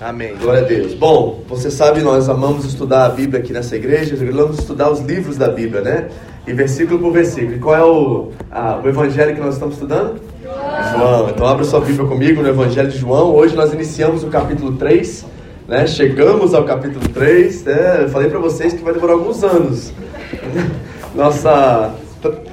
Amém. 0.00 0.34
Glória 0.40 0.62
a 0.62 0.64
Deus. 0.64 0.94
Bom, 0.94 1.42
você 1.48 1.70
sabe, 1.70 2.00
nós 2.00 2.28
amamos 2.28 2.64
estudar 2.64 3.06
a 3.06 3.08
Bíblia 3.08 3.40
aqui 3.40 3.52
nessa 3.52 3.74
igreja, 3.74 4.16
amamos 4.20 4.58
estudar 4.58 4.90
os 4.90 5.00
livros 5.00 5.36
da 5.36 5.48
Bíblia, 5.48 5.80
né? 5.80 6.08
E 6.46 6.52
versículo 6.52 7.00
por 7.00 7.12
versículo. 7.12 7.56
E 7.56 7.58
qual 7.58 7.74
é 7.74 7.84
o, 7.84 8.30
a, 8.50 8.80
o 8.82 8.88
evangelho 8.88 9.34
que 9.34 9.40
nós 9.40 9.54
estamos 9.54 9.74
estudando? 9.74 10.20
João. 10.42 10.92
João. 10.92 11.30
Então 11.30 11.46
abra 11.46 11.64
sua 11.64 11.80
Bíblia 11.80 12.06
comigo 12.06 12.42
no 12.42 12.48
Evangelho 12.48 12.88
de 12.88 12.98
João. 12.98 13.34
Hoje 13.34 13.56
nós 13.56 13.72
iniciamos 13.72 14.22
o 14.22 14.28
capítulo 14.28 14.76
3, 14.76 15.26
né? 15.66 15.86
Chegamos 15.86 16.54
ao 16.54 16.64
capítulo 16.64 17.06
3, 17.08 17.64
né? 17.64 18.02
Eu 18.02 18.08
falei 18.08 18.30
para 18.30 18.38
vocês 18.38 18.72
que 18.72 18.82
vai 18.82 18.94
demorar 18.94 19.14
alguns 19.14 19.42
anos. 19.42 19.92
Nossa 21.14 21.92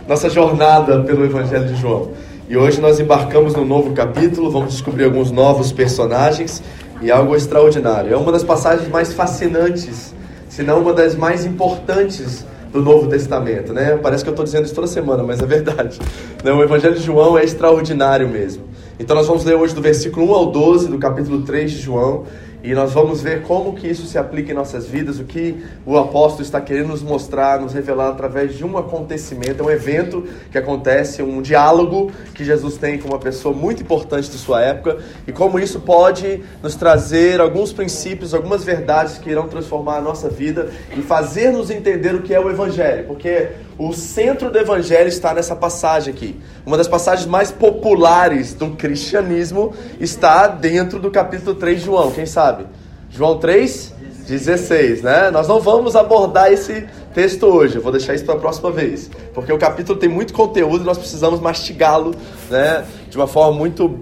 nossa 0.07 0.30
jornada 0.30 1.02
pelo 1.04 1.25
Evangelho 1.25 1.66
de 1.66 1.75
João. 1.75 2.09
E 2.48 2.55
hoje 2.55 2.80
nós 2.80 3.00
embarcamos 3.00 3.55
num 3.55 3.66
novo 3.66 3.93
capítulo, 3.93 4.52
vamos 4.52 4.73
descobrir 4.73 5.05
alguns 5.05 5.32
novos 5.32 5.71
personagens 5.71 6.62
e 7.05 7.11
algo 7.11 7.35
extraordinário. 7.35 8.11
É 8.11 8.17
uma 8.17 8.31
das 8.31 8.43
passagens 8.43 8.89
mais 8.89 9.13
fascinantes, 9.13 10.11
se 10.49 10.63
não 10.63 10.80
uma 10.80 10.91
das 10.91 11.16
mais 11.16 11.45
importantes 11.45 12.43
do 12.73 12.81
Novo 12.81 13.07
Testamento, 13.07 13.71
né? 13.71 13.95
Parece 14.02 14.23
que 14.23 14.30
eu 14.30 14.31
estou 14.31 14.43
dizendo 14.43 14.66
isso 14.66 14.73
toda 14.73 14.88
semana, 14.88 15.21
mas 15.21 15.39
é 15.39 15.45
verdade. 15.45 15.99
Né? 16.44 16.52
O 16.52 16.63
Evangelho 16.63 16.95
de 16.95 17.03
João 17.03 17.38
é 17.38 17.44
extraordinário 17.44 18.27
mesmo. 18.27 18.63
Então 18.99 19.16
nós 19.16 19.27
vamos 19.27 19.45
ler 19.45 19.53
hoje 19.53 19.75
do 19.75 19.81
versículo 19.83 20.31
1 20.31 20.33
ao 20.33 20.45
12 20.47 20.88
do 20.88 20.97
capítulo 20.97 21.44
3 21.44 21.71
de 21.71 21.77
João 21.80 22.23
e 22.65 22.73
nós 22.73 22.93
vamos 22.93 23.21
ver 23.21 23.43
como 23.43 23.75
que 23.75 23.87
isso 23.87 24.07
se 24.07 24.17
aplica 24.17 24.51
em 24.51 24.55
nossas 24.55 24.87
vidas, 24.87 25.19
o 25.19 25.23
que 25.23 25.63
o 25.85 25.97
apóstolo 25.97 26.41
está 26.41 26.59
querendo 26.59 26.88
nos 26.88 27.03
mostrar, 27.03 27.59
nos 27.59 27.73
revelar 27.73 28.09
através 28.09 28.55
de 28.55 28.65
um 28.65 28.75
acontecimento, 28.75 29.63
um 29.63 29.69
evento 29.69 30.27
que 30.51 30.57
acontece, 30.57 31.21
um 31.21 31.41
diálogo 31.41 32.11
que 32.33 32.43
Jesus 32.43 32.75
tem 32.77 32.97
com 32.97 33.09
uma 33.09 33.19
pessoa 33.19 33.55
muito 33.55 33.83
importante 33.83 34.31
de 34.31 34.38
sua 34.38 34.61
época 34.61 34.97
e 35.27 35.31
como 35.31 35.59
isso 35.59 35.79
pode 35.79 36.43
nos 36.63 36.75
trazer 36.75 37.39
alguns 37.39 37.71
princípios, 37.71 38.33
algumas 38.33 38.63
verdades 38.63 39.19
que 39.19 39.29
irão 39.29 39.47
transformar 39.47 39.97
a 39.97 40.02
nossa 40.02 40.27
vida 40.27 40.72
e 40.97 41.02
fazer 41.02 41.52
nos 41.52 41.69
entender 41.69 42.16
o 42.16 42.23
que 42.23 42.33
é 42.33 42.39
o 42.39 42.50
evangelho, 42.50 43.05
porque 43.05 43.50
o 43.78 43.94
centro 43.94 44.50
do 44.50 44.58
evangelho 44.58 45.09
está 45.09 45.34
nessa 45.34 45.56
passagem 45.56 46.14
aqui. 46.14 46.40
Uma 46.66 46.78
das 46.78 46.88
passagens 46.88 47.28
mais 47.28 47.52
populares 47.52 48.54
do 48.54 48.72
cristianismo 48.72 49.73
está 50.00 50.48
dentro 50.48 51.00
do 51.00 51.12
capítulo 51.12 51.56
3 51.56 51.80
de 51.80 51.86
João, 51.86 52.12
quem 52.12 52.26
sabe? 52.26 52.66
João 53.09 53.38
3, 53.38 53.94
16, 54.28 55.02
né? 55.02 55.30
Nós 55.30 55.48
não 55.48 55.59
vamos 55.59 55.96
abordar 55.96 56.52
esse 56.52 56.88
texto 57.14 57.46
hoje, 57.46 57.78
eu 57.78 57.81
vou 57.81 57.92
deixar 57.92 58.14
isso 58.14 58.26
para 58.26 58.36
a 58.36 58.40
próxima 58.40 58.72
vez, 58.72 59.09
porque 59.34 59.52
o 59.52 59.58
capítulo 59.58 59.98
tem 59.98 60.09
muito 60.09 60.34
conteúdo 60.34 60.84
e 60.84 60.86
nós 60.86 60.98
precisamos 60.98 61.40
mastigá-lo, 61.40 62.14
né, 62.50 62.86
de 63.09 63.16
uma 63.16 63.26
forma 63.26 63.58
muito 63.58 64.00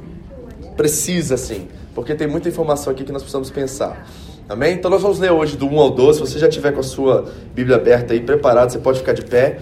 precisa 0.76 1.36
assim, 1.36 1.68
porque 1.94 2.16
tem 2.16 2.28
muita 2.28 2.50
informação 2.50 2.92
aqui 2.92 3.04
que 3.04 3.12
nós 3.12 3.22
precisamos 3.22 3.52
pensar. 3.52 4.08
Amém? 4.48 4.74
Então 4.74 4.92
nós 4.92 5.02
vamos 5.02 5.20
ler 5.20 5.32
hoje 5.32 5.56
do 5.56 5.66
1 5.68 5.80
ao 5.80 5.90
12. 5.90 6.20
Se 6.20 6.34
você 6.34 6.40
já 6.40 6.50
tiver 6.50 6.74
com 6.74 6.82
a 6.82 6.84
sua 6.84 7.26
Bíblia 7.56 7.78
aberta 7.78 8.14
aí, 8.14 8.20
preparado, 8.20 8.72
você 8.72 8.78
pode 8.78 9.00
ficar 9.00 9.14
de 9.14 9.24
pé. 9.24 9.60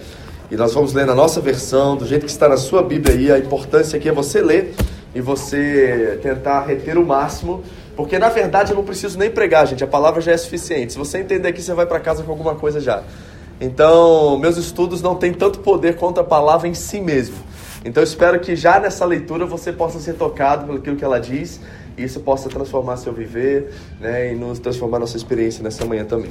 E 0.50 0.56
nós 0.56 0.74
vamos 0.74 0.92
ler 0.92 1.06
na 1.06 1.14
nossa 1.14 1.40
versão, 1.40 1.96
do 1.96 2.04
jeito 2.04 2.26
que 2.26 2.32
está 2.32 2.48
na 2.48 2.56
sua 2.56 2.82
Bíblia 2.82 3.14
aí. 3.14 3.30
A 3.30 3.38
importância 3.38 3.96
aqui 3.96 4.08
é 4.08 4.12
você 4.12 4.42
ler 4.42 4.74
e 5.14 5.20
você 5.20 6.18
tentar 6.20 6.62
reter 6.62 6.98
o 6.98 7.06
máximo. 7.06 7.62
Porque 7.94 8.18
na 8.18 8.28
verdade 8.28 8.72
eu 8.72 8.76
não 8.76 8.82
preciso 8.82 9.16
nem 9.18 9.30
pregar, 9.30 9.68
gente. 9.68 9.84
A 9.84 9.86
palavra 9.86 10.20
já 10.20 10.32
é 10.32 10.36
suficiente. 10.36 10.94
Se 10.94 10.98
você 10.98 11.18
entender 11.18 11.48
aqui, 11.48 11.62
você 11.62 11.72
vai 11.74 11.86
para 11.86 12.00
casa 12.00 12.24
com 12.24 12.32
alguma 12.32 12.56
coisa 12.56 12.80
já. 12.80 13.04
Então, 13.60 14.36
meus 14.36 14.56
estudos 14.56 15.00
não 15.00 15.14
têm 15.14 15.32
tanto 15.32 15.60
poder 15.60 15.94
quanto 15.94 16.18
a 16.18 16.24
palavra 16.24 16.66
em 16.66 16.74
si 16.74 17.00
mesmo. 17.00 17.36
Então, 17.84 18.02
espero 18.02 18.40
que 18.40 18.56
já 18.56 18.80
nessa 18.80 19.04
leitura 19.04 19.46
você 19.46 19.72
possa 19.72 20.00
ser 20.00 20.14
tocado 20.14 20.80
pelo 20.80 20.96
que 20.96 21.04
ela 21.04 21.20
diz 21.20 21.60
isso 21.96 22.20
possa 22.20 22.48
transformar 22.48 22.96
seu 22.96 23.12
viver 23.12 23.70
né, 24.00 24.32
e 24.32 24.34
nos 24.34 24.58
transformar 24.58 24.98
nossa 24.98 25.16
experiência 25.16 25.62
nessa 25.62 25.84
manhã 25.84 26.04
também. 26.04 26.30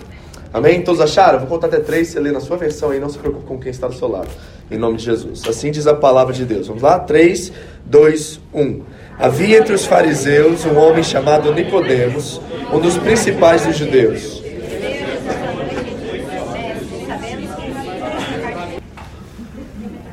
Amém? 0.54 0.82
Todos 0.82 1.00
acharam? 1.00 1.40
vou 1.40 1.48
contar 1.48 1.68
até 1.68 1.80
três, 1.80 2.10
você 2.10 2.20
lê 2.20 2.32
na 2.32 2.42
sua 2.42 2.58
versão 2.58 2.90
aí, 2.90 3.00
não 3.00 3.08
se 3.08 3.18
preocupe 3.18 3.46
com 3.46 3.58
quem 3.58 3.72
está 3.72 3.88
do 3.88 3.96
seu 3.96 4.08
lado. 4.08 4.28
Em 4.70 4.78
nome 4.78 4.98
de 4.98 5.06
Jesus. 5.06 5.44
Assim 5.48 5.72
diz 5.72 5.88
a 5.88 5.94
palavra 5.94 6.34
de 6.34 6.46
Deus. 6.46 6.68
Vamos 6.68 6.82
lá? 6.84 7.00
3, 7.00 7.52
2, 7.86 8.42
1. 8.54 8.82
Havia 9.18 9.60
entre 9.60 9.74
os 9.74 9.86
fariseus 9.86 10.66
um 10.66 10.78
homem 10.78 11.04
chamado 11.04 11.54
Nicodemos, 11.54 12.42
um 12.74 12.80
dos 12.80 12.98
principais 12.98 13.66
dos 13.66 13.78
judeus. 13.78 14.42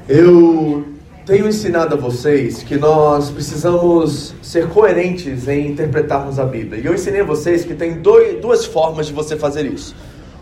Eu 0.08 0.77
tenho 1.28 1.46
ensinado 1.46 1.94
a 1.94 1.98
vocês 1.98 2.62
que 2.62 2.78
nós 2.78 3.30
precisamos 3.30 4.34
ser 4.40 4.66
coerentes 4.70 5.46
em 5.46 5.68
interpretarmos 5.68 6.38
a 6.38 6.44
Bíblia. 6.46 6.80
E 6.80 6.86
eu 6.86 6.94
ensinei 6.94 7.20
a 7.20 7.24
vocês 7.24 7.66
que 7.66 7.74
tem 7.74 8.00
dois, 8.00 8.40
duas 8.40 8.64
formas 8.64 9.08
de 9.08 9.12
você 9.12 9.36
fazer 9.36 9.66
isso. 9.66 9.94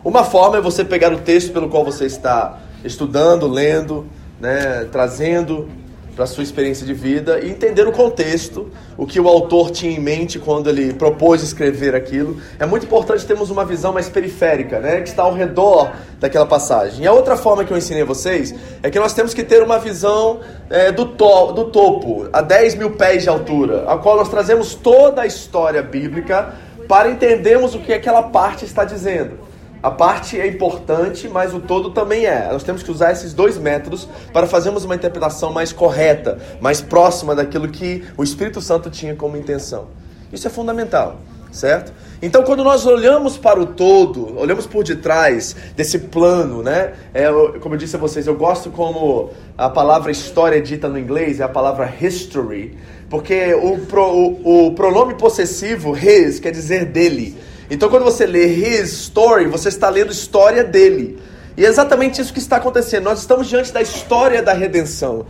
Uma 0.04 0.22
forma 0.22 0.58
é 0.58 0.60
você 0.60 0.84
pegar 0.84 1.12
o 1.12 1.18
texto 1.18 1.52
pelo 1.52 1.68
qual 1.68 1.84
você 1.84 2.04
está 2.06 2.60
estudando, 2.84 3.48
lendo, 3.48 4.06
né, 4.40 4.86
trazendo 4.92 5.68
para 6.16 6.24
a 6.24 6.26
sua 6.26 6.42
experiência 6.42 6.86
de 6.86 6.94
vida 6.94 7.40
e 7.40 7.50
entender 7.50 7.86
o 7.86 7.92
contexto, 7.92 8.70
o 8.96 9.06
que 9.06 9.20
o 9.20 9.28
autor 9.28 9.70
tinha 9.70 9.92
em 9.92 10.00
mente 10.00 10.38
quando 10.38 10.70
ele 10.70 10.94
propôs 10.94 11.42
escrever 11.42 11.94
aquilo. 11.94 12.40
É 12.58 12.64
muito 12.64 12.86
importante 12.86 13.26
termos 13.26 13.50
uma 13.50 13.66
visão 13.66 13.92
mais 13.92 14.08
periférica, 14.08 14.80
né, 14.80 15.02
que 15.02 15.10
está 15.10 15.24
ao 15.24 15.34
redor 15.34 15.92
daquela 16.18 16.46
passagem. 16.46 17.04
E 17.04 17.06
a 17.06 17.12
outra 17.12 17.36
forma 17.36 17.66
que 17.66 17.70
eu 17.72 17.76
ensinei 17.76 18.02
a 18.02 18.06
vocês 18.06 18.54
é 18.82 18.90
que 18.90 18.98
nós 18.98 19.12
temos 19.12 19.34
que 19.34 19.44
ter 19.44 19.62
uma 19.62 19.78
visão 19.78 20.40
é, 20.70 20.90
do, 20.90 21.04
to 21.04 21.52
do 21.52 21.66
topo, 21.66 22.26
a 22.32 22.40
10 22.40 22.76
mil 22.76 22.92
pés 22.92 23.22
de 23.22 23.28
altura, 23.28 23.84
a 23.86 23.98
qual 23.98 24.16
nós 24.16 24.30
trazemos 24.30 24.74
toda 24.74 25.20
a 25.20 25.26
história 25.26 25.82
bíblica 25.82 26.54
para 26.88 27.10
entendermos 27.10 27.74
o 27.74 27.78
que 27.80 27.92
aquela 27.92 28.22
parte 28.22 28.64
está 28.64 28.84
dizendo. 28.84 29.45
A 29.82 29.90
parte 29.90 30.40
é 30.40 30.46
importante, 30.46 31.28
mas 31.28 31.54
o 31.54 31.60
todo 31.60 31.90
também 31.90 32.26
é. 32.26 32.48
Nós 32.50 32.64
temos 32.64 32.82
que 32.82 32.90
usar 32.90 33.12
esses 33.12 33.32
dois 33.32 33.58
métodos 33.58 34.08
para 34.32 34.46
fazermos 34.46 34.84
uma 34.84 34.94
interpretação 34.94 35.52
mais 35.52 35.72
correta, 35.72 36.38
mais 36.60 36.80
próxima 36.80 37.34
daquilo 37.34 37.68
que 37.68 38.04
o 38.16 38.24
Espírito 38.24 38.60
Santo 38.60 38.90
tinha 38.90 39.14
como 39.14 39.36
intenção. 39.36 39.88
Isso 40.32 40.46
é 40.46 40.50
fundamental, 40.50 41.20
certo? 41.52 41.92
Então, 42.20 42.42
quando 42.42 42.64
nós 42.64 42.86
olhamos 42.86 43.36
para 43.36 43.60
o 43.60 43.66
todo, 43.66 44.38
olhamos 44.38 44.66
por 44.66 44.82
detrás 44.82 45.54
desse 45.76 45.98
plano, 45.98 46.62
né? 46.62 46.94
É, 47.12 47.28
como 47.60 47.74
eu 47.74 47.78
disse 47.78 47.94
a 47.94 47.98
vocês, 47.98 48.26
eu 48.26 48.34
gosto 48.34 48.70
como 48.70 49.30
a 49.56 49.68
palavra 49.68 50.10
história 50.10 50.60
dita 50.60 50.88
no 50.88 50.98
inglês 50.98 51.40
é 51.40 51.44
a 51.44 51.48
palavra 51.48 51.92
history, 52.00 52.76
porque 53.10 53.54
o, 53.54 53.78
pro, 53.86 54.02
o, 54.02 54.66
o 54.66 54.74
pronome 54.74 55.14
possessivo 55.14 55.96
his 55.96 56.40
quer 56.40 56.50
dizer 56.50 56.86
dele. 56.86 57.36
Então, 57.70 57.88
quando 57.88 58.04
você 58.04 58.26
lê 58.26 58.46
His 58.46 58.92
Story, 58.92 59.46
você 59.46 59.68
está 59.68 59.88
lendo 59.88 60.12
história 60.12 60.62
dele. 60.62 61.18
E 61.56 61.64
é 61.64 61.68
exatamente 61.68 62.20
isso 62.20 62.32
que 62.32 62.38
está 62.38 62.56
acontecendo. 62.56 63.04
Nós 63.04 63.20
estamos 63.20 63.48
diante 63.48 63.72
da 63.72 63.80
história 63.80 64.42
da 64.42 64.52
redenção. 64.52 65.26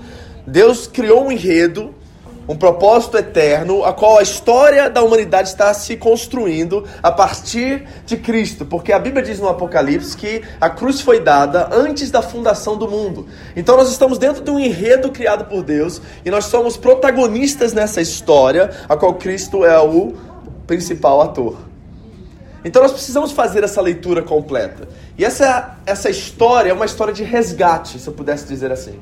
Deus 0.46 0.86
criou 0.86 1.24
um 1.24 1.32
enredo, 1.32 1.94
um 2.48 2.56
propósito 2.56 3.16
eterno, 3.16 3.84
a 3.84 3.92
qual 3.92 4.18
a 4.18 4.22
história 4.22 4.88
da 4.88 5.02
humanidade 5.02 5.48
está 5.48 5.72
se 5.74 5.96
construindo 5.96 6.84
a 7.02 7.10
partir 7.10 7.86
de 8.04 8.16
Cristo, 8.16 8.64
porque 8.64 8.92
a 8.92 8.98
Bíblia 8.98 9.22
diz 9.24 9.40
no 9.40 9.48
Apocalipse 9.48 10.16
que 10.16 10.42
a 10.60 10.70
cruz 10.70 11.00
foi 11.00 11.20
dada 11.20 11.68
antes 11.72 12.10
da 12.10 12.22
fundação 12.22 12.76
do 12.76 12.88
mundo. 12.88 13.26
Então 13.56 13.76
nós 13.76 13.90
estamos 13.90 14.18
dentro 14.18 14.42
de 14.44 14.50
um 14.50 14.60
enredo 14.60 15.10
criado 15.10 15.46
por 15.46 15.62
Deus 15.64 16.00
e 16.24 16.30
nós 16.30 16.44
somos 16.44 16.76
protagonistas 16.76 17.72
nessa 17.72 18.00
história, 18.00 18.70
a 18.88 18.96
qual 18.96 19.14
Cristo 19.14 19.64
é 19.64 19.78
o 19.80 20.14
principal 20.66 21.20
ator. 21.20 21.56
Então 22.66 22.82
nós 22.82 22.90
precisamos 22.90 23.30
fazer 23.30 23.62
essa 23.62 23.80
leitura 23.80 24.22
completa. 24.22 24.88
E 25.16 25.24
essa, 25.24 25.76
essa 25.86 26.10
história 26.10 26.70
é 26.70 26.72
uma 26.72 26.84
história 26.84 27.14
de 27.14 27.22
resgate, 27.22 28.00
se 28.00 28.08
eu 28.08 28.12
pudesse 28.12 28.44
dizer 28.44 28.72
assim. 28.72 28.98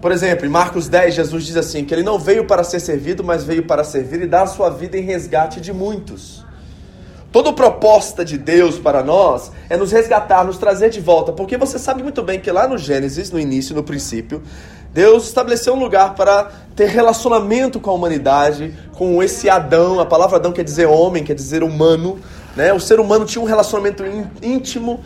Por 0.00 0.12
exemplo, 0.12 0.46
em 0.46 0.48
Marcos 0.48 0.86
10, 0.86 1.16
Jesus 1.16 1.44
diz 1.44 1.56
assim: 1.56 1.84
que 1.84 1.92
ele 1.92 2.04
não 2.04 2.16
veio 2.16 2.46
para 2.46 2.62
ser 2.62 2.78
servido, 2.78 3.24
mas 3.24 3.42
veio 3.42 3.64
para 3.64 3.82
servir 3.82 4.22
e 4.22 4.26
dar 4.28 4.42
a 4.42 4.46
sua 4.46 4.70
vida 4.70 4.96
em 4.96 5.02
resgate 5.02 5.60
de 5.60 5.72
muitos. 5.72 6.44
Toda 7.32 7.52
proposta 7.52 8.24
de 8.24 8.38
Deus 8.38 8.78
para 8.78 9.02
nós 9.02 9.50
é 9.68 9.76
nos 9.76 9.90
resgatar, 9.90 10.44
nos 10.44 10.56
trazer 10.56 10.90
de 10.90 11.00
volta, 11.00 11.32
porque 11.32 11.56
você 11.56 11.76
sabe 11.76 12.04
muito 12.04 12.22
bem 12.22 12.38
que 12.38 12.52
lá 12.52 12.68
no 12.68 12.78
Gênesis, 12.78 13.32
no 13.32 13.40
início, 13.40 13.74
no 13.74 13.82
princípio, 13.82 14.40
Deus 14.92 15.24
estabeleceu 15.24 15.74
um 15.74 15.80
lugar 15.80 16.14
para 16.14 16.52
ter 16.76 16.86
relacionamento 16.86 17.80
com 17.80 17.90
a 17.90 17.94
humanidade, 17.94 18.72
com 18.92 19.20
esse 19.20 19.50
Adão. 19.50 19.98
A 19.98 20.06
palavra 20.06 20.36
Adão 20.36 20.52
quer 20.52 20.62
dizer 20.62 20.86
homem, 20.86 21.24
quer 21.24 21.34
dizer 21.34 21.64
humano. 21.64 22.20
Né? 22.56 22.72
O 22.72 22.80
ser 22.80 23.00
humano 23.00 23.24
tinha 23.24 23.42
um 23.42 23.46
relacionamento 23.46 24.04
íntimo, 24.42 25.02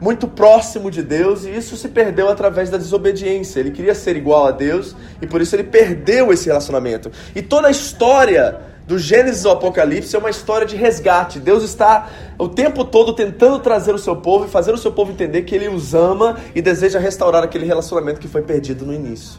muito 0.00 0.26
próximo 0.26 0.90
de 0.90 1.02
Deus, 1.02 1.44
e 1.44 1.50
isso 1.50 1.76
se 1.76 1.88
perdeu 1.88 2.28
através 2.28 2.70
da 2.70 2.78
desobediência. 2.78 3.60
Ele 3.60 3.70
queria 3.70 3.94
ser 3.94 4.16
igual 4.16 4.46
a 4.46 4.50
Deus 4.50 4.96
e 5.20 5.26
por 5.26 5.40
isso 5.40 5.54
ele 5.54 5.64
perdeu 5.64 6.32
esse 6.32 6.46
relacionamento. 6.46 7.10
E 7.34 7.42
toda 7.42 7.68
a 7.68 7.70
história 7.70 8.60
do 8.86 8.98
Gênesis 8.98 9.46
ao 9.46 9.52
Apocalipse 9.52 10.16
é 10.16 10.18
uma 10.18 10.30
história 10.30 10.66
de 10.66 10.74
resgate. 10.74 11.38
Deus 11.38 11.62
está 11.62 12.08
o 12.38 12.48
tempo 12.48 12.84
todo 12.84 13.12
tentando 13.12 13.60
trazer 13.60 13.94
o 13.94 13.98
seu 13.98 14.16
povo 14.16 14.46
e 14.46 14.48
fazer 14.48 14.72
o 14.72 14.78
seu 14.78 14.90
povo 14.90 15.12
entender 15.12 15.42
que 15.42 15.54
ele 15.54 15.68
os 15.68 15.94
ama 15.94 16.38
e 16.54 16.62
deseja 16.62 16.98
restaurar 16.98 17.44
aquele 17.44 17.66
relacionamento 17.66 18.18
que 18.18 18.26
foi 18.26 18.42
perdido 18.42 18.84
no 18.84 18.92
início. 18.92 19.38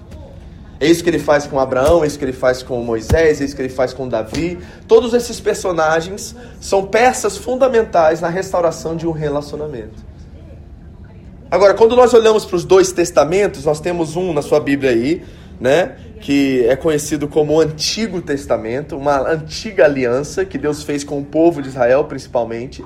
É 0.81 0.87
isso 0.87 1.03
que 1.03 1.11
ele 1.11 1.19
faz 1.19 1.45
com 1.45 1.59
Abraão, 1.59 2.03
é 2.03 2.07
isso 2.07 2.17
que 2.17 2.25
ele 2.25 2.33
faz 2.33 2.63
com 2.63 2.81
Moisés, 2.81 3.39
é 3.39 3.45
isso 3.45 3.55
que 3.55 3.61
ele 3.61 3.69
faz 3.69 3.93
com 3.93 4.09
Davi. 4.09 4.57
Todos 4.87 5.13
esses 5.13 5.39
personagens 5.39 6.35
são 6.59 6.87
peças 6.87 7.37
fundamentais 7.37 8.19
na 8.19 8.29
restauração 8.29 8.95
de 8.95 9.05
um 9.05 9.11
relacionamento. 9.11 10.03
Agora, 11.51 11.75
quando 11.75 11.95
nós 11.95 12.15
olhamos 12.15 12.45
para 12.45 12.55
os 12.55 12.65
dois 12.65 12.91
testamentos, 12.91 13.63
nós 13.63 13.79
temos 13.79 14.15
um 14.15 14.33
na 14.33 14.41
sua 14.41 14.59
Bíblia 14.59 14.89
aí, 14.89 15.23
né? 15.59 15.97
Que 16.19 16.65
é 16.65 16.75
conhecido 16.75 17.27
como 17.27 17.53
o 17.53 17.61
Antigo 17.61 18.19
Testamento, 18.19 18.97
uma 18.97 19.19
antiga 19.29 19.85
aliança 19.85 20.43
que 20.43 20.57
Deus 20.57 20.81
fez 20.81 21.03
com 21.03 21.19
o 21.19 21.23
povo 21.23 21.61
de 21.61 21.67
Israel, 21.67 22.05
principalmente. 22.05 22.83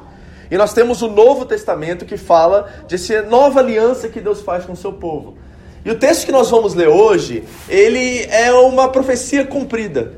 E 0.51 0.57
nós 0.57 0.73
temos 0.73 1.01
o 1.01 1.07
Novo 1.07 1.45
Testamento 1.45 2.03
que 2.03 2.17
fala 2.17 2.69
dessa 2.89 3.21
nova 3.21 3.61
aliança 3.61 4.09
que 4.09 4.19
Deus 4.19 4.41
faz 4.41 4.65
com 4.65 4.73
o 4.73 4.75
seu 4.75 4.91
povo. 4.91 5.37
E 5.85 5.91
o 5.91 5.95
texto 5.95 6.25
que 6.25 6.31
nós 6.31 6.49
vamos 6.49 6.73
ler 6.73 6.87
hoje, 6.87 7.43
ele 7.69 8.23
é 8.23 8.51
uma 8.51 8.89
profecia 8.89 9.45
cumprida. 9.45 10.13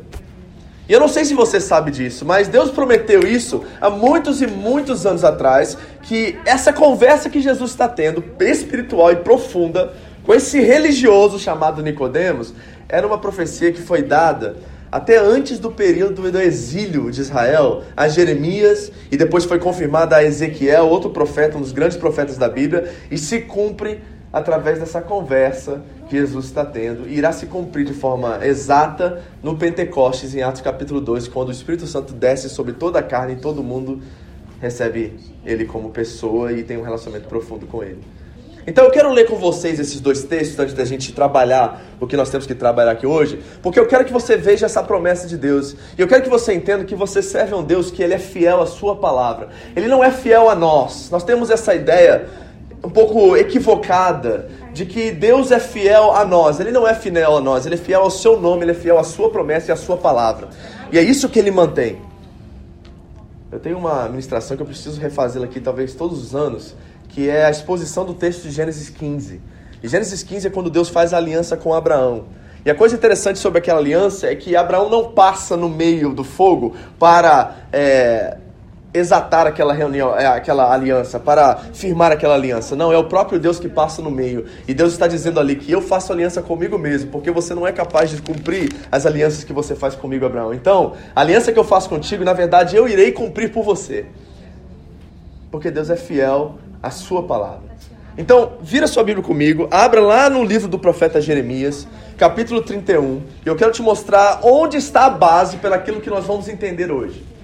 E 0.88 0.94
eu 0.94 1.00
não 1.02 1.10
sei 1.10 1.26
se 1.26 1.34
você 1.34 1.60
sabe 1.60 1.92
disso, 1.92 2.24
mas 2.26 2.48
Deus 2.48 2.72
prometeu 2.72 3.28
isso 3.28 3.66
há 3.82 3.90
muitos 3.90 4.42
e 4.42 4.48
muitos 4.48 5.06
anos 5.06 5.26
atrás, 5.26 5.78
que 6.04 6.40
essa 6.46 6.72
conversa 6.72 7.30
que 7.30 7.42
Jesus 7.42 7.72
está 7.72 7.90
tendo, 7.90 8.24
espiritual 8.40 9.12
e 9.12 9.18
profunda, 9.18 9.92
com 10.24 10.34
esse 10.34 10.62
religioso 10.62 11.38
chamado 11.38 11.84
Nicodemos, 11.84 12.54
era 12.88 13.06
uma 13.06 13.18
profecia 13.18 13.74
que 13.74 13.82
foi 13.82 14.02
dada 14.02 14.56
até 14.90 15.18
antes 15.18 15.60
do 15.60 15.70
período 15.70 16.32
do 16.32 16.40
exílio 16.40 17.12
de 17.12 17.20
Israel, 17.20 17.84
a 17.96 18.08
Jeremias, 18.08 18.90
e 19.12 19.18
depois 19.18 19.44
foi 19.44 19.60
confirmada 19.60 20.16
a 20.16 20.24
Ezequiel, 20.24 20.88
outro 20.88 21.10
profeta, 21.10 21.58
um 21.58 21.62
dos 21.62 21.74
grandes 21.74 21.98
profetas 21.98 22.38
da 22.38 22.48
Bíblia, 22.48 22.90
e 23.12 23.18
se 23.18 23.42
cumpre 23.42 24.00
através 24.32 24.80
dessa 24.80 25.02
conversa 25.02 25.82
que 26.10 26.18
Jesus 26.18 26.46
está 26.46 26.66
tendo 26.66 27.08
e 27.08 27.18
irá 27.18 27.32
se 27.32 27.46
cumprir 27.46 27.86
de 27.86 27.94
forma 27.94 28.46
exata 28.46 29.22
no 29.42 29.58
Pentecostes, 29.58 30.36
em 30.36 30.42
Atos 30.42 30.62
capítulo 30.62 31.02
2, 31.02 31.28
quando 31.28 31.50
o 31.50 31.52
Espírito 31.52 31.88
Santo 31.88 32.14
desce 32.14 32.50
sobre 32.50 32.74
toda 32.74 33.00
a 33.00 33.04
carne 33.04 33.34
e 33.34 33.38
todo 33.38 33.64
mundo 33.64 34.02
recebe 34.60 35.16
ele 35.46 35.66
como 35.66 35.90
pessoa 35.90 36.52
e 36.52 36.64
tem 36.64 36.78
um 36.78 36.84
relacionamento 36.84 37.28
profundo 37.28 37.66
com 37.66 37.84
ele. 37.84 38.00
Então 38.66 38.84
eu 38.84 38.92
quero 38.92 39.14
ler 39.14 39.26
com 39.28 39.38
vocês 39.38 39.80
esses 39.80 40.02
dois 40.02 40.26
textos 40.26 40.60
antes 40.60 40.74
da 40.74 40.84
gente 40.84 41.14
trabalhar 41.14 41.82
o 42.02 42.06
que 42.06 42.18
nós 42.18 42.30
temos 42.30 42.46
que 42.46 42.54
trabalhar 42.54 42.92
aqui 42.92 43.08
hoje, 43.08 43.40
porque 43.62 43.80
eu 43.80 43.88
quero 43.88 44.04
que 44.04 44.12
você 44.12 44.36
veja 44.36 44.66
essa 44.66 44.84
promessa 44.84 45.26
de 45.26 45.38
Deus. 45.38 45.74
E 45.98 46.02
eu 46.02 46.08
quero 46.08 46.24
que 46.24 46.30
você 46.30 46.54
entenda 46.54 46.84
que 46.84 46.94
você 46.94 47.22
serve 47.22 47.54
a 47.54 47.58
um 47.58 47.64
Deus 47.64 47.90
que 47.90 48.04
ele 48.04 48.14
é 48.14 48.20
fiel 48.20 48.62
à 48.62 48.66
sua 48.66 48.98
palavra. 48.98 49.48
Ele 49.74 49.88
não 49.88 50.04
é 50.04 50.12
fiel 50.12 50.50
a 50.50 50.56
nós. 50.56 51.10
Nós 51.10 51.24
temos 51.24 51.50
essa 51.50 51.74
ideia 51.74 52.28
um 52.84 52.90
pouco 52.90 53.36
equivocada 53.36 54.50
de 54.74 54.86
que 54.86 55.12
Deus 55.12 55.52
é 55.52 55.60
fiel 55.60 56.12
a 56.12 56.24
nós. 56.24 56.60
Ele 56.60 56.72
não 56.72 56.88
é 56.88 56.94
fiel 56.94 57.38
a 57.38 57.42
nós, 57.42 57.66
ele 57.66 57.76
é 57.76 57.78
fiel 57.78 58.02
ao 58.02 58.12
seu 58.12 58.40
nome, 58.40 58.64
ele 58.64 58.72
é 58.72 58.76
fiel 58.76 59.00
à 59.00 59.04
sua 59.04 59.30
promessa 59.30 59.72
e 59.72 59.74
à 59.74 59.76
sua 59.76 59.98
palavra. 59.98 60.50
E 60.92 60.98
é 60.98 61.02
isso 61.02 61.28
que 61.30 61.40
ele 61.40 61.52
mantém. 61.52 61.98
Eu 63.52 63.60
tenho 63.60 63.78
uma 63.78 64.06
administração 64.06 64.56
que 64.58 64.64
eu 64.64 64.68
preciso 64.68 65.00
refazê-la 65.00 65.46
aqui 65.46 65.60
talvez 65.60 65.94
todos 65.94 66.22
os 66.22 66.36
anos, 66.36 66.76
que 67.10 67.30
é 67.30 67.46
a 67.46 67.50
exposição 67.50 68.06
do 68.06 68.14
texto 68.14 68.44
de 68.44 68.52
Gênesis 68.52 68.90
15. 68.90 69.42
E 69.82 69.88
Gênesis 69.88 70.22
15 70.22 70.48
é 70.48 70.50
quando 70.50 70.70
Deus 70.70 70.90
faz 70.90 71.14
a 71.14 71.18
aliança 71.18 71.56
com 71.56 71.74
Abraão. 71.74 72.26
E 72.66 72.70
a 72.70 72.76
coisa 72.76 72.96
interessante 72.96 73.40
sobre 73.40 73.60
aquela 73.60 73.80
aliança 73.80 74.28
é 74.28 74.36
que 74.36 74.56
Abraão 74.56 74.90
não 74.90 75.12
passa 75.12 75.56
no 75.56 75.70
meio 75.70 76.14
do 76.14 76.24
fogo 76.24 76.76
para 77.00 77.56
é, 77.72 78.38
exatar 78.98 79.48
aquela 79.48 79.74
reunião, 79.74 80.18
é, 80.18 80.26
aquela 80.26 80.74
aliança, 80.74 81.20
para 81.20 81.56
firmar 81.74 82.12
aquela 82.12 82.36
aliança. 82.36 82.76
Não, 82.76 82.92
é 82.92 82.98
o 82.98 83.06
próprio 83.06 83.40
Deus 83.40 83.60
que 83.60 83.70
passa 83.70 84.02
no 84.02 84.12
meio. 84.12 84.46
E 84.68 84.74
Deus 84.74 84.94
está 84.94 85.08
dizendo 85.08 85.40
ali 85.40 85.56
que 85.56 85.72
eu 85.72 85.82
faço 85.82 86.12
aliança 86.12 86.42
comigo 86.42 86.78
mesmo, 86.78 87.12
porque 87.12 87.32
você 87.32 87.54
não 87.54 87.66
é 87.66 87.72
capaz 87.72 88.10
de 88.10 88.22
cumprir 88.22 88.74
as 88.92 89.06
alianças 89.06 89.44
que 89.44 89.54
você 89.54 89.76
faz 89.76 89.96
comigo, 89.96 90.26
Abraão. 90.26 90.54
Então, 90.54 90.94
a 91.16 91.22
aliança 91.22 91.52
que 91.52 91.60
eu 91.60 91.64
faço 91.64 91.90
contigo, 91.90 92.24
na 92.24 92.34
verdade, 92.34 92.76
eu 92.76 92.88
irei 92.88 93.12
cumprir 93.12 93.52
por 93.52 93.64
você. 93.64 94.06
Porque 95.52 95.72
Deus 95.72 95.90
é 95.90 95.96
fiel 95.96 96.56
à 96.82 96.90
sua 96.90 97.24
palavra. 97.24 97.68
Então, 98.18 98.54
vira 98.62 98.88
sua 98.88 99.04
Bíblia 99.04 99.24
comigo, 99.24 99.68
abra 99.70 100.02
lá 100.02 100.28
no 100.28 100.44
livro 100.44 100.68
do 100.68 100.80
profeta 100.80 101.22
Jeremias, 101.22 101.88
capítulo 102.18 102.64
31, 102.64 103.22
e 103.46 103.48
eu 103.48 103.56
quero 103.56 103.72
te 103.72 103.82
mostrar 103.84 104.40
onde 104.42 104.76
está 104.76 105.06
a 105.06 105.10
base 105.10 105.58
para 105.58 105.76
aquilo 105.76 106.02
que 106.02 106.10
nós 106.10 106.26
vamos 106.26 106.50
entender 106.50 106.92
hoje. 106.92 107.37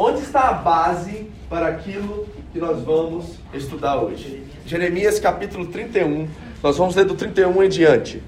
Onde 0.00 0.20
está 0.20 0.50
a 0.50 0.52
base 0.52 1.28
para 1.50 1.66
aquilo 1.66 2.28
que 2.52 2.60
nós 2.60 2.80
vamos 2.84 3.34
estudar 3.52 3.96
hoje? 3.96 4.44
Jeremias 4.64 5.18
capítulo 5.18 5.66
31. 5.66 6.28
Nós 6.62 6.76
vamos 6.76 6.94
ler 6.94 7.04
do 7.04 7.16
31 7.16 7.64
em 7.64 7.68
diante. 7.68 8.22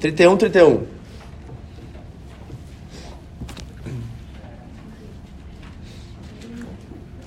31, 0.00 0.36
31. 0.36 0.86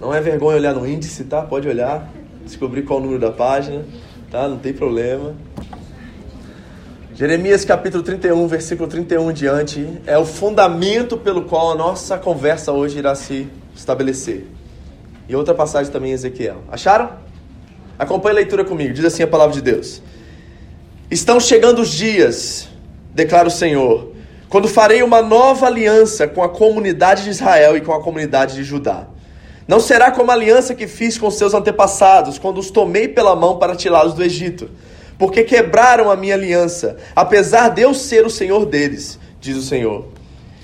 Não 0.01 0.13
é 0.13 0.19
vergonha 0.19 0.57
olhar 0.57 0.73
no 0.73 0.85
índice, 0.85 1.23
tá? 1.23 1.41
Pode 1.41 1.65
olhar, 1.65 2.11
descobrir 2.43 2.81
qual 2.81 2.99
o 2.99 3.03
número 3.03 3.21
da 3.21 3.31
página, 3.31 3.85
tá? 4.29 4.49
Não 4.49 4.59
tem 4.59 4.73
problema. 4.73 5.33
Jeremias 7.19 7.65
capítulo 7.65 8.01
31, 8.01 8.47
versículo 8.47 8.87
31 8.87 9.29
em 9.29 9.33
diante, 9.33 10.01
é 10.07 10.17
o 10.17 10.23
fundamento 10.25 11.17
pelo 11.17 11.41
qual 11.41 11.71
a 11.73 11.75
nossa 11.75 12.17
conversa 12.17 12.71
hoje 12.71 12.97
irá 12.97 13.13
se 13.13 13.45
estabelecer. 13.75 14.47
E 15.27 15.35
outra 15.35 15.53
passagem 15.53 15.91
também 15.91 16.11
em 16.11 16.13
Ezequiel. 16.13 16.63
Acharam? 16.71 17.09
Acompanhe 17.99 18.37
a 18.37 18.39
leitura 18.39 18.63
comigo. 18.63 18.93
Diz 18.93 19.03
assim 19.03 19.21
a 19.21 19.27
palavra 19.27 19.53
de 19.53 19.61
Deus: 19.61 20.01
Estão 21.11 21.41
chegando 21.41 21.81
os 21.81 21.89
dias, 21.89 22.69
declara 23.13 23.49
o 23.49 23.51
Senhor, 23.51 24.13
quando 24.47 24.69
farei 24.69 25.03
uma 25.03 25.21
nova 25.21 25.65
aliança 25.65 26.25
com 26.25 26.41
a 26.41 26.47
comunidade 26.47 27.25
de 27.25 27.31
Israel 27.31 27.75
e 27.75 27.81
com 27.81 27.91
a 27.91 28.01
comunidade 28.01 28.55
de 28.55 28.63
Judá. 28.63 29.07
Não 29.67 29.81
será 29.81 30.09
como 30.09 30.31
a 30.31 30.35
aliança 30.35 30.73
que 30.73 30.87
fiz 30.87 31.17
com 31.17 31.29
seus 31.29 31.53
antepassados, 31.53 32.39
quando 32.39 32.59
os 32.59 32.71
tomei 32.71 33.09
pela 33.09 33.35
mão 33.35 33.59
para 33.59 33.75
tirá-los 33.75 34.13
do 34.13 34.23
Egito 34.23 34.69
porque 35.19 35.43
quebraram 35.43 36.09
a 36.09 36.15
minha 36.15 36.33
aliança, 36.33 36.95
apesar 37.13 37.67
de 37.67 37.81
eu 37.81 37.93
ser 37.93 38.25
o 38.25 38.29
Senhor 38.29 38.65
deles, 38.65 39.19
diz 39.41 39.57
o 39.57 39.61
Senhor. 39.61 40.07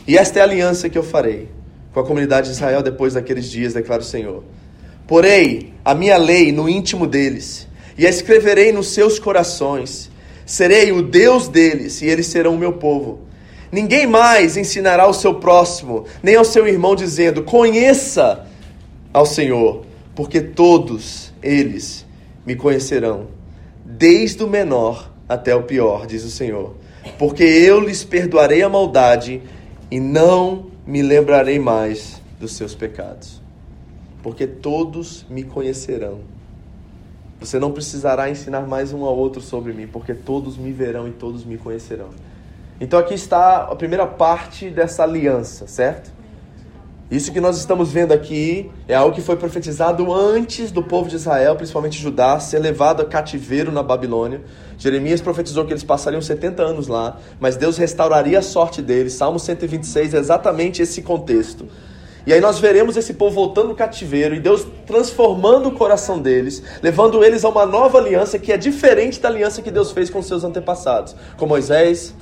E 0.08 0.18
esta 0.18 0.40
é 0.40 0.42
a 0.42 0.46
aliança 0.46 0.90
que 0.90 0.98
eu 0.98 1.04
farei 1.04 1.50
com 1.94 2.00
a 2.00 2.06
comunidade 2.06 2.48
de 2.48 2.54
Israel 2.54 2.82
depois 2.82 3.14
daqueles 3.16 3.50
dias, 3.50 3.74
declara 3.74 4.02
o 4.02 4.06
Senhor. 4.06 4.44
Porei 5.06 5.74
a 5.84 5.94
minha 5.94 6.16
lei 6.16 6.54
no 6.54 6.70
íntimo 6.70 7.06
deles, 7.06 7.68
e 7.98 8.08
a 8.08 8.10
escreverei 8.10 8.72
nos 8.72 8.88
seus 8.94 9.20
corações. 9.20 10.10
Serei 10.46 10.92
o 10.94 11.02
Deus 11.02 11.50
deles, 11.50 12.02
e 12.02 12.06
eles 12.06 12.28
serão 12.28 12.56
o 12.56 12.58
meu 12.58 12.74
povo. 12.74 13.20
Ninguém 13.70 14.08
mais 14.08 14.56
ensinará 14.56 15.04
ao 15.04 15.14
seu 15.14 15.36
próximo, 15.36 16.06
nem 16.24 16.36
ao 16.36 16.46
seu 16.46 16.66
irmão, 16.66 16.96
dizendo: 16.96 17.44
Conheça 17.44 18.46
ao 19.12 19.26
Senhor, 19.26 19.86
porque 20.16 20.40
todos 20.40 21.34
eles 21.44 22.06
me 22.46 22.56
conhecerão 22.56 23.35
desde 23.86 24.44
o 24.44 24.48
menor 24.48 25.12
até 25.30 25.56
o 25.56 25.64
pior, 25.64 26.08
diz 26.08 26.24
o 26.24 26.32
Senhor. 26.32 26.76
Porque 27.20 27.44
eu 27.44 27.80
lhes 27.80 28.04
perdoarei 28.04 28.64
a 28.64 28.70
maldade 28.70 29.42
e 29.92 30.00
não 30.00 30.72
me 30.86 31.04
lembrarei 31.04 31.60
mais 31.60 32.22
dos 32.40 32.54
seus 32.54 32.74
pecados. 32.74 33.42
Porque 34.24 34.48
todos 34.48 35.26
me 35.30 35.44
conhecerão. 35.44 36.22
Você 37.40 37.60
não 37.60 37.72
precisará 37.72 38.30
ensinar 38.30 38.62
mais 38.62 38.92
um 38.92 39.06
ao 39.06 39.16
outro 39.16 39.42
sobre 39.42 39.72
mim, 39.72 39.88
porque 39.88 40.16
todos 40.16 40.58
me 40.58 40.72
verão 40.72 41.08
e 41.08 41.12
todos 41.12 41.46
me 41.46 41.58
conhecerão. 41.58 42.10
Então 42.80 42.98
aqui 42.98 43.14
está 43.14 43.64
a 43.64 43.76
primeira 43.76 44.08
parte 44.08 44.70
dessa 44.70 45.04
aliança, 45.04 45.68
certo? 45.68 46.15
Isso 47.10 47.32
que 47.32 47.40
nós 47.40 47.56
estamos 47.58 47.92
vendo 47.92 48.14
aqui 48.14 48.72
é 48.88 48.96
algo 48.96 49.14
que 49.14 49.22
foi 49.22 49.36
profetizado 49.36 50.12
antes 50.12 50.72
do 50.72 50.82
povo 50.82 51.08
de 51.08 51.16
Israel, 51.16 51.56
principalmente 51.56 52.02
Judá, 52.02 52.40
ser 52.40 52.58
levado 52.58 53.04
a 53.04 53.06
cativeiro 53.06 53.72
na 53.72 53.84
Babilônia. 53.84 54.42
Jeremias 54.76 55.22
profetizou 55.22 55.66
que 55.66 55.72
eles 55.72 55.84
passariam 55.84 56.20
70 56.20 56.64
anos 56.64 56.88
lá, 56.88 57.20
mas 57.40 57.56
Deus 57.58 57.78
restauraria 57.78 58.40
a 58.40 58.42
sorte 58.42 58.82
deles. 58.82 59.14
Salmo 59.14 59.38
126 59.38 60.16
é 60.16 60.18
exatamente 60.18 60.82
esse 60.82 61.04
contexto. 61.04 61.68
E 62.26 62.34
aí 62.34 62.42
nós 62.42 62.58
veremos 62.58 62.98
esse 62.98 63.14
povo 63.14 63.36
voltando 63.36 63.68
do 63.68 63.76
cativeiro 63.76 64.34
e 64.34 64.40
Deus 64.40 64.66
transformando 64.88 65.70
o 65.70 65.74
coração 65.74 66.20
deles, 66.20 66.64
levando 66.82 67.24
eles 67.24 67.46
a 67.46 67.50
uma 67.50 67.68
nova 67.68 68.00
aliança 68.00 68.40
que 68.40 68.52
é 68.52 68.58
diferente 68.58 69.20
da 69.20 69.30
aliança 69.30 69.62
que 69.62 69.70
Deus 69.70 69.92
fez 69.92 70.10
com 70.10 70.24
seus 70.24 70.44
antepassados, 70.44 71.16
com 71.38 71.46
Moisés, 71.46 72.16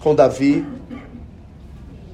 com 0.00 0.12
Davi 0.12 0.66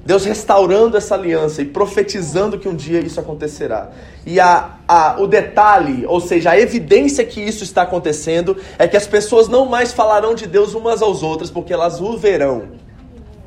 Deus 0.09 0.25
restaurando 0.25 0.97
essa 0.97 1.13
aliança 1.13 1.61
e 1.61 1.65
profetizando 1.65 2.57
que 2.57 2.67
um 2.67 2.75
dia 2.75 2.99
isso 2.99 3.19
acontecerá. 3.19 3.91
E 4.25 4.39
a, 4.39 4.79
a, 4.87 5.21
o 5.21 5.27
detalhe, 5.27 6.03
ou 6.07 6.19
seja, 6.19 6.49
a 6.49 6.59
evidência 6.59 7.23
que 7.23 7.39
isso 7.39 7.63
está 7.63 7.83
acontecendo, 7.83 8.57
é 8.79 8.87
que 8.87 8.97
as 8.97 9.05
pessoas 9.05 9.47
não 9.47 9.67
mais 9.67 9.93
falarão 9.93 10.33
de 10.33 10.47
Deus 10.47 10.73
umas 10.73 11.03
às 11.03 11.21
outras, 11.21 11.51
porque 11.51 11.71
elas 11.71 12.01
o 12.01 12.17
verão. 12.17 12.69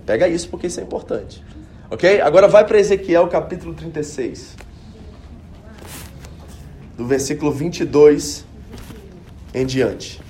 Pega 0.07 0.29
isso, 0.29 0.49
porque 0.49 0.69
isso 0.69 0.79
é 0.79 0.85
importante. 0.85 1.43
Ok? 1.91 2.21
Agora 2.21 2.47
vai 2.47 2.65
para 2.65 2.79
Ezequiel 2.79 3.27
capítulo 3.27 3.75
36. 3.75 4.55
Do 6.97 7.05
versículo 7.05 7.51
22 7.51 8.45
em 9.53 9.67
diante. 9.67 10.21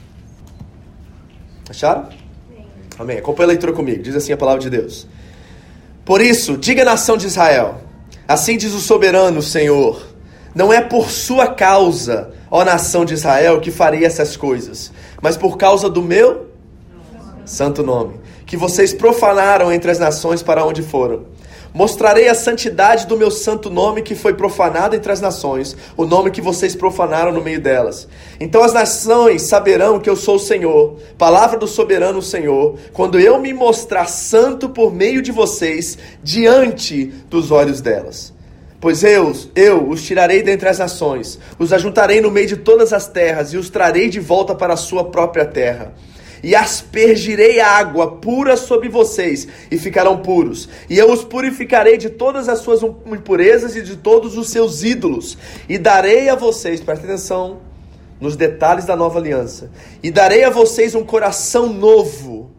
Acharam? 1.68 2.08
Amém. 2.98 3.18
Acompanhe 3.18 3.44
a 3.44 3.48
leitura 3.48 3.74
comigo. 3.74 4.02
Diz 4.02 4.16
assim 4.16 4.32
a 4.32 4.36
palavra 4.38 4.62
de 4.62 4.70
Deus. 4.70 5.06
Por 6.04 6.20
isso, 6.20 6.56
diga 6.56 6.84
nação 6.84 7.16
de 7.16 7.26
Israel: 7.26 7.80
Assim 8.26 8.56
diz 8.56 8.72
o 8.72 8.80
soberano 8.80 9.42
Senhor: 9.42 10.02
Não 10.54 10.72
é 10.72 10.80
por 10.80 11.10
sua 11.10 11.48
causa, 11.48 12.32
ó 12.50 12.64
nação 12.64 13.04
de 13.04 13.14
Israel, 13.14 13.60
que 13.60 13.70
farei 13.70 14.04
essas 14.04 14.36
coisas, 14.36 14.92
mas 15.20 15.36
por 15.36 15.56
causa 15.56 15.88
do 15.88 16.02
meu 16.02 16.48
santo 17.44 17.82
nome, 17.82 18.20
que 18.46 18.56
vocês 18.56 18.92
profanaram 18.92 19.72
entre 19.72 19.90
as 19.90 19.98
nações 19.98 20.42
para 20.42 20.64
onde 20.64 20.82
foram. 20.82 21.24
Mostrarei 21.74 22.28
a 22.28 22.34
santidade 22.34 23.06
do 23.06 23.16
meu 23.16 23.30
santo 23.30 23.70
nome 23.70 24.02
que 24.02 24.14
foi 24.14 24.34
profanado 24.34 24.94
entre 24.94 25.10
as 25.10 25.22
nações, 25.22 25.74
o 25.96 26.04
nome 26.04 26.30
que 26.30 26.40
vocês 26.42 26.76
profanaram 26.76 27.32
no 27.32 27.40
meio 27.40 27.60
delas. 27.60 28.06
Então 28.38 28.62
as 28.62 28.74
nações 28.74 29.42
saberão 29.42 29.98
que 29.98 30.10
eu 30.10 30.14
sou 30.14 30.36
o 30.36 30.38
Senhor, 30.38 30.96
palavra 31.16 31.58
do 31.58 31.66
soberano 31.66 32.20
Senhor, 32.20 32.76
quando 32.92 33.18
eu 33.18 33.40
me 33.40 33.54
mostrar 33.54 34.06
santo 34.06 34.68
por 34.68 34.92
meio 34.92 35.22
de 35.22 35.32
vocês 35.32 35.96
diante 36.22 37.06
dos 37.30 37.50
olhos 37.50 37.80
delas. 37.80 38.34
Pois 38.78 39.02
eu, 39.02 39.32
eu 39.54 39.88
os 39.88 40.02
tirarei 40.02 40.42
dentre 40.42 40.68
as 40.68 40.78
nações, 40.78 41.38
os 41.58 41.72
ajuntarei 41.72 42.20
no 42.20 42.30
meio 42.30 42.48
de 42.48 42.56
todas 42.58 42.92
as 42.92 43.06
terras 43.06 43.54
e 43.54 43.56
os 43.56 43.70
trarei 43.70 44.10
de 44.10 44.20
volta 44.20 44.54
para 44.54 44.74
a 44.74 44.76
sua 44.76 45.04
própria 45.04 45.46
terra 45.46 45.94
e 46.42 46.54
aspergirei 46.54 47.60
água 47.60 48.16
pura 48.16 48.56
sobre 48.56 48.88
vocês, 48.88 49.46
e 49.70 49.78
ficarão 49.78 50.18
puros. 50.18 50.68
E 50.90 50.98
eu 50.98 51.10
os 51.12 51.22
purificarei 51.24 51.96
de 51.96 52.10
todas 52.10 52.48
as 52.48 52.58
suas 52.58 52.82
impurezas 52.82 53.76
e 53.76 53.82
de 53.82 53.96
todos 53.96 54.36
os 54.36 54.50
seus 54.50 54.82
ídolos, 54.82 55.38
e 55.68 55.78
darei 55.78 56.28
a 56.28 56.34
vocês, 56.34 56.80
presta 56.80 57.06
atenção 57.06 57.60
nos 58.20 58.36
detalhes 58.36 58.84
da 58.84 58.96
nova 58.96 59.18
aliança, 59.18 59.70
e 60.02 60.10
darei 60.10 60.44
a 60.44 60.50
vocês 60.50 60.94
um 60.94 61.04
coração 61.04 61.72
novo. 61.72 62.50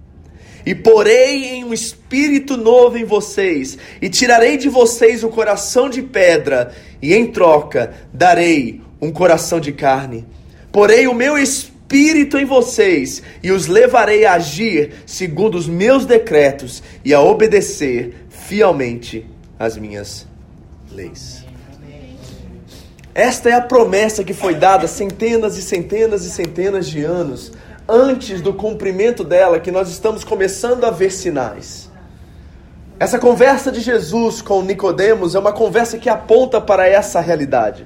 E 0.65 0.73
porei 0.73 1.55
em 1.55 1.65
um 1.65 1.73
espírito 1.73 2.55
novo 2.55 2.97
em 2.97 3.03
vocês, 3.03 3.77
e 4.01 4.09
tirarei 4.09 4.55
de 4.55 4.69
vocês 4.69 5.23
o 5.23 5.29
coração 5.29 5.89
de 5.89 6.01
pedra, 6.01 6.73
e 7.01 7.13
em 7.13 7.27
troca 7.27 7.93
darei 8.13 8.81
um 9.01 9.11
coração 9.11 9.59
de 9.59 9.73
carne. 9.73 10.25
Porei 10.71 11.05
o 11.07 11.13
meu 11.13 11.37
espírito 11.37 11.72
espírito 11.93 12.39
em 12.39 12.45
vocês 12.45 13.21
e 13.43 13.51
os 13.51 13.67
levarei 13.67 14.25
a 14.25 14.33
agir 14.33 15.03
segundo 15.05 15.55
os 15.55 15.67
meus 15.67 16.07
decretos 16.07 16.81
e 17.05 17.13
a 17.13 17.21
obedecer 17.21 18.25
fielmente 18.29 19.29
as 19.59 19.77
minhas 19.77 20.27
leis. 20.91 21.45
Esta 23.13 23.49
é 23.49 23.53
a 23.53 23.61
promessa 23.61 24.23
que 24.23 24.33
foi 24.33 24.55
dada 24.55 24.87
centenas 24.87 25.55
e 25.55 25.61
centenas 25.61 26.25
e 26.25 26.31
centenas 26.31 26.87
de 26.87 27.03
anos 27.03 27.51
antes 27.87 28.41
do 28.41 28.55
cumprimento 28.55 29.23
dela, 29.23 29.59
que 29.59 29.69
nós 29.69 29.87
estamos 29.89 30.23
começando 30.23 30.85
a 30.85 30.89
ver 30.89 31.11
sinais. 31.11 31.91
Essa 32.99 33.19
conversa 33.19 33.71
de 33.71 33.81
Jesus 33.81 34.41
com 34.41 34.63
Nicodemos 34.63 35.35
é 35.35 35.39
uma 35.39 35.53
conversa 35.53 35.99
que 35.99 36.09
aponta 36.09 36.59
para 36.59 36.87
essa 36.87 37.19
realidade. 37.19 37.85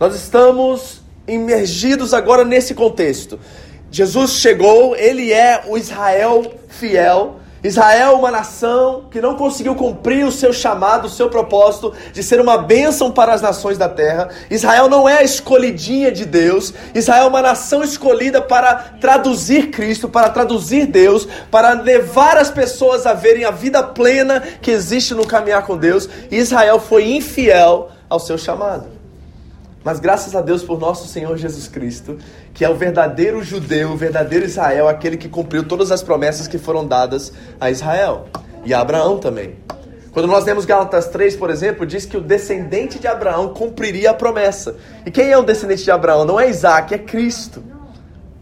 Nós 0.00 0.16
estamos 0.16 1.03
imergidos 1.26 2.12
agora 2.12 2.44
nesse 2.44 2.74
contexto. 2.74 3.38
Jesus 3.90 4.32
chegou, 4.32 4.96
ele 4.96 5.32
é 5.32 5.62
o 5.66 5.78
Israel 5.78 6.52
fiel. 6.68 7.36
Israel, 7.62 8.18
uma 8.18 8.30
nação 8.30 9.06
que 9.10 9.22
não 9.22 9.36
conseguiu 9.36 9.74
cumprir 9.74 10.26
o 10.26 10.30
seu 10.30 10.52
chamado, 10.52 11.06
o 11.06 11.08
seu 11.08 11.30
propósito 11.30 11.94
de 12.12 12.22
ser 12.22 12.38
uma 12.38 12.58
bênção 12.58 13.10
para 13.10 13.32
as 13.32 13.40
nações 13.40 13.78
da 13.78 13.88
terra. 13.88 14.28
Israel 14.50 14.86
não 14.86 15.08
é 15.08 15.18
a 15.18 15.22
escolhidinha 15.22 16.12
de 16.12 16.26
Deus. 16.26 16.74
Israel 16.94 17.24
é 17.24 17.28
uma 17.28 17.40
nação 17.40 17.82
escolhida 17.82 18.42
para 18.42 18.74
traduzir 19.00 19.70
Cristo, 19.70 20.10
para 20.10 20.28
traduzir 20.28 20.84
Deus, 20.84 21.26
para 21.50 21.72
levar 21.72 22.36
as 22.36 22.50
pessoas 22.50 23.06
a 23.06 23.14
verem 23.14 23.46
a 23.46 23.50
vida 23.50 23.82
plena 23.82 24.42
que 24.60 24.70
existe 24.70 25.14
no 25.14 25.26
caminhar 25.26 25.64
com 25.64 25.78
Deus. 25.78 26.06
Israel 26.30 26.78
foi 26.78 27.12
infiel 27.12 27.88
ao 28.10 28.20
seu 28.20 28.36
chamado. 28.36 28.93
Mas 29.84 30.00
graças 30.00 30.34
a 30.34 30.40
Deus 30.40 30.62
por 30.62 30.80
nosso 30.80 31.06
Senhor 31.06 31.36
Jesus 31.36 31.68
Cristo, 31.68 32.16
que 32.54 32.64
é 32.64 32.70
o 32.70 32.74
verdadeiro 32.74 33.44
judeu, 33.44 33.92
o 33.92 33.96
verdadeiro 33.96 34.46
Israel, 34.46 34.88
aquele 34.88 35.18
que 35.18 35.28
cumpriu 35.28 35.62
todas 35.62 35.92
as 35.92 36.02
promessas 36.02 36.48
que 36.48 36.56
foram 36.56 36.86
dadas 36.86 37.30
a 37.60 37.70
Israel 37.70 38.26
e 38.64 38.72
a 38.72 38.80
Abraão 38.80 39.18
também. 39.18 39.56
Quando 40.10 40.26
nós 40.26 40.44
lemos 40.46 40.64
Gálatas 40.64 41.08
3, 41.08 41.36
por 41.36 41.50
exemplo, 41.50 41.84
diz 41.84 42.06
que 42.06 42.16
o 42.16 42.20
descendente 42.20 42.98
de 42.98 43.06
Abraão 43.06 43.52
cumpriria 43.52 44.12
a 44.12 44.14
promessa. 44.14 44.76
E 45.04 45.10
quem 45.10 45.30
é 45.30 45.36
o 45.36 45.42
descendente 45.42 45.84
de 45.84 45.90
Abraão? 45.90 46.24
Não 46.24 46.40
é 46.40 46.48
Isaac, 46.48 46.94
é 46.94 46.98
Cristo. 46.98 47.62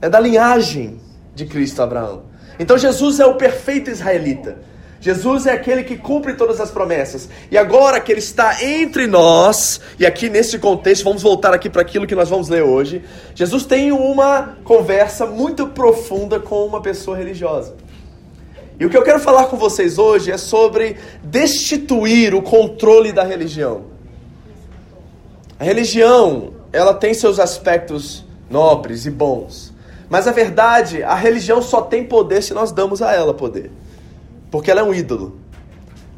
É 0.01 0.09
da 0.09 0.21
linhagem 0.21 1.01
de 1.35 1.47
Cristo, 1.47 1.83
Abraão. 1.83 2.25
Então 2.59 2.79
Jesus 2.79 3.19
é 3.19 3.27
o 3.27 3.35
perfeito 3.35 3.91
israelita. 3.91 4.59
Jesus 5.03 5.47
é 5.47 5.53
aquele 5.53 5.83
que 5.83 5.97
cumpre 5.97 6.35
todas 6.35 6.61
as 6.61 6.71
promessas. 6.71 7.29
E 7.51 7.59
agora 7.59 8.01
que 8.01 8.13
ele 8.13 8.21
está 8.21 8.63
entre 8.63 9.09
nós, 9.09 9.81
e 9.99 10.07
aqui 10.07 10.31
nesse 10.31 10.61
contexto, 10.61 11.03
vamos 11.03 11.25
voltar 11.25 11.53
aqui 11.53 11.69
para 11.69 11.83
aquilo 11.83 12.07
que 12.07 12.15
nós 12.15 12.29
vamos 12.29 12.49
ler 12.49 12.63
hoje. 12.63 13.03
Jesus 13.35 13.67
tem 13.67 13.91
uma 13.91 14.57
conversa 14.63 15.27
muito 15.27 15.67
profunda 15.67 16.39
com 16.39 16.65
uma 16.65 16.81
pessoa 16.81 17.17
religiosa. 17.17 17.75
E 18.79 18.87
o 18.87 18.89
que 18.89 18.97
eu 18.97 19.03
quero 19.03 19.19
falar 19.19 19.47
com 19.47 19.57
vocês 19.57 19.99
hoje 19.99 20.31
é 20.31 20.39
sobre 20.39 20.97
destituir 21.25 22.33
o 22.33 22.41
controle 22.41 23.11
da 23.11 23.25
religião. 23.25 23.87
A 25.59 25.65
religião, 25.65 26.53
ela 26.73 26.95
tem 26.95 27.13
seus 27.13 27.41
aspectos 27.41 28.25
nobres 28.49 29.05
e 29.05 29.11
bons. 29.11 29.75
Mas 30.09 30.29
a 30.29 30.31
verdade, 30.31 31.03
a 31.03 31.17
religião 31.17 31.61
só 31.61 31.83
tem 31.83 32.05
poder 32.05 32.41
se 32.41 32.55
nós 32.55 32.71
damos 32.71 33.03
a 33.03 33.13
ela 33.13 33.35
poder 33.35 33.82
porque 34.53 34.71
ela 34.71 34.83
é 34.83 34.85
um 34.85 34.95
ídolo. 34.95 35.41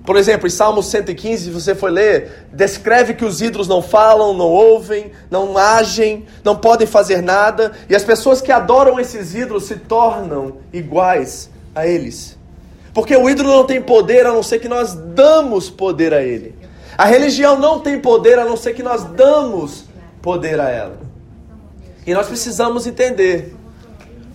Por 0.04 0.16
exemplo, 0.16 0.46
em 0.46 0.50
Salmo 0.50 0.82
115, 0.82 1.44
se 1.44 1.50
você 1.50 1.74
for 1.74 1.90
ler, 1.90 2.46
descreve 2.52 3.14
que 3.14 3.24
os 3.24 3.40
ídolos 3.40 3.66
não 3.66 3.80
falam, 3.80 4.34
não 4.34 4.48
ouvem, 4.48 5.12
não 5.30 5.56
agem, 5.56 6.26
não 6.42 6.54
podem 6.54 6.86
fazer 6.86 7.22
nada, 7.22 7.72
e 7.88 7.94
as 7.94 8.04
pessoas 8.04 8.42
que 8.42 8.52
adoram 8.52 9.00
esses 9.00 9.34
ídolos 9.34 9.64
se 9.64 9.76
tornam 9.76 10.58
iguais 10.74 11.48
a 11.74 11.86
eles. 11.86 12.36
Porque 12.92 13.16
o 13.16 13.30
ídolo 13.30 13.48
não 13.48 13.64
tem 13.64 13.80
poder 13.80 14.26
a 14.26 14.32
não 14.32 14.42
ser 14.42 14.58
que 14.58 14.68
nós 14.68 14.92
damos 14.92 15.70
poder 15.70 16.12
a 16.12 16.22
ele. 16.22 16.54
A 16.98 17.06
religião 17.06 17.58
não 17.58 17.80
tem 17.80 17.98
poder 17.98 18.38
a 18.38 18.44
não 18.44 18.56
ser 18.58 18.74
que 18.74 18.82
nós 18.82 19.04
damos 19.04 19.84
poder 20.20 20.60
a 20.60 20.68
ela. 20.68 20.98
E 22.06 22.12
nós 22.12 22.26
precisamos 22.26 22.86
entender 22.86 23.56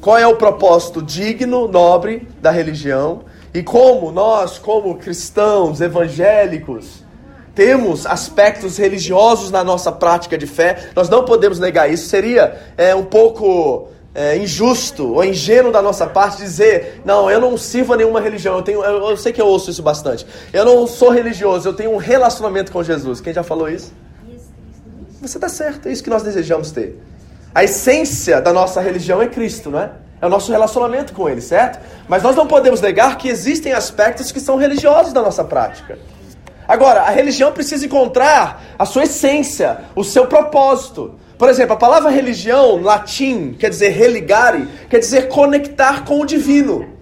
qual 0.01 0.17
é 0.17 0.25
o 0.25 0.35
propósito 0.35 1.01
digno, 1.01 1.67
nobre 1.67 2.27
da 2.41 2.49
religião 2.49 3.28
e 3.53 3.63
como 3.63 4.11
nós, 4.11 4.57
como 4.57 4.95
cristãos 4.95 5.81
evangélicos, 5.81 7.03
temos 7.55 8.05
aspectos 8.05 8.77
religiosos 8.77 9.51
na 9.51 9.63
nossa 9.63 9.91
prática 9.91 10.37
de 10.37 10.47
fé, 10.47 10.89
nós 10.95 11.09
não 11.09 11.25
podemos 11.25 11.59
negar 11.59 11.91
isso. 11.91 12.07
Seria 12.07 12.57
é, 12.77 12.95
um 12.95 13.03
pouco 13.03 13.89
é, 14.13 14.37
injusto 14.37 15.13
ou 15.13 15.25
ingênuo 15.25 15.71
da 15.71 15.81
nossa 15.81 16.07
parte 16.07 16.37
dizer: 16.37 17.01
não, 17.03 17.29
eu 17.29 17.41
não 17.41 17.57
sirvo 17.57 17.93
a 17.93 17.97
nenhuma 17.97 18.21
religião. 18.21 18.55
Eu, 18.55 18.61
tenho, 18.61 18.83
eu, 18.83 19.09
eu 19.09 19.17
sei 19.17 19.33
que 19.33 19.41
eu 19.41 19.47
ouço 19.47 19.71
isso 19.71 19.83
bastante. 19.83 20.25
Eu 20.53 20.63
não 20.63 20.87
sou 20.87 21.09
religioso, 21.09 21.67
eu 21.67 21.73
tenho 21.73 21.91
um 21.91 21.97
relacionamento 21.97 22.71
com 22.71 22.83
Jesus. 22.83 23.19
Quem 23.19 23.33
já 23.33 23.43
falou 23.43 23.67
isso? 23.67 23.91
Você 25.21 25.37
está 25.37 25.49
certo, 25.49 25.89
é 25.89 25.91
isso 25.91 26.03
que 26.03 26.09
nós 26.09 26.23
desejamos 26.23 26.71
ter. 26.71 26.97
A 27.53 27.63
essência 27.63 28.39
da 28.39 28.53
nossa 28.53 28.79
religião 28.79 29.21
é 29.21 29.27
Cristo, 29.27 29.69
não 29.69 29.79
é? 29.79 29.91
É 30.21 30.25
o 30.25 30.29
nosso 30.29 30.51
relacionamento 30.51 31.13
com 31.13 31.29
Ele, 31.29 31.41
certo? 31.41 31.79
Mas 32.07 32.23
nós 32.23 32.35
não 32.35 32.45
podemos 32.45 32.81
negar 32.81 33.17
que 33.17 33.29
existem 33.29 33.71
aspectos 33.73 34.31
que 34.31 34.39
são 34.39 34.57
religiosos 34.57 35.13
da 35.13 35.21
nossa 35.21 35.43
prática. 35.43 35.97
Agora, 36.67 37.01
a 37.01 37.09
religião 37.09 37.51
precisa 37.51 37.85
encontrar 37.85 38.61
a 38.77 38.85
sua 38.85 39.03
essência, 39.03 39.85
o 39.95 40.03
seu 40.03 40.27
propósito. 40.27 41.15
Por 41.37 41.49
exemplo, 41.49 41.73
a 41.73 41.77
palavra 41.77 42.11
religião, 42.11 42.81
latim, 42.81 43.53
quer 43.53 43.69
dizer 43.69 43.89
religare, 43.89 44.67
quer 44.89 44.99
dizer 44.99 45.29
conectar 45.29 46.03
com 46.03 46.19
o 46.19 46.25
divino. 46.25 46.99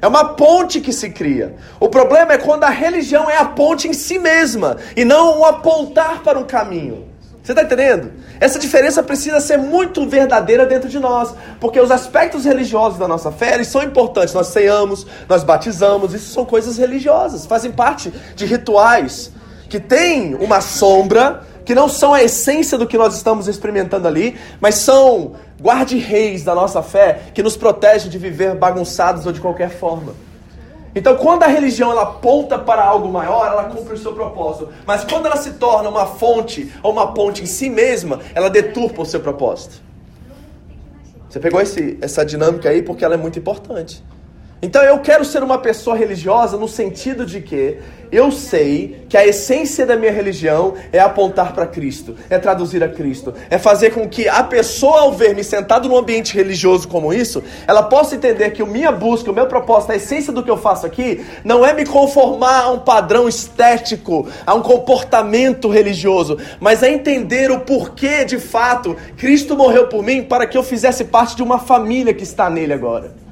É 0.00 0.06
uma 0.06 0.34
ponte 0.34 0.80
que 0.80 0.92
se 0.92 1.10
cria. 1.10 1.56
O 1.80 1.88
problema 1.88 2.34
é 2.34 2.38
quando 2.38 2.64
a 2.64 2.70
religião 2.70 3.28
é 3.28 3.36
a 3.36 3.44
ponte 3.44 3.88
em 3.88 3.92
si 3.92 4.18
mesma 4.18 4.76
e 4.96 5.04
não 5.04 5.40
o 5.40 5.44
apontar 5.44 6.22
para 6.22 6.38
um 6.38 6.44
caminho. 6.44 7.08
Você 7.42 7.52
está 7.52 7.62
entendendo? 7.62 8.12
Essa 8.38 8.58
diferença 8.58 9.02
precisa 9.02 9.40
ser 9.40 9.56
muito 9.56 10.06
verdadeira 10.08 10.66
dentro 10.66 10.88
de 10.88 10.98
nós, 10.98 11.34
porque 11.60 11.80
os 11.80 11.90
aspectos 11.90 12.44
religiosos 12.44 12.98
da 12.98 13.08
nossa 13.08 13.32
fé 13.32 13.62
são 13.64 13.82
importantes. 13.82 14.34
Nós 14.34 14.48
ceiamos, 14.48 15.06
nós 15.28 15.42
batizamos, 15.42 16.12
isso 16.12 16.32
são 16.32 16.44
coisas 16.44 16.76
religiosas, 16.76 17.46
fazem 17.46 17.72
parte 17.72 18.12
de 18.34 18.44
rituais 18.44 19.32
que 19.68 19.80
têm 19.80 20.34
uma 20.34 20.60
sombra, 20.60 21.42
que 21.64 21.74
não 21.74 21.88
são 21.88 22.14
a 22.14 22.22
essência 22.22 22.78
do 22.78 22.86
que 22.86 22.96
nós 22.96 23.14
estamos 23.16 23.48
experimentando 23.48 24.06
ali, 24.06 24.36
mas 24.60 24.76
são 24.76 25.32
guarde-reis 25.60 26.44
da 26.44 26.54
nossa 26.54 26.82
fé 26.82 27.20
que 27.34 27.42
nos 27.42 27.56
protege 27.56 28.08
de 28.08 28.18
viver 28.18 28.54
bagunçados 28.54 29.26
ou 29.26 29.32
de 29.32 29.40
qualquer 29.40 29.70
forma. 29.70 30.25
Então, 30.96 31.14
quando 31.14 31.42
a 31.42 31.46
religião 31.46 31.90
ela 31.90 32.04
aponta 32.04 32.58
para 32.58 32.82
algo 32.82 33.06
maior, 33.06 33.46
ela 33.46 33.64
cumpre 33.64 33.92
o 33.92 33.98
seu 33.98 34.14
propósito. 34.14 34.70
Mas 34.86 35.04
quando 35.04 35.26
ela 35.26 35.36
se 35.36 35.52
torna 35.52 35.90
uma 35.90 36.06
fonte 36.06 36.72
ou 36.82 36.90
uma 36.90 37.12
ponte 37.12 37.42
em 37.42 37.46
si 37.46 37.68
mesma, 37.68 38.20
ela 38.34 38.48
deturpa 38.48 39.02
o 39.02 39.04
seu 39.04 39.20
propósito. 39.20 39.82
Você 41.28 41.38
pegou 41.38 41.60
esse, 41.60 41.98
essa 42.00 42.24
dinâmica 42.24 42.70
aí 42.70 42.80
porque 42.80 43.04
ela 43.04 43.12
é 43.12 43.18
muito 43.18 43.38
importante. 43.38 44.02
Então 44.62 44.82
eu 44.82 44.98
quero 45.00 45.22
ser 45.22 45.42
uma 45.42 45.58
pessoa 45.58 45.94
religiosa 45.94 46.56
no 46.56 46.66
sentido 46.66 47.26
de 47.26 47.42
que 47.42 47.76
eu 48.10 48.32
sei 48.32 49.04
que 49.06 49.16
a 49.16 49.26
essência 49.26 49.84
da 49.84 49.96
minha 49.96 50.10
religião 50.10 50.74
é 50.90 50.98
apontar 50.98 51.52
para 51.52 51.66
Cristo, 51.66 52.16
é 52.30 52.38
traduzir 52.38 52.82
a 52.82 52.88
Cristo, 52.88 53.34
é 53.50 53.58
fazer 53.58 53.90
com 53.90 54.08
que 54.08 54.26
a 54.26 54.42
pessoa, 54.42 55.02
ao 55.02 55.12
ver 55.12 55.34
me 55.34 55.44
sentado 55.44 55.90
num 55.90 55.96
ambiente 55.96 56.34
religioso 56.34 56.88
como 56.88 57.12
isso, 57.12 57.44
ela 57.66 57.82
possa 57.82 58.14
entender 58.14 58.50
que 58.50 58.62
a 58.62 58.66
minha 58.66 58.90
busca, 58.90 59.30
o 59.30 59.34
meu 59.34 59.46
propósito, 59.46 59.92
a 59.92 59.96
essência 59.96 60.32
do 60.32 60.42
que 60.42 60.50
eu 60.50 60.56
faço 60.56 60.86
aqui, 60.86 61.22
não 61.44 61.64
é 61.64 61.74
me 61.74 61.84
conformar 61.84 62.62
a 62.62 62.70
um 62.70 62.78
padrão 62.78 63.28
estético, 63.28 64.26
a 64.46 64.54
um 64.54 64.62
comportamento 64.62 65.68
religioso, 65.68 66.38
mas 66.58 66.82
é 66.82 66.90
entender 66.90 67.50
o 67.50 67.60
porquê, 67.60 68.24
de 68.24 68.38
fato, 68.38 68.96
Cristo 69.18 69.54
morreu 69.54 69.88
por 69.88 70.02
mim 70.02 70.22
para 70.22 70.46
que 70.46 70.56
eu 70.56 70.62
fizesse 70.62 71.04
parte 71.04 71.36
de 71.36 71.42
uma 71.42 71.58
família 71.58 72.14
que 72.14 72.22
está 72.22 72.48
nele 72.48 72.72
agora. 72.72 73.25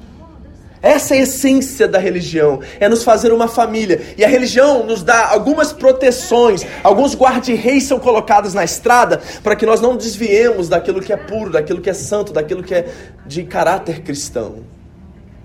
Essa 0.85 1.15
é 1.15 1.17
a 1.17 1.21
essência 1.23 1.87
da 1.87 1.97
religião, 1.97 2.59
é 2.79 2.87
nos 2.87 3.03
fazer 3.03 3.33
uma 3.33 3.47
família. 3.47 3.99
E 4.15 4.23
a 4.23 4.27
religião 4.27 4.85
nos 4.85 5.01
dá 5.01 5.31
algumas 5.31 5.73
proteções, 5.73 6.63
alguns 6.83 7.15
guarda-reis 7.15 7.85
são 7.85 7.97
colocados 7.97 8.53
na 8.53 8.63
estrada 8.63 9.19
para 9.41 9.55
que 9.55 9.65
nós 9.65 9.81
não 9.81 9.97
desviemos 9.97 10.69
daquilo 10.69 11.01
que 11.01 11.11
é 11.11 11.17
puro, 11.17 11.49
daquilo 11.49 11.81
que 11.81 11.89
é 11.89 11.93
santo, 11.93 12.31
daquilo 12.31 12.61
que 12.61 12.75
é 12.75 12.85
de 13.25 13.43
caráter 13.45 14.03
cristão. 14.03 14.57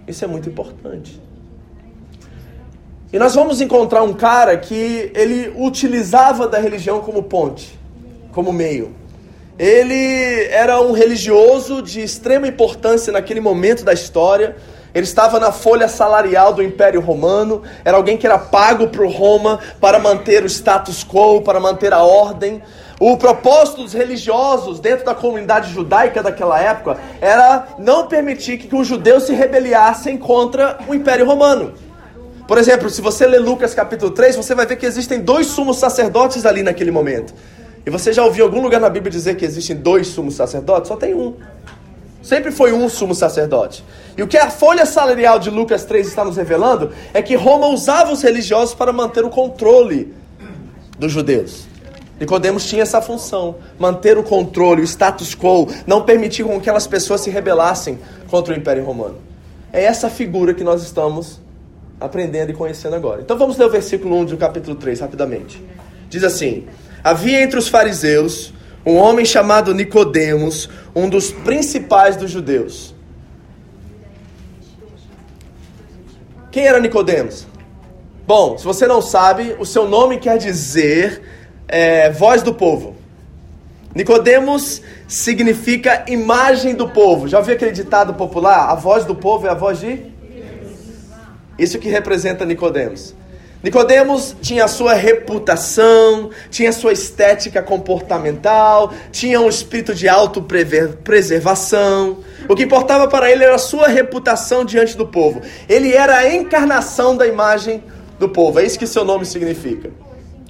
Isso 0.07 0.23
é 0.23 0.29
muito 0.29 0.47
importante. 0.47 1.19
E 3.11 3.19
nós 3.19 3.35
vamos 3.35 3.63
encontrar 3.63 4.03
um 4.03 4.13
cara 4.13 4.59
que 4.59 5.11
ele 5.15 5.55
utilizava 5.57 6.47
da 6.47 6.59
religião 6.59 7.01
como 7.01 7.23
ponte, 7.23 7.81
como 8.31 8.53
meio. 8.53 8.95
Ele 9.59 10.45
era 10.51 10.83
um 10.83 10.93
religioso 10.93 11.81
de 11.81 12.03
extrema 12.03 12.47
importância 12.47 13.11
naquele 13.11 13.41
momento 13.41 13.83
da 13.87 13.95
história 13.95 14.55
ele 14.95 15.05
estava 15.05 15.39
na 15.39 15.53
folha 15.53 15.89
salarial 15.89 16.53
do 16.53 16.63
Império 16.63 17.01
Romano, 17.01 17.63
era 17.85 17.97
alguém 17.97 18.17
que 18.17 18.27
era 18.27 18.39
pago 18.39 18.89
por 18.89 19.07
Roma 19.11 19.59
para 19.81 19.99
manter 19.99 20.43
o 20.43 20.47
status 20.47 21.05
quo, 21.05 21.43
para 21.43 21.61
manter 21.61 21.93
a 21.93 22.03
ordem. 22.03 22.63
O 22.99 23.17
propósito 23.17 23.83
dos 23.83 23.95
religiosos 23.95 24.79
dentro 24.79 25.07
da 25.07 25.15
comunidade 25.15 25.73
judaica 25.73 26.23
daquela 26.23 26.61
época 26.61 26.99
era 27.21 27.69
não 27.79 28.07
permitir 28.07 28.59
que 28.59 28.75
os 28.75 28.87
judeus 28.87 29.23
se 29.23 29.33
rebeliassem 29.33 30.19
contra 30.19 30.79
o 30.87 30.95
Império 30.95 31.25
Romano. 31.25 31.73
Por 32.47 32.59
exemplo, 32.59 32.91
se 32.91 33.01
você 33.01 33.27
ler 33.27 33.39
Lucas 33.39 33.73
capítulo 33.75 34.11
3, 34.11 34.37
você 34.37 34.55
vai 34.55 34.67
ver 34.67 34.77
que 34.77 34.85
existem 34.85 35.21
dois 35.21 35.47
sumos 35.47 35.79
sacerdotes 35.79 36.45
ali 36.45 36.63
naquele 36.63 36.91
momento. 36.91 37.33
E 37.87 37.91
você 37.91 38.13
já 38.13 38.25
ouviu 38.25 38.45
algum 38.45 38.61
lugar 38.61 38.81
na 38.81 38.91
Bíblia 38.91 39.11
dizer 39.11 39.37
que 39.37 39.45
existem 39.45 39.77
dois 39.77 40.09
sumos 40.09 40.35
sacerdotes? 40.35 40.89
Só 40.89 40.97
tem 40.97 41.15
um. 41.15 41.37
Sempre 42.23 42.51
foi 42.51 42.73
um 42.73 42.89
sumo 42.89 43.15
sacerdote. 43.15 43.85
E 44.17 44.23
o 44.23 44.29
que 44.29 44.37
a 44.37 44.51
folha 44.51 44.85
salarial 44.85 45.39
de 45.39 45.49
Lucas 45.49 45.85
3 45.85 46.07
está 46.07 46.25
nos 46.25 46.37
revelando 46.37 46.93
é 47.15 47.23
que 47.23 47.35
Roma 47.35 47.69
usava 47.69 48.13
os 48.13 48.23
religiosos 48.23 48.75
para 48.75 48.93
manter 48.93 49.25
o 49.25 49.31
controle 49.31 50.15
dos 50.99 51.11
judeus. 51.13 51.67
Nicodemos 52.21 52.67
tinha 52.67 52.83
essa 52.83 53.01
função, 53.01 53.57
manter 53.79 54.19
o 54.19 54.23
controle, 54.23 54.83
o 54.83 54.85
status 54.85 55.35
quo, 55.35 55.67
não 55.87 56.03
permitir 56.03 56.45
com 56.45 56.51
que 56.53 56.59
aquelas 56.59 56.87
pessoas 56.87 57.23
se 57.23 57.31
rebelassem 57.31 57.99
contra 58.29 58.53
o 58.53 58.57
Império 58.57 58.85
Romano. 58.85 59.17
É 59.73 59.83
essa 59.83 60.11
figura 60.11 60.53
que 60.53 60.63
nós 60.63 60.83
estamos 60.83 61.41
aprendendo 61.99 62.51
e 62.51 62.55
conhecendo 62.55 62.95
agora. 62.95 63.23
Então 63.23 63.39
vamos 63.39 63.57
ler 63.57 63.65
o 63.65 63.71
versículo 63.71 64.15
1 64.19 64.25
do 64.27 64.37
capítulo 64.37 64.77
3 64.77 65.01
rapidamente. 65.01 65.65
Diz 66.11 66.23
assim: 66.23 66.67
Havia 67.03 67.41
entre 67.41 67.59
os 67.59 67.69
fariseus 67.69 68.53
um 68.85 68.97
homem 68.97 69.25
chamado 69.25 69.75
Nicodemos, 69.75 70.69
um 70.95 71.09
dos 71.09 71.31
principais 71.31 72.17
dos 72.17 72.31
judeus. 72.31 72.95
Quem 76.51 76.67
era 76.67 76.81
Nicodemos? 76.81 77.47
Bom, 78.27 78.57
se 78.59 78.65
você 78.65 78.87
não 78.87 79.03
sabe, 79.03 79.57
o 79.59 79.67
seu 79.67 79.89
nome 79.89 80.19
quer 80.19 80.39
dizer 80.39 81.23
é, 81.69 82.11
voz 82.11 82.43
do 82.43 82.55
povo. 82.55 82.97
Nicodemos 83.95 84.83
significa 85.09 86.05
imagem 86.09 86.75
do 86.75 86.89
povo. 86.89 87.29
Já 87.29 87.39
ouviu 87.39 87.55
aquele 87.55 87.73
ditado 87.73 88.15
popular? 88.15 88.71
A 88.71 88.75
voz 88.75 89.05
do 89.05 89.15
povo 89.15 89.47
é 89.47 89.51
a 89.51 89.55
voz 89.55 89.81
de 89.81 90.05
Isso 91.59 91.79
que 91.79 91.89
representa 91.89 92.45
Nicodemos. 92.45 93.15
Nicodemos 93.63 94.35
tinha 94.41 94.65
a 94.65 94.69
sua 94.69 94.95
reputação, 94.95 96.31
tinha 96.51 96.71
a 96.71 96.73
sua 96.73 96.93
estética 96.93 97.63
comportamental, 97.63 98.91
tinha 99.13 99.39
um 99.39 99.51
espírito 99.51 99.95
de 99.95 100.09
autopreservação. 100.09 102.21
O 102.49 102.57
que 102.57 102.63
importava 102.63 103.07
para 103.07 103.31
ele 103.31 103.45
era 103.45 103.57
a 103.57 103.59
sua 103.59 103.87
reputação 103.87 104.65
diante 104.65 104.97
do 104.97 105.07
povo. 105.07 105.43
Ele 105.69 105.93
era 105.93 106.17
a 106.17 106.35
encarnação 106.35 107.15
da 107.15 107.27
imagem 107.27 107.85
do 108.19 108.31
povo. 108.31 108.61
É 108.61 108.65
isso 108.65 108.79
que 108.79 108.87
seu 108.87 109.05
nome 109.05 109.27
significa. 109.27 109.91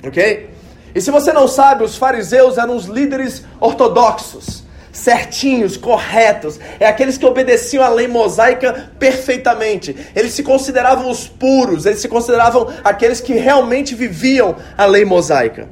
OK? 0.04 0.48
E 0.94 1.00
se 1.00 1.10
você 1.10 1.32
não 1.32 1.48
sabe, 1.48 1.82
os 1.82 1.96
fariseus 1.96 2.58
eram 2.58 2.76
os 2.76 2.86
líderes 2.86 3.44
ortodoxos 3.58 4.69
certinhos, 4.92 5.76
corretos, 5.76 6.58
é 6.78 6.86
aqueles 6.86 7.16
que 7.16 7.26
obedeciam 7.26 7.84
a 7.84 7.88
lei 7.88 8.08
mosaica 8.08 8.90
perfeitamente. 8.98 9.96
Eles 10.14 10.32
se 10.32 10.42
consideravam 10.42 11.10
os 11.10 11.28
puros, 11.28 11.86
eles 11.86 12.00
se 12.00 12.08
consideravam 12.08 12.68
aqueles 12.82 13.20
que 13.20 13.34
realmente 13.34 13.94
viviam 13.94 14.56
a 14.76 14.84
lei 14.86 15.04
mosaica. 15.04 15.68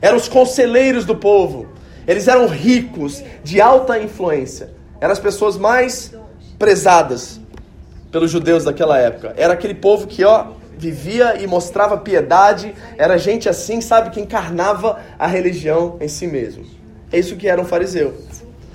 Eram 0.00 0.16
os 0.16 0.28
conselheiros 0.28 1.04
do 1.04 1.16
povo. 1.16 1.68
Eles 2.06 2.28
eram 2.28 2.46
ricos, 2.46 3.22
de 3.42 3.60
alta 3.60 3.98
influência. 3.98 4.70
Eram 5.00 5.12
as 5.12 5.18
pessoas 5.18 5.56
mais 5.56 6.12
prezadas 6.58 7.40
pelos 8.10 8.30
judeus 8.30 8.64
daquela 8.64 8.98
época. 8.98 9.34
Era 9.36 9.54
aquele 9.54 9.74
povo 9.74 10.06
que, 10.06 10.22
ó, 10.24 10.48
vivia 10.76 11.40
e 11.40 11.46
mostrava 11.46 11.96
piedade, 11.96 12.74
era 12.98 13.16
gente 13.18 13.48
assim, 13.48 13.80
sabe, 13.80 14.10
que 14.10 14.20
encarnava 14.20 15.00
a 15.18 15.26
religião 15.26 15.96
em 16.00 16.08
si 16.08 16.26
mesmo. 16.26 16.64
É 17.10 17.18
isso 17.18 17.36
que 17.36 17.48
era 17.48 17.60
um 17.60 17.64
fariseu. 17.64 18.14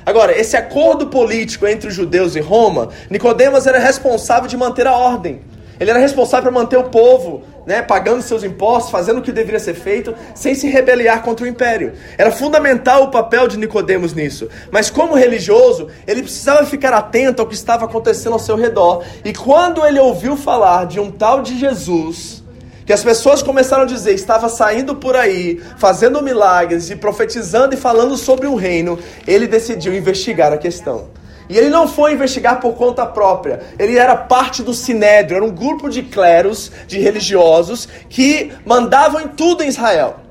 Agora, 0.10 0.36
esse 0.36 0.58
acordo 0.58 1.06
político 1.06 1.68
entre 1.68 1.88
os 1.88 1.94
judeus 1.94 2.36
e 2.36 2.40
Roma, 2.40 2.90
Nicodemos 3.12 3.68
era 3.68 3.78
responsável 3.78 4.50
de 4.50 4.58
manter 4.58 4.88
a 4.88 4.98
ordem. 4.98 5.42
Ele 5.80 5.92
era 5.92 6.00
responsável 6.00 6.52
por 6.52 6.60
manter 6.60 6.78
o 6.78 6.86
povo, 6.86 7.44
né, 7.64 7.84
pagando 7.84 8.24
seus 8.24 8.44
impostos, 8.44 8.90
fazendo 8.90 9.20
o 9.20 9.22
que 9.22 9.32
deveria 9.32 9.60
ser 9.60 9.76
feito, 9.76 10.16
sem 10.34 10.56
se 10.56 10.68
rebeliar 10.68 11.22
contra 11.22 11.46
o 11.46 11.48
império. 11.48 11.94
Era 12.18 12.32
fundamental 12.32 13.04
o 13.04 13.12
papel 13.12 13.48
de 13.48 13.56
Nicodemos 13.56 14.16
nisso. 14.16 14.50
Mas 14.72 14.90
como 14.90 15.14
religioso, 15.14 15.90
ele 16.08 16.24
precisava 16.24 16.66
ficar 16.66 16.92
atento 16.92 17.44
ao 17.44 17.48
que 17.48 17.54
estava 17.54 17.86
acontecendo 17.86 18.34
ao 18.34 18.40
seu 18.40 18.56
redor. 18.56 19.04
E 19.24 19.32
quando 19.32 19.86
ele 19.86 20.00
ouviu 20.00 20.36
falar 20.36 20.88
de 20.88 21.00
um 21.00 21.12
tal 21.12 21.44
de 21.44 21.56
Jesus, 21.56 22.44
que 22.90 22.94
as 22.94 23.04
pessoas 23.04 23.44
começaram 23.44 23.84
a 23.84 23.86
dizer, 23.86 24.16
estava 24.16 24.50
saindo 24.50 24.96
por 24.96 25.16
aí, 25.16 25.62
fazendo 25.78 26.24
milagres 26.24 26.90
e 26.90 26.96
profetizando 26.96 27.76
e 27.76 27.78
falando 27.78 28.18
sobre 28.18 28.48
o 28.48 28.56
reino, 28.56 28.98
ele 29.28 29.46
decidiu 29.46 29.96
investigar 29.96 30.52
a 30.52 30.58
questão. 30.58 31.12
E 31.48 31.56
ele 31.56 31.70
não 31.70 31.88
foi 31.88 32.14
investigar 32.14 32.60
por 32.60 32.74
conta 32.74 33.06
própria. 33.06 33.60
Ele 33.78 33.96
era 33.96 34.16
parte 34.16 34.64
do 34.64 34.74
Sinédrio, 34.74 35.36
era 35.36 35.46
um 35.46 35.52
grupo 35.52 35.88
de 35.88 36.02
cleros, 36.02 36.72
de 36.88 36.98
religiosos, 36.98 37.88
que 38.10 38.52
mandavam 38.66 39.22
em 39.22 39.28
tudo 39.28 39.62
em 39.62 39.68
Israel. 39.68 40.22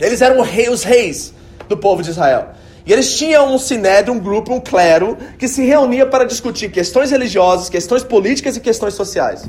Eles 0.00 0.20
eram 0.20 0.40
os 0.40 0.82
reis 0.82 1.32
do 1.68 1.76
povo 1.76 2.02
de 2.02 2.10
Israel. 2.10 2.48
E 2.84 2.92
eles 2.92 3.16
tinham 3.16 3.54
um 3.54 3.58
sinédrio, 3.58 4.12
um 4.12 4.18
grupo, 4.18 4.52
um 4.52 4.58
clero, 4.58 5.16
que 5.38 5.46
se 5.46 5.64
reunia 5.64 6.04
para 6.04 6.24
discutir 6.24 6.68
questões 6.72 7.12
religiosas, 7.12 7.68
questões 7.68 8.02
políticas 8.02 8.56
e 8.56 8.60
questões 8.60 8.94
sociais. 8.94 9.48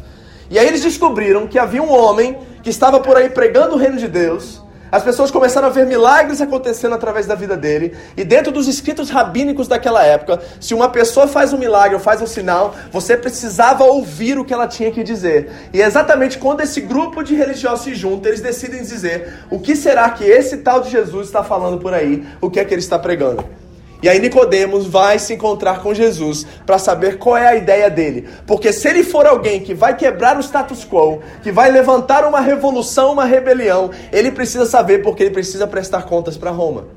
E 0.50 0.60
aí 0.60 0.68
eles 0.68 0.82
descobriram 0.82 1.48
que 1.48 1.58
havia 1.58 1.82
um 1.82 1.92
homem 1.92 2.38
que 2.62 2.70
estava 2.70 3.00
por 3.00 3.18
aí 3.18 3.30
pregando 3.30 3.76
o 3.76 3.78
reino 3.78 3.98
de 3.98 4.08
Deus. 4.08 4.64
As 4.94 5.02
pessoas 5.02 5.32
começaram 5.32 5.70
a 5.70 5.72
ver 5.72 5.88
milagres 5.88 6.40
acontecendo 6.40 6.94
através 6.94 7.26
da 7.26 7.34
vida 7.34 7.58
dele. 7.58 7.96
E 8.16 8.24
dentro 8.24 8.52
dos 8.52 8.68
escritos 8.68 9.10
rabínicos 9.10 9.68
daquela 9.68 10.06
época, 10.06 10.40
se 10.62 10.76
uma 10.76 10.88
pessoa 10.88 11.28
faz 11.28 11.52
um 11.52 11.58
milagre 11.58 11.96
ou 11.96 12.00
faz 12.00 12.22
um 12.22 12.28
sinal, 12.28 12.76
você 12.92 13.18
precisava 13.18 13.84
ouvir 13.86 14.38
o 14.38 14.46
que 14.46 14.54
ela 14.54 14.68
tinha 14.68 14.92
que 14.92 15.02
dizer. 15.02 15.50
E 15.74 15.82
é 15.82 15.86
exatamente 15.86 16.38
quando 16.38 16.62
esse 16.62 16.80
grupo 16.80 17.24
de 17.24 17.34
religiosos 17.34 17.86
se 17.86 17.96
junta, 17.96 18.28
eles 18.28 18.40
decidem 18.40 18.84
dizer 18.84 19.46
o 19.50 19.60
que 19.60 19.76
será 19.76 20.08
que 20.12 20.26
esse 20.26 20.58
tal 20.58 20.82
de 20.82 20.92
Jesus 20.92 21.26
está 21.26 21.44
falando 21.44 21.80
por 21.80 21.92
aí, 21.92 22.24
o 22.40 22.52
que 22.52 22.60
é 22.60 22.64
que 22.64 22.72
ele 22.72 22.82
está 22.82 23.00
pregando. 23.00 23.63
E 24.04 24.10
aí 24.10 24.20
Nicodemos 24.20 24.86
vai 24.86 25.18
se 25.18 25.34
encontrar 25.34 25.82
com 25.82 25.94
Jesus 25.94 26.46
para 26.66 26.78
saber 26.78 27.18
qual 27.18 27.38
é 27.38 27.48
a 27.48 27.56
ideia 27.56 27.90
dele. 27.90 28.28
Porque 28.46 28.74
se 28.74 28.86
ele 28.90 29.02
for 29.02 29.26
alguém 29.26 29.62
que 29.62 29.74
vai 29.74 29.96
quebrar 29.96 30.36
o 30.38 30.42
status 30.42 30.86
quo, 30.86 31.22
que 31.42 31.54
vai 31.54 31.72
levantar 31.72 32.28
uma 32.28 32.42
revolução, 32.42 33.14
uma 33.14 33.24
rebelião, 33.24 33.92
ele 34.12 34.30
precisa 34.30 34.66
saber 34.66 35.02
porque 35.02 35.24
ele 35.24 35.30
precisa 35.30 35.66
prestar 35.66 36.02
contas 36.02 36.36
para 36.36 36.52
Roma. 36.52 36.88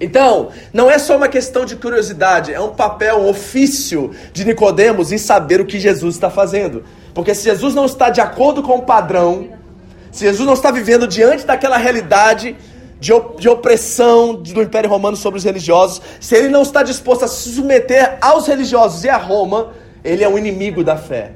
Então, 0.00 0.48
não 0.72 0.90
é 0.90 0.98
só 0.98 1.16
uma 1.16 1.28
questão 1.28 1.64
de 1.64 1.76
curiosidade, 1.76 2.52
é 2.52 2.60
um 2.60 2.70
papel, 2.70 3.18
um 3.18 3.28
ofício 3.28 4.10
de 4.32 4.44
Nicodemos 4.44 5.12
em 5.12 5.18
saber 5.18 5.60
o 5.60 5.66
que 5.66 5.78
Jesus 5.78 6.16
está 6.16 6.28
fazendo. 6.28 6.82
Porque 7.14 7.32
se 7.36 7.44
Jesus 7.44 7.72
não 7.72 7.86
está 7.86 8.10
de 8.10 8.20
acordo 8.20 8.64
com 8.64 8.78
o 8.78 8.82
padrão, 8.82 9.50
se 10.10 10.24
Jesus 10.24 10.44
não 10.44 10.54
está 10.54 10.72
vivendo 10.72 11.06
diante 11.06 11.46
daquela 11.46 11.76
realidade, 11.76 12.56
de, 13.00 13.12
de 13.38 13.48
opressão 13.48 14.34
do 14.34 14.62
Império 14.62 14.90
Romano 14.90 15.16
sobre 15.16 15.38
os 15.38 15.44
religiosos, 15.44 16.02
se 16.20 16.34
ele 16.34 16.48
não 16.48 16.62
está 16.62 16.82
disposto 16.82 17.24
a 17.24 17.28
se 17.28 17.50
submeter 17.50 18.18
aos 18.20 18.46
religiosos 18.46 19.04
e 19.04 19.08
a 19.08 19.16
Roma, 19.16 19.72
ele 20.04 20.24
é 20.24 20.28
um 20.28 20.38
inimigo 20.38 20.82
da 20.82 20.96
fé. 20.96 21.32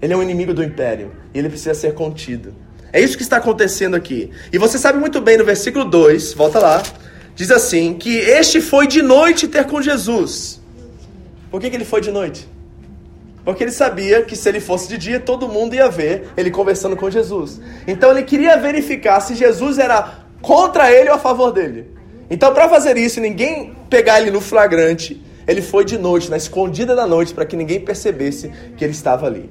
Ele 0.00 0.12
é 0.12 0.16
um 0.16 0.22
inimigo 0.22 0.54
do 0.54 0.62
império 0.62 1.12
e 1.34 1.38
ele 1.38 1.48
precisa 1.48 1.74
ser 1.74 1.94
contido. 1.94 2.54
É 2.92 3.00
isso 3.00 3.16
que 3.16 3.22
está 3.22 3.36
acontecendo 3.36 3.96
aqui. 3.96 4.30
E 4.52 4.58
você 4.58 4.78
sabe 4.78 4.98
muito 4.98 5.20
bem 5.20 5.36
no 5.36 5.44
versículo 5.44 5.84
2, 5.84 6.32
volta 6.34 6.58
lá, 6.58 6.82
diz 7.34 7.50
assim: 7.50 7.94
que 7.94 8.16
este 8.16 8.60
foi 8.60 8.86
de 8.86 9.02
noite 9.02 9.48
ter 9.48 9.66
com 9.66 9.82
Jesus. 9.82 10.60
Por 11.50 11.60
que, 11.60 11.68
que 11.68 11.76
ele 11.76 11.84
foi 11.84 12.00
de 12.00 12.10
noite? 12.10 12.48
Porque 13.44 13.64
ele 13.64 13.72
sabia 13.72 14.22
que 14.22 14.36
se 14.36 14.48
ele 14.48 14.60
fosse 14.60 14.88
de 14.88 14.98
dia, 14.98 15.18
todo 15.18 15.48
mundo 15.48 15.74
ia 15.74 15.88
ver 15.88 16.28
ele 16.36 16.50
conversando 16.50 16.96
com 16.96 17.10
Jesus. 17.10 17.60
Então 17.86 18.10
ele 18.10 18.22
queria 18.22 18.56
verificar 18.56 19.20
se 19.20 19.34
Jesus 19.34 19.78
era 19.78 20.27
contra 20.40 20.92
ele 20.92 21.08
ou 21.08 21.16
a 21.16 21.18
favor 21.18 21.52
dele. 21.52 21.86
Então, 22.30 22.52
para 22.52 22.68
fazer 22.68 22.96
isso, 22.96 23.20
ninguém 23.20 23.74
pegar 23.88 24.20
ele 24.20 24.30
no 24.30 24.40
flagrante, 24.40 25.22
ele 25.46 25.62
foi 25.62 25.84
de 25.84 25.96
noite, 25.96 26.30
na 26.30 26.36
escondida 26.36 26.94
da 26.94 27.06
noite, 27.06 27.32
para 27.32 27.46
que 27.46 27.56
ninguém 27.56 27.80
percebesse 27.80 28.52
que 28.76 28.84
ele 28.84 28.92
estava 28.92 29.26
ali. 29.26 29.50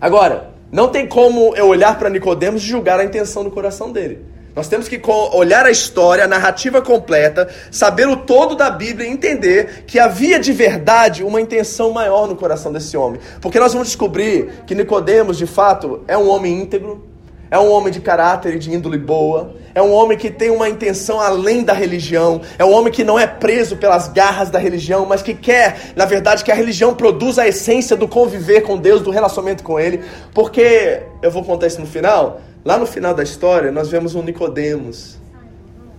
Agora, 0.00 0.50
não 0.70 0.88
tem 0.88 1.06
como 1.06 1.56
eu 1.56 1.66
olhar 1.66 1.98
para 1.98 2.08
Nicodemos 2.08 2.62
e 2.62 2.66
julgar 2.66 3.00
a 3.00 3.04
intenção 3.04 3.42
do 3.42 3.50
coração 3.50 3.90
dele. 3.90 4.24
Nós 4.54 4.68
temos 4.68 4.88
que 4.88 5.00
olhar 5.32 5.64
a 5.66 5.70
história, 5.70 6.24
a 6.24 6.28
narrativa 6.28 6.82
completa, 6.82 7.48
saber 7.70 8.08
o 8.08 8.16
todo 8.16 8.56
da 8.56 8.68
Bíblia 8.68 9.08
e 9.08 9.12
entender 9.12 9.84
que 9.86 10.00
havia 10.00 10.38
de 10.38 10.52
verdade 10.52 11.22
uma 11.22 11.40
intenção 11.40 11.92
maior 11.92 12.26
no 12.26 12.34
coração 12.34 12.72
desse 12.72 12.96
homem. 12.96 13.20
Porque 13.40 13.58
nós 13.58 13.72
vamos 13.72 13.88
descobrir 13.88 14.64
que 14.66 14.74
Nicodemos, 14.74 15.38
de 15.38 15.46
fato, 15.46 16.02
é 16.08 16.18
um 16.18 16.28
homem 16.28 16.60
íntegro, 16.60 17.06
é 17.50 17.58
um 17.58 17.70
homem 17.70 17.92
de 17.92 18.00
caráter 18.00 18.54
e 18.54 18.58
de 18.58 18.72
índole 18.72 18.98
boa, 18.98 19.54
é 19.74 19.82
um 19.82 19.92
homem 19.92 20.18
que 20.18 20.30
tem 20.30 20.50
uma 20.50 20.68
intenção 20.68 21.20
além 21.20 21.62
da 21.62 21.72
religião, 21.72 22.40
é 22.58 22.64
um 22.64 22.72
homem 22.72 22.92
que 22.92 23.04
não 23.04 23.18
é 23.18 23.26
preso 23.26 23.76
pelas 23.76 24.08
garras 24.08 24.50
da 24.50 24.58
religião, 24.58 25.06
mas 25.06 25.22
que 25.22 25.34
quer, 25.34 25.92
na 25.94 26.04
verdade, 26.04 26.44
que 26.44 26.50
a 26.50 26.54
religião 26.54 26.94
produza 26.94 27.42
a 27.42 27.48
essência 27.48 27.96
do 27.96 28.08
conviver 28.08 28.62
com 28.62 28.76
Deus, 28.76 29.00
do 29.02 29.10
relacionamento 29.10 29.62
com 29.62 29.78
Ele, 29.78 30.02
porque 30.34 31.02
eu 31.22 31.30
vou 31.30 31.44
contar 31.44 31.66
isso 31.66 31.80
no 31.80 31.86
final. 31.86 32.40
Lá 32.64 32.76
no 32.76 32.86
final 32.86 33.14
da 33.14 33.22
história, 33.22 33.70
nós 33.70 33.88
vemos 33.88 34.14
um 34.14 34.22
Nicodemos, 34.22 35.16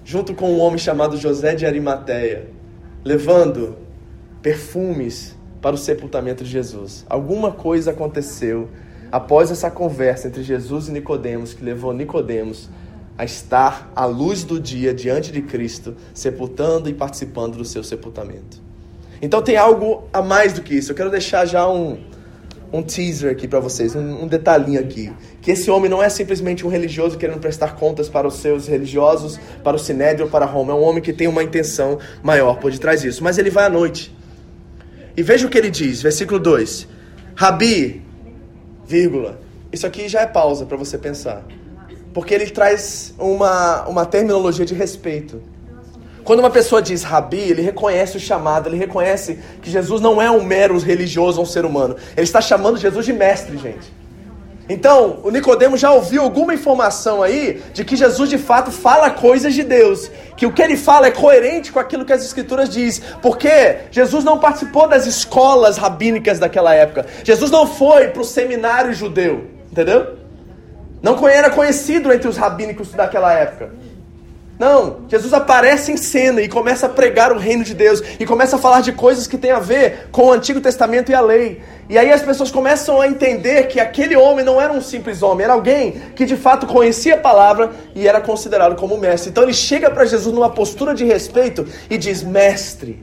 junto 0.04 0.34
com 0.34 0.52
um 0.52 0.60
homem 0.60 0.78
chamado 0.78 1.18
José 1.18 1.56
de 1.56 1.66
Arimateia, 1.66 2.48
levando 3.04 3.78
perfumes 4.42 5.36
para 5.62 5.76
o 5.76 5.78
sepultamento 5.78 6.44
de 6.44 6.50
Jesus. 6.50 7.06
Alguma 7.10 7.52
coisa 7.52 7.92
aconteceu 7.92 8.70
após 9.12 9.52
essa 9.52 9.70
conversa 9.70 10.28
entre 10.28 10.44
Jesus 10.44 10.88
e 10.88 10.92
Nicodemos 10.92 11.54
que 11.54 11.64
levou 11.64 11.94
Nicodemos 11.94 12.70
a 13.18 13.26
estar 13.26 13.92
à 13.96 14.06
luz 14.06 14.46
do 14.46 14.60
dia 14.60 14.94
diante 14.94 15.32
de 15.32 15.42
Cristo, 15.42 15.96
sepultando 16.14 16.90
e 16.90 16.94
participando 16.94 17.58
do 17.58 17.66
seu 17.66 17.84
sepultamento. 17.84 18.62
Então 19.22 19.42
tem 19.42 19.58
algo 19.58 20.06
a 20.14 20.22
mais 20.22 20.54
do 20.54 20.62
que 20.62 20.76
isso. 20.76 20.92
Eu 20.92 20.96
quero 20.96 21.12
deixar 21.12 21.46
já 21.46 21.70
um, 21.70 22.00
um 22.72 22.82
teaser 22.82 23.32
aqui 23.32 23.46
para 23.46 23.60
vocês, 23.60 23.94
um, 23.94 24.24
um, 24.24 24.28
detalhinho 24.28 24.80
aqui. 24.80 25.12
Que 25.42 25.52
esse 25.52 25.70
homem 25.70 25.90
não 25.90 26.02
é 26.02 26.08
simplesmente 26.08 26.66
um 26.66 26.70
religioso 26.70 27.18
querendo 27.18 27.40
prestar 27.40 27.76
contas 27.76 28.08
para 28.08 28.26
os 28.26 28.36
seus 28.36 28.68
religiosos, 28.68 29.38
para 29.64 29.76
o 29.76 29.80
Sinédrio, 29.80 30.30
para 30.30 30.46
Roma. 30.46 30.72
É 30.72 30.76
um 30.76 30.84
homem 30.84 31.02
que 31.02 31.12
tem 31.12 31.28
uma 31.28 31.44
intenção 31.44 32.00
maior 32.24 32.58
por 32.60 32.72
detrás 32.72 33.02
disso. 33.02 33.22
Mas 33.22 33.38
ele 33.38 33.50
vai 33.50 33.66
à 33.66 33.70
noite. 33.70 34.16
E 35.18 35.22
veja 35.22 35.46
o 35.46 35.50
que 35.50 35.58
ele 35.58 35.70
diz, 35.70 36.02
versículo 36.02 36.40
2. 36.40 36.88
Rabi, 37.36 38.02
vírgula. 38.90 39.40
Isso 39.72 39.86
aqui 39.86 40.10
já 40.10 40.22
é 40.22 40.26
pausa 40.26 40.66
para 40.66 40.76
você 40.76 40.98
pensar. 40.98 41.44
Porque 42.12 42.34
ele 42.34 42.50
traz 42.50 43.14
uma, 43.20 43.88
uma 43.88 44.04
terminologia 44.04 44.66
de 44.66 44.74
respeito. 44.74 45.40
Quando 46.24 46.40
uma 46.40 46.50
pessoa 46.50 46.82
diz 46.82 47.04
rabi, 47.04 47.38
ele 47.38 47.62
reconhece 47.62 48.18
o 48.18 48.20
chamado, 48.20 48.68
ele 48.68 48.78
reconhece 48.78 49.38
que 49.62 49.70
Jesus 49.70 50.02
não 50.02 50.20
é 50.20 50.30
um 50.30 50.44
mero 50.44 50.78
religioso, 50.80 51.40
um 51.40 51.46
ser 51.46 51.66
humano. 51.66 51.96
Ele 52.18 52.24
está 52.24 52.42
chamando 52.42 52.78
Jesus 52.78 53.06
de 53.06 53.14
mestre, 53.14 53.58
gente. 53.60 53.94
Então, 54.70 55.18
o 55.24 55.32
Nicodemo 55.32 55.76
já 55.76 55.92
ouviu 55.92 56.22
alguma 56.22 56.54
informação 56.54 57.24
aí 57.24 57.60
de 57.74 57.84
que 57.84 57.96
Jesus 57.96 58.30
de 58.30 58.38
fato 58.38 58.72
fala 58.72 59.10
coisas 59.10 59.56
de 59.56 59.64
Deus, 59.64 60.12
que 60.38 60.46
o 60.46 60.54
que 60.54 60.62
ele 60.62 60.78
fala 60.78 61.08
é 61.08 61.12
coerente 61.12 61.72
com 61.72 61.80
aquilo 61.80 62.06
que 62.06 62.14
as 62.14 62.24
escrituras 62.24 62.70
diz, 62.70 63.02
porque 63.20 63.78
Jesus 63.90 64.24
não 64.24 64.38
participou 64.38 64.88
das 64.88 65.08
escolas 65.08 65.78
rabínicas 65.78 66.38
daquela 66.38 66.76
época. 66.76 67.08
Jesus 67.24 67.50
não 67.50 67.66
foi 67.66 68.10
para 68.10 68.22
o 68.22 68.26
seminário 68.26 68.94
judeu, 68.94 69.48
entendeu? 69.72 70.20
Não 71.02 71.28
era 71.28 71.50
conhecido 71.50 72.14
entre 72.14 72.28
os 72.28 72.38
rabínicos 72.38 72.92
daquela 72.92 73.34
época. 73.34 73.72
Não, 74.60 75.06
Jesus 75.08 75.32
aparece 75.32 75.90
em 75.90 75.96
cena 75.96 76.42
e 76.42 76.50
começa 76.50 76.86
a 76.86 76.90
pregar 76.90 77.32
o 77.32 77.38
reino 77.38 77.64
de 77.64 77.74
Deus 77.74 78.04
e 78.20 78.26
começa 78.26 78.58
a 78.58 78.60
falar 78.60 78.82
de 78.82 78.92
coisas 78.92 79.26
que 79.26 79.38
têm 79.38 79.52
a 79.52 79.60
ver 79.60 80.10
com 80.12 80.26
o 80.26 80.34
Antigo 80.34 80.60
Testamento 80.60 81.10
e 81.10 81.16
a 81.16 81.22
lei. 81.22 81.62
E 81.88 81.98
aí 81.98 82.12
as 82.12 82.22
pessoas 82.22 82.52
começam 82.52 83.00
a 83.00 83.08
entender 83.08 83.68
que 83.68 83.80
aquele 83.80 84.18
homem 84.18 84.44
não 84.44 84.60
era 84.60 84.74
um 84.74 84.82
simples 84.82 85.24
homem, 85.24 85.46
era 85.46 85.54
alguém 85.54 85.94
que 86.14 86.26
de 86.26 86.36
fato 86.36 86.68
conhecia 86.68 87.16
a 87.16 87.18
palavra 87.18 87.72
e 87.96 88.06
era 88.06 88.20
considerado 88.20 88.76
como 88.76 88.98
mestre. 88.98 89.30
Então 89.30 89.44
ele 89.44 89.54
chega 89.54 89.90
para 89.90 90.04
Jesus 90.04 90.36
numa 90.36 90.50
postura 90.50 90.94
de 90.94 91.06
respeito 91.06 91.66
e 91.90 91.98
diz: 91.98 92.22
Mestre, 92.22 93.02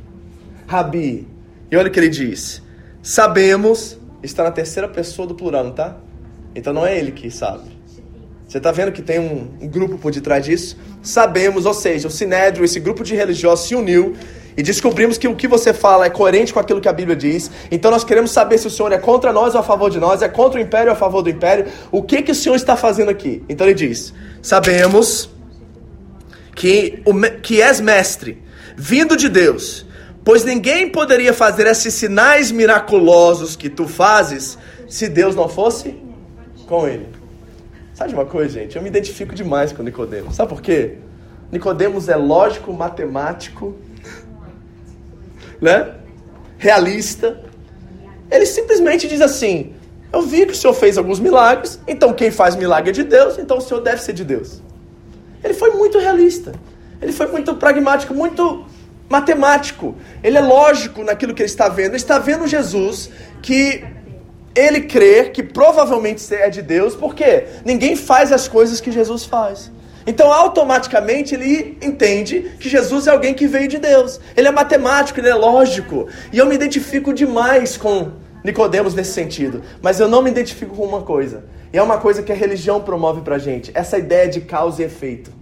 Rabi. 0.67 1.27
E 1.71 1.77
olha 1.77 1.89
o 1.89 1.91
que 1.91 1.99
ele 1.99 2.11
diz: 2.11 2.63
Sabemos, 3.03 3.99
está 4.23 4.45
na 4.45 4.51
terceira 4.51 4.89
pessoa 4.89 5.27
do 5.27 5.35
plural, 5.35 5.71
tá? 5.71 5.97
Então 6.55 6.75
não 6.75 6.87
é 6.87 6.99
ele 6.99 7.13
que 7.13 7.31
sabe. 7.31 7.76
Você 8.47 8.59
está 8.59 8.71
vendo 8.71 8.93
que 8.93 9.03
tem 9.03 9.19
um, 9.19 9.49
um, 9.61 9.69
grupo 9.69 9.99
por 9.99 10.13
detrás 10.13 10.45
disso? 10.45 10.77
Sabemos, 11.03 11.67
ou 11.67 11.75
seja, 11.75 12.07
o 12.07 12.11
Sinédrio, 12.11 12.65
esse 12.65 12.79
grupo 12.79 13.03
de 13.03 13.15
religiosos 13.15 13.67
se 13.67 13.75
uniu 13.75 14.15
e 14.57 14.63
descobrimos 14.63 15.19
que 15.19 15.27
o 15.27 15.35
que 15.35 15.49
você 15.49 15.75
fala 15.75 16.07
é 16.07 16.11
coerente 16.11 16.55
com 16.55 16.61
aquilo 16.61 16.81
que 16.81 16.89
a 16.89 16.93
Bíblia 16.93 17.17
diz. 17.17 17.51
Então 17.73 17.91
nós 17.91 18.05
queremos 18.05 18.31
saber 18.31 18.59
se 18.59 18.69
o 18.69 18.71
Senhor 18.71 18.93
é 18.93 18.99
contra 18.99 19.33
nós 19.33 19.55
ou 19.55 19.61
a 19.61 19.65
favor 19.65 19.91
de 19.91 19.99
nós, 19.99 20.23
é 20.23 20.29
contra 20.29 20.61
o 20.61 20.63
império 20.63 20.89
ou 20.89 20.93
a 20.93 20.97
favor 20.97 21.23
do 21.23 21.29
império. 21.29 21.67
O 21.91 22.05
que, 22.05 22.23
que 22.23 22.31
o 22.31 22.35
Senhor 22.35 22.55
está 22.55 22.77
fazendo 22.77 23.11
aqui? 23.11 23.43
Então 23.49 23.67
ele 23.67 23.75
diz: 23.75 24.15
Sabemos 24.41 25.29
que, 26.55 27.03
o, 27.05 27.13
que 27.43 27.61
és 27.61 27.81
mestre, 27.81 28.41
vindo 28.77 29.17
de 29.17 29.29
Deus, 29.29 29.85
pois 30.25 30.45
ninguém 30.45 30.89
poderia 30.89 31.35
fazer 31.35 31.67
esses 31.67 31.93
sinais 31.95 32.53
miraculosos 32.53 33.57
que 33.57 33.69
tu 33.69 33.89
fazes 33.89 34.57
se 34.89 35.09
Deus 35.09 35.35
não 35.35 35.49
fosse 35.49 35.97
com 36.69 36.87
ele. 36.87 37.16
Sabe 37.97 38.11
de 38.11 38.15
uma 38.15 38.27
coisa, 38.27 38.61
gente? 38.61 38.77
Eu 38.77 38.83
me 38.83 38.91
identifico 38.91 39.35
demais 39.35 39.73
com 39.73 39.83
Nicodemos. 39.83 40.37
Sabe 40.37 40.51
por 40.51 40.61
quê? 40.61 40.99
Nicodemos 41.51 42.11
é 42.11 42.15
lógico, 42.15 42.71
matemático, 42.71 43.75
né? 45.59 45.95
Realista. 46.59 47.41
Ele 48.31 48.45
simplesmente 48.45 49.09
diz 49.09 49.23
assim: 49.23 49.73
Eu 50.13 50.21
vi 50.21 50.45
que 50.45 50.53
o 50.53 50.55
Senhor 50.55 50.75
fez 50.75 50.99
alguns 50.99 51.19
milagres, 51.19 51.81
então 51.89 52.13
quem 52.13 52.31
faz 52.31 52.55
milagre 52.55 52.91
é 52.91 52.93
de 52.93 53.03
Deus, 53.03 53.39
então 53.39 53.57
o 53.57 53.61
Senhor 53.63 53.81
deve 53.81 54.03
ser 54.03 54.13
de 54.13 54.25
Deus. 54.25 54.61
Ele 55.43 55.55
foi 55.55 55.71
muito 55.71 55.99
realista. 55.99 56.53
Ele 57.01 57.13
foi 57.13 57.29
muito 57.29 57.55
pragmático, 57.55 58.13
muito 58.13 58.67
matemático. 59.09 59.95
Ele 60.23 60.37
é 60.37 60.43
lógico 60.43 61.03
naquilo 61.03 61.33
que 61.33 61.41
ele 61.41 61.49
está 61.49 61.67
vendo. 61.71 61.93
Ele 61.93 61.97
está 61.97 62.19
vendo 62.19 62.47
Jesus 62.47 63.09
que 63.41 63.83
ele 64.57 64.81
crer 64.81 65.33
que 65.33 65.43
provavelmente 65.43 66.35
é 66.35 66.49
de 66.49 66.63
Deus, 66.63 66.97
porque 66.97 67.45
ninguém 67.65 67.95
faz 67.95 68.33
as 68.33 68.49
coisas 68.49 68.81
que 68.81 68.91
Jesus 68.91 69.25
faz. 69.25 69.71
Então, 70.07 70.33
automaticamente, 70.33 71.35
ele 71.35 71.77
entende 71.83 72.53
que 72.61 72.69
Jesus 72.69 73.07
é 73.07 73.11
alguém 73.11 73.35
que 73.35 73.47
veio 73.47 73.69
de 73.69 73.79
Deus. 73.79 74.21
Ele 74.37 74.49
é 74.49 74.53
matemático, 74.53 75.19
ele 75.19 75.29
é 75.29 75.35
lógico. 75.35 76.07
E 76.33 76.39
eu 76.39 76.47
me 76.47 76.55
identifico 76.55 77.13
demais 77.13 77.77
com 77.77 78.13
Nicodemos 78.45 78.95
nesse 78.95 79.13
sentido. 79.13 79.63
Mas 79.83 79.99
eu 79.99 80.09
não 80.09 80.23
me 80.23 80.31
identifico 80.31 80.77
com 80.77 80.85
uma 80.85 81.03
coisa. 81.03 81.45
E 81.73 81.77
é 81.77 81.83
uma 81.83 81.99
coisa 81.99 82.23
que 82.23 82.31
a 82.31 82.37
religião 82.37 82.81
promove 82.81 83.23
pra 83.23 83.37
gente. 83.37 83.73
Essa 83.75 83.99
ideia 83.99 84.29
de 84.29 84.41
causa 84.41 84.81
e 84.81 84.85
efeito. 84.85 85.33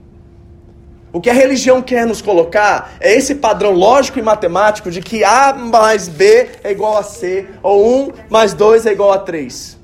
O 1.14 1.20
que 1.20 1.30
a 1.30 1.32
religião 1.32 1.80
quer 1.80 2.04
nos 2.04 2.20
colocar 2.20 2.94
é 2.98 3.14
esse 3.14 3.36
padrão 3.36 3.70
lógico 3.70 4.18
e 4.18 4.22
matemático 4.22 4.90
de 4.90 5.00
que 5.00 5.22
A 5.22 5.52
mais 5.52 6.08
B 6.08 6.48
é 6.64 6.72
igual 6.72 6.98
a 6.98 7.04
C, 7.04 7.46
ou 7.62 8.08
1 8.08 8.12
mais 8.28 8.52
2 8.52 8.84
é 8.84 8.90
igual 8.90 9.12
a 9.12 9.18
3. 9.18 9.78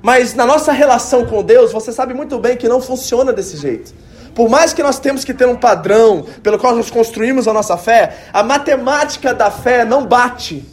Mas 0.00 0.32
na 0.32 0.46
nossa 0.46 0.72
relação 0.72 1.26
com 1.26 1.42
Deus, 1.42 1.70
você 1.70 1.92
sabe 1.92 2.14
muito 2.14 2.38
bem 2.38 2.56
que 2.56 2.66
não 2.66 2.80
funciona 2.80 3.30
desse 3.30 3.58
jeito. 3.58 3.92
Por 4.34 4.48
mais 4.48 4.72
que 4.72 4.82
nós 4.82 4.98
temos 4.98 5.22
que 5.22 5.34
ter 5.34 5.46
um 5.46 5.54
padrão 5.54 6.24
pelo 6.42 6.58
qual 6.58 6.74
nós 6.74 6.90
construímos 6.90 7.46
a 7.46 7.52
nossa 7.52 7.76
fé, 7.76 8.16
a 8.32 8.42
matemática 8.42 9.34
da 9.34 9.50
fé 9.50 9.84
não 9.84 10.06
bate. 10.06 10.64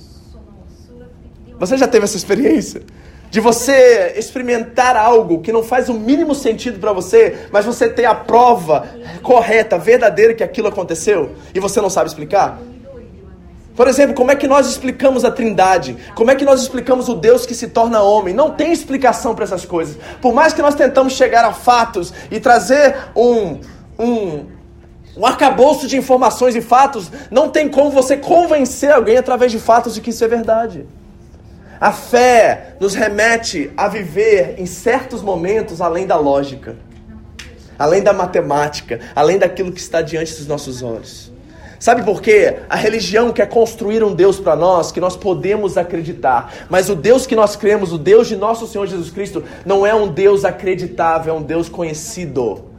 Você 1.60 1.76
já 1.76 1.86
teve 1.86 2.06
essa 2.06 2.16
experiência? 2.16 2.82
De 3.30 3.40
você 3.40 4.14
experimentar 4.16 4.96
algo 4.96 5.42
que 5.42 5.52
não 5.52 5.64
faz 5.64 5.90
o 5.90 5.94
mínimo 5.94 6.34
sentido 6.34 6.80
para 6.80 6.94
você, 6.94 7.48
mas 7.52 7.66
você 7.66 7.90
tem 7.90 8.06
a 8.06 8.16
prova 8.16 8.88
correta, 9.22 9.78
verdadeira 9.78 10.34
que 10.34 10.44
aquilo 10.44 10.68
aconteceu 10.68 11.36
e 11.54 11.60
você 11.60 11.82
não 11.82 11.90
sabe 11.90 12.10
explicar? 12.10 12.60
Por 13.78 13.88
exemplo, 13.88 14.16
como 14.16 14.32
é 14.32 14.36
que 14.36 14.48
nós 14.48 14.68
explicamos 14.68 15.24
a 15.24 15.30
Trindade? 15.30 15.96
Como 16.16 16.32
é 16.32 16.36
que 16.36 16.44
nós 16.44 16.62
explicamos 16.62 17.08
o 17.10 17.14
Deus 17.14 17.46
que 17.46 17.54
se 17.54 17.68
torna 17.68 18.02
homem? 18.02 18.34
Não 18.34 18.50
tem 18.50 18.72
explicação 18.72 19.36
para 19.36 19.44
essas 19.44 19.66
coisas. 19.66 19.98
Por 20.20 20.34
mais 20.34 20.52
que 20.52 20.64
nós 20.64 20.74
tentamos 20.74 21.14
chegar 21.14 21.46
a 21.46 21.54
fatos 21.54 22.12
e 22.32 22.40
trazer 22.40 22.96
um, 23.16 23.60
um, 24.00 24.46
um 25.16 25.26
arcabouço 25.28 25.88
de 25.88 25.96
informações 25.96 26.56
e 26.56 26.62
fatos, 26.62 27.12
não 27.30 27.50
tem 27.50 27.70
como 27.70 27.92
você 27.92 28.18
convencer 28.18 28.92
alguém 28.92 29.18
através 29.18 29.52
de 29.52 29.60
fatos 29.60 29.94
de 29.94 30.02
que 30.02 30.10
isso 30.10 30.24
é 30.24 30.28
verdade. 30.28 30.88
A 31.80 31.92
fé 31.92 32.76
nos 32.80 32.96
remete 32.96 33.72
a 33.78 33.88
viver 33.88 34.56
em 34.58 34.66
certos 34.66 35.22
momentos 35.22 35.80
além 35.80 36.08
da 36.08 36.18
lógica, 36.18 36.76
além 37.78 38.02
da 38.02 38.14
matemática, 38.14 39.00
além 39.16 39.38
daquilo 39.38 39.72
que 39.72 39.80
está 39.80 40.02
diante 40.02 40.34
dos 40.36 40.48
nossos 40.48 40.82
olhos. 40.82 41.32
Sabe 41.80 42.04
por 42.04 42.22
quê? 42.22 42.58
A 42.68 42.76
religião 42.76 43.32
quer 43.32 43.48
construir 43.48 44.04
um 44.04 44.16
Deus 44.16 44.40
para 44.40 44.56
nós 44.56 44.92
que 44.92 45.00
nós 45.00 45.16
podemos 45.16 45.78
acreditar. 45.78 46.66
Mas 46.70 46.90
o 46.90 46.96
Deus 46.96 47.28
que 47.28 47.36
nós 47.36 47.56
cremos, 47.56 47.94
o 47.94 48.00
Deus 48.00 48.28
de 48.28 48.36
nosso 48.36 48.66
Senhor 48.66 48.88
Jesus 48.88 49.12
Cristo, 49.12 49.44
não 49.64 49.86
é 49.86 49.94
um 49.94 50.08
Deus 50.08 50.44
acreditável, 50.44 51.36
é 51.36 51.38
um 51.38 51.44
Deus 51.44 51.70
conhecido. 51.70 52.77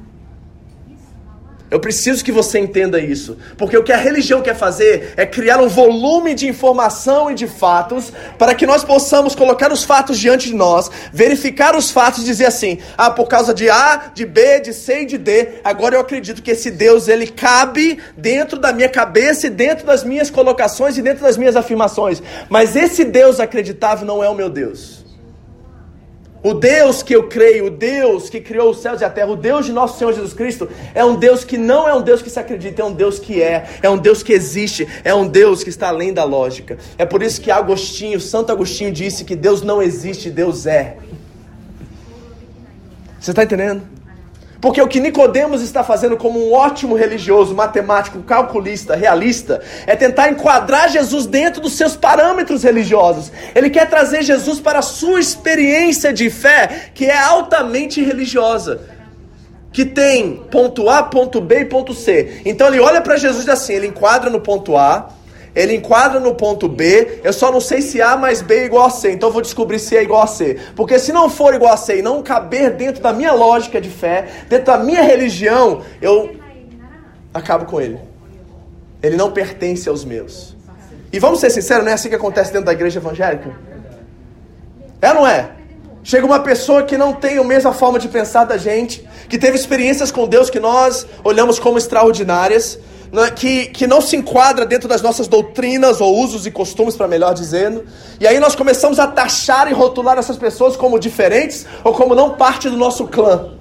Eu 1.71 1.79
preciso 1.79 2.25
que 2.25 2.33
você 2.33 2.59
entenda 2.59 2.99
isso, 2.99 3.37
porque 3.59 3.77
o 3.77 3.83
que 3.83 3.93
a 3.93 3.97
religião 3.97 4.41
quer 4.41 4.57
fazer 4.57 5.13
é 5.19 5.27
criar 5.27 5.61
um 5.61 5.69
volume 5.69 6.35
de 6.35 6.49
informação 6.49 7.31
e 7.31 7.35
de 7.35 7.47
fatos 7.47 8.11
para 8.39 8.55
que 8.55 8.67
nós 8.67 8.83
possamos 8.83 9.35
colocar 9.35 9.71
os 9.71 9.85
fatos 9.85 10.19
diante 10.19 10.49
de 10.49 10.55
nós, 10.55 10.91
verificar 11.13 11.77
os 11.77 11.91
fatos 11.91 12.23
e 12.23 12.25
dizer 12.25 12.47
assim: 12.47 12.79
"Ah, 12.97 13.11
por 13.11 13.29
causa 13.29 13.53
de 13.53 13.69
A, 13.69 14.11
de 14.15 14.25
B, 14.25 14.61
de 14.61 14.73
C 14.73 15.03
e 15.03 15.05
de 15.05 15.19
D, 15.19 15.61
agora 15.63 15.95
eu 15.95 16.01
acredito 16.01 16.43
que 16.43 16.53
esse 16.53 16.71
Deus 16.71 17.07
ele 17.07 17.27
cabe 17.27 17.99
dentro 18.17 18.59
da 18.59 18.73
minha 18.73 18.89
cabeça 18.89 19.47
e 19.47 19.51
dentro 19.51 19.87
das 19.87 20.03
minhas 20.03 20.31
colocações 20.31 20.97
e 20.97 21.03
dentro 21.03 21.23
das 21.23 21.37
minhas 21.37 21.55
afirmações". 21.55 22.23
Mas 22.49 22.77
esse 22.77 23.05
Deus 23.05 23.41
acreditável 23.41 24.07
não 24.07 24.25
é 24.25 24.29
o 24.29 24.35
meu 24.35 24.49
Deus. 24.49 25.08
O 26.43 26.55
Deus 26.55 27.03
que 27.03 27.15
eu 27.15 27.29
creio, 27.29 27.67
o 27.67 27.71
Deus 27.71 28.31
que 28.31 28.41
criou 28.41 28.71
os 28.71 28.81
céus 28.81 29.01
e 29.01 29.05
a 29.05 29.11
terra, 29.11 29.31
o 29.31 29.37
Deus 29.37 29.67
de 29.67 29.73
nosso 29.73 29.99
Senhor 29.99 30.13
Jesus 30.13 30.33
Cristo, 30.33 30.69
é 30.95 31.05
um 31.05 31.17
Deus 31.17 31.45
que 31.45 31.59
não 31.59 31.89
é 31.89 31.95
um 31.95 32.01
Deus 32.01 32.23
que 32.23 32.31
se 32.31 32.39
acredita, 32.39 32.81
é 32.81 32.85
um 32.85 32.93
Deus 32.93 33.19
que 33.19 33.43
é, 33.43 33.67
é 33.83 33.91
um 33.91 33.99
Deus 33.99 34.23
que 34.23 34.33
existe, 34.33 34.87
é 35.03 35.13
um 35.13 35.27
Deus 35.27 35.65
que 35.65 35.71
está 35.71 35.89
além 35.89 36.13
da 36.13 36.23
lógica. 36.23 36.79
É 36.97 37.05
por 37.05 37.23
isso 37.23 37.41
que 37.41 37.51
Agostinho, 37.51 38.21
Santo 38.21 38.53
Agostinho 38.53 38.93
disse 38.93 39.25
que 39.25 39.35
Deus 39.35 39.63
não 39.63 39.83
existe, 39.83 40.31
Deus 40.31 40.65
é. 40.65 40.97
Você 43.19 43.33
está 43.33 43.43
entendendo? 43.43 43.98
Porque 44.61 44.83
o 44.83 44.89
que 44.89 44.99
Nicodemos 44.99 45.63
está 45.63 45.85
fazendo 45.85 46.17
como 46.17 46.49
um 46.49 46.53
ótimo 46.53 46.97
religioso, 46.97 47.55
matemático, 47.55 48.21
calculista, 48.23 48.97
realista, 48.97 49.63
é 49.87 49.95
tentar 49.95 50.31
enquadrar 50.31 50.89
Jesus 50.89 51.27
dentro 51.27 51.61
dos 51.61 51.75
seus 51.75 51.95
parâmetros 51.95 52.65
religiosos. 52.65 53.31
Ele 53.55 53.71
quer 53.71 53.89
trazer 53.89 54.23
Jesus 54.23 54.59
para 54.59 54.81
a 54.81 54.83
sua 54.83 55.21
experiência 55.21 56.13
de 56.13 56.29
fé, 56.29 56.91
que 56.93 57.05
é 57.05 57.17
altamente 57.17 58.03
religiosa. 58.03 58.81
Que 59.73 59.85
tem 59.85 60.43
ponto 60.51 60.91
A, 60.91 61.05
ponto 61.05 61.41
B 61.41 61.61
e 61.61 61.65
ponto 61.65 61.95
C. 61.95 62.43
Então 62.45 62.67
ele 62.67 62.81
olha 62.81 63.01
para 63.01 63.17
Jesus 63.17 63.49
assim, 63.49 63.75
ele 63.75 63.87
enquadra 63.87 64.29
no 64.29 64.41
ponto 64.41 64.77
A, 64.77 65.09
ele 65.59 65.75
enquadra 65.75 66.21
no 66.21 66.37
ponto 66.37 66.69
B, 66.69 67.21
eu 67.25 67.33
só 67.33 67.51
não 67.51 67.61
sei 67.61 67.83
se 67.83 68.01
A 68.01 68.17
mais 68.17 68.41
B 68.41 68.59
é 68.59 68.65
igual 68.67 68.87
a 68.87 68.91
C, 68.91 69.11
então 69.11 69.29
eu 69.29 69.33
vou 69.33 69.43
descobrir 69.43 69.81
se 69.81 69.97
é 69.97 70.03
igual 70.05 70.23
a 70.23 70.27
C. 70.29 70.57
Porque 70.77 71.01
se 71.01 71.13
não 71.13 71.29
for 71.29 71.53
igual 71.53 71.73
a 71.73 71.77
C 71.77 71.99
e 71.99 72.03
não 72.03 72.23
caber 72.23 72.77
dentro 72.77 73.03
da 73.03 73.13
minha 73.13 73.33
lógica 73.33 73.81
de 73.81 73.91
fé, 73.91 74.29
dentro 74.49 74.67
da 74.67 74.79
minha 74.79 75.03
religião, 75.03 75.83
eu 76.01 76.37
acabo 77.35 77.65
com 77.65 77.81
ele. 77.81 77.99
Ele 79.03 79.17
não 79.17 79.33
pertence 79.33 79.89
aos 79.89 80.05
meus. 80.05 80.57
E 81.13 81.19
vamos 81.19 81.41
ser 81.41 81.51
sinceros, 81.51 81.83
não 81.83 81.91
é 81.91 81.95
assim 81.95 82.09
que 82.09 82.15
acontece 82.15 82.53
dentro 82.53 82.67
da 82.67 82.73
igreja 82.73 83.01
evangélica? 83.01 83.51
É 85.03 85.09
ou 85.09 85.15
não 85.17 85.27
é? 85.27 85.51
Chega 86.05 86.25
uma 86.25 86.39
pessoa 86.39 86.85
que 86.85 86.97
não 86.97 87.13
tem 87.13 87.37
a 87.37 87.43
mesma 87.43 87.73
forma 87.73 87.99
de 87.99 88.07
pensar 88.07 88.45
da 88.45 88.57
gente, 88.57 89.05
que 89.29 89.37
teve 89.37 89.57
experiências 89.57 90.13
com 90.13 90.29
Deus 90.29 90.49
que 90.49 90.61
nós 90.61 91.05
olhamos 91.25 91.59
como 91.59 91.79
extraordinárias, 91.79 92.79
que, 93.35 93.67
que 93.67 93.87
não 93.87 94.01
se 94.01 94.17
enquadra 94.17 94.67
dentro 94.67 94.89
das 94.89 95.03
nossas 95.03 95.29
doutrinas 95.29 96.01
ou 96.01 96.19
usos 96.19 96.47
e 96.47 96.51
costumes, 96.51 96.97
para 96.97 97.09
melhor 97.09 97.35
dizendo. 97.35 97.85
E 98.21 98.27
aí 98.27 98.39
nós 98.39 98.55
começamos 98.55 98.99
a 98.99 99.07
taxar 99.07 99.71
e 99.71 99.75
rotular 99.75 100.19
essas 100.19 100.37
pessoas 100.37 100.77
como 100.77 100.99
diferentes 100.99 101.67
ou 101.83 101.93
como 101.93 102.15
não 102.15 102.31
parte 102.31 102.69
do 102.69 102.77
nosso 102.77 103.07
clã, 103.07 103.53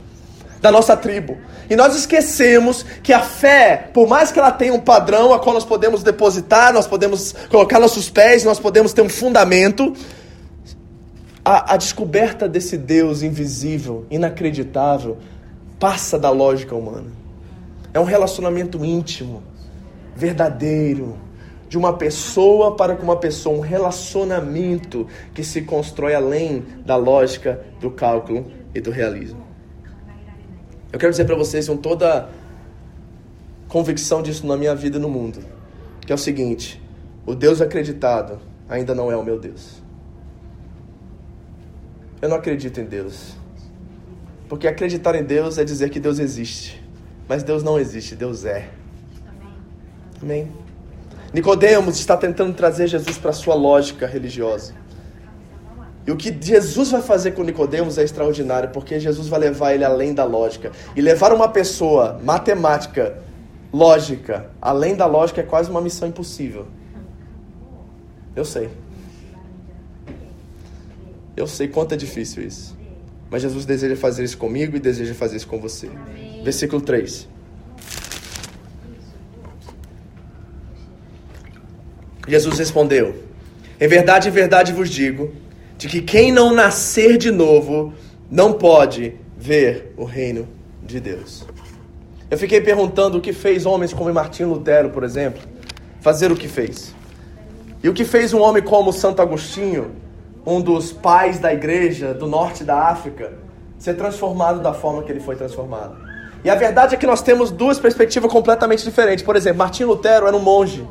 da 0.62 0.72
nossa 0.72 0.96
tribo. 0.98 1.38
E 1.70 1.76
nós 1.76 1.96
esquecemos 1.96 2.86
que 3.04 3.12
a 3.12 3.20
fé, 3.20 3.90
por 3.94 4.08
mais 4.08 4.32
que 4.32 4.40
ela 4.40 4.52
tenha 4.52 4.74
um 4.74 4.80
padrão 4.80 5.34
a 5.34 5.40
qual 5.40 5.54
nós 5.54 5.66
podemos 5.66 6.02
depositar, 6.04 6.74
nós 6.74 6.88
podemos 6.88 7.34
colocar 7.50 7.80
nossos 7.80 8.10
pés, 8.10 8.44
nós 8.44 8.60
podemos 8.60 8.94
ter 8.94 9.02
um 9.02 9.10
fundamento, 9.10 9.94
a, 11.44 11.74
a 11.74 11.78
descoberta 11.78 12.48
desse 12.48 12.78
Deus 12.78 13.22
invisível, 13.22 14.06
inacreditável, 14.10 15.18
passa 15.80 16.18
da 16.18 16.30
lógica 16.30 16.76
humana. 16.76 17.27
É 17.98 18.00
um 18.00 18.04
relacionamento 18.04 18.86
íntimo, 18.86 19.42
verdadeiro, 20.16 21.18
de 21.68 21.80
uma 21.80 21.98
pessoa 21.98 22.76
para 22.76 22.96
com 22.96 23.02
uma 23.02 23.18
pessoa, 23.18 23.58
um 23.58 23.60
relacionamento 23.60 25.08
que 25.34 25.44
se 25.44 25.64
constrói 25.64 26.14
além 26.14 26.64
da 26.86 26.96
lógica 26.96 27.60
do 27.80 27.90
cálculo 27.90 28.52
e 28.76 28.80
do 28.80 28.92
realismo. 28.92 29.44
Eu 30.94 31.00
quero 31.00 31.10
dizer 31.12 31.26
para 31.26 31.36
vocês 31.36 31.68
com 31.68 31.76
toda 31.76 32.30
convicção 33.68 34.22
disso 34.22 34.46
na 34.46 34.56
minha 34.56 34.76
vida 34.76 34.98
e 34.98 35.02
no 35.02 35.10
mundo, 35.10 35.44
que 36.06 36.12
é 36.12 36.16
o 36.16 36.20
seguinte: 36.20 36.80
o 37.26 37.34
Deus 37.34 37.62
acreditado 37.62 38.40
ainda 38.70 38.94
não 38.94 39.12
é 39.12 39.18
o 39.18 39.24
meu 39.24 39.40
Deus. 39.40 39.82
Eu 42.22 42.30
não 42.30 42.38
acredito 42.38 42.80
em 42.80 42.86
Deus. 42.86 43.36
Porque 44.48 44.68
acreditar 44.68 45.16
em 45.16 45.24
Deus 45.24 45.58
é 45.58 45.64
dizer 45.64 45.90
que 45.90 46.00
Deus 46.00 46.20
existe. 46.20 46.86
Mas 47.28 47.44
Deus 47.44 47.64
não 47.64 47.80
existe, 47.80 48.16
Deus 48.16 48.46
é. 48.46 48.70
Amém? 50.22 50.52
Nicodemos 51.34 52.00
está 52.00 52.16
tentando 52.16 52.54
trazer 52.54 52.88
Jesus 52.88 53.18
para 53.18 53.32
a 53.32 53.34
sua 53.34 53.54
lógica 53.54 54.08
religiosa. 54.08 54.74
E 56.06 56.12
o 56.12 56.16
que 56.16 56.36
Jesus 56.42 56.90
vai 56.92 57.02
fazer 57.02 57.32
com 57.32 57.44
Nicodemos 57.44 57.98
é 57.98 58.04
extraordinário, 58.04 58.70
porque 58.70 58.98
Jesus 58.98 59.28
vai 59.28 59.42
levar 59.42 59.74
ele 59.74 59.84
além 59.84 60.14
da 60.14 60.24
lógica. 60.24 60.72
E 60.96 61.02
levar 61.02 61.34
uma 61.34 61.50
pessoa 61.50 62.18
matemática, 62.24 63.18
lógica, 63.74 64.50
além 64.62 64.96
da 64.96 65.06
lógica 65.06 65.42
é 65.42 65.44
quase 65.44 65.70
uma 65.70 65.82
missão 65.82 66.08
impossível. 66.08 66.66
Eu 68.34 68.46
sei. 68.46 68.70
Eu 71.36 71.46
sei 71.46 71.68
quanto 71.68 71.94
é 71.94 71.98
difícil 71.98 72.42
isso. 72.42 72.78
Mas 73.30 73.42
Jesus 73.42 73.66
deseja 73.66 73.98
fazer 73.98 74.24
isso 74.24 74.38
comigo 74.38 74.78
e 74.78 74.80
deseja 74.80 75.14
fazer 75.14 75.36
isso 75.36 75.48
com 75.48 75.60
você. 75.60 75.88
Amém. 75.88 76.27
Versículo 76.48 76.82
3. 76.82 77.28
Jesus 82.26 82.58
respondeu: 82.58 83.22
Em 83.78 83.86
verdade, 83.86 84.30
em 84.30 84.32
verdade 84.32 84.72
vos 84.72 84.90
digo, 84.90 85.34
de 85.78 85.90
que 85.90 86.02
quem 86.02 86.32
não 86.32 86.54
nascer 86.54 87.18
de 87.18 87.32
novo 87.32 87.94
não 88.32 88.54
pode 88.54 89.16
ver 89.38 89.94
o 89.98 90.06
reino 90.06 90.48
de 90.82 91.02
Deus. 91.02 91.46
Eu 92.32 92.38
fiquei 92.38 92.62
perguntando 92.62 93.18
o 93.18 93.22
que 93.22 93.34
fez 93.34 93.66
homens 93.66 93.92
como 93.92 94.14
Martinho 94.14 94.48
Lutero, 94.48 94.92
por 94.92 95.04
exemplo, 95.04 95.42
fazer 96.00 96.32
o 96.32 96.36
que 96.38 96.48
fez. 96.48 96.96
E 97.84 97.90
o 97.90 97.94
que 97.94 98.06
fez 98.06 98.34
um 98.34 98.40
homem 98.40 98.64
como 98.64 98.94
Santo 98.94 99.22
Agostinho 99.22 99.92
um 100.46 100.62
dos 100.62 100.94
pais 100.94 101.40
da 101.40 101.54
igreja 101.54 102.14
do 102.14 102.26
norte 102.26 102.64
da 102.64 102.88
África 102.88 103.34
ser 103.78 103.96
transformado 103.96 104.62
da 104.62 104.74
forma 104.74 105.04
que 105.04 105.12
ele 105.12 105.20
foi 105.20 105.36
transformado. 105.36 106.07
E 106.44 106.50
a 106.50 106.56
verdade 106.56 106.96
é 106.96 106.98
que 106.98 107.08
nós 107.08 107.22
temos 107.22 107.52
duas 107.52 107.80
perspectivas 107.80 108.32
completamente 108.32 108.84
diferentes. 108.84 109.24
Por 109.24 109.36
exemplo, 109.36 109.60
Martinho 109.60 109.90
Lutero 109.90 110.28
era 110.28 110.36
um 110.36 110.40
monge. 110.40 110.88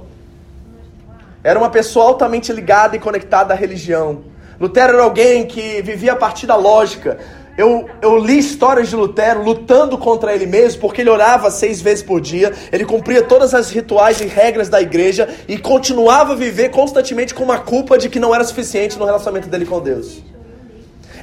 Era 1.43 1.59
uma 1.59 1.71
pessoa 1.71 2.07
altamente 2.07 2.53
ligada 2.53 2.97
e 2.97 2.99
conectada 2.99 3.55
à 3.55 3.57
religião. 3.57 4.25
Lutero 4.61 4.95
era 4.95 5.03
alguém 5.03 5.47
que 5.47 5.81
vivia 5.83 6.13
a 6.13 6.17
partir 6.17 6.47
da 6.47 6.57
lógica. 6.57 7.19
Eu, 7.57 7.89
eu 8.03 8.19
li 8.19 8.39
histórias 8.39 8.89
de 8.89 8.97
Lutero 8.97 9.43
lutando 9.43 9.97
contra 9.97 10.35
ele 10.35 10.45
mesmo, 10.45 10.81
porque 10.81 11.01
ele 11.01 11.09
orava 11.09 11.51
seis 11.51 11.81
vezes 11.81 12.03
por 12.03 12.21
dia, 12.21 12.53
ele 12.71 12.85
cumpria 12.85 13.23
todas 13.23 13.55
as 13.55 13.71
rituais 13.71 14.21
e 14.21 14.27
regras 14.27 14.69
da 14.69 14.81
igreja 14.83 15.29
e 15.49 15.57
continuava 15.57 16.35
a 16.35 16.37
viver 16.37 16.71
constantemente 16.71 17.35
com 17.35 17.45
uma 17.45 17.59
culpa 17.59 17.97
de 17.97 18.11
que 18.11 18.21
não 18.21 18.35
era 18.35 18.45
suficiente 18.45 18.99
no 18.99 19.07
relacionamento 19.07 19.49
dele 19.49 19.65
com 19.65 19.81
Deus. 19.81 20.23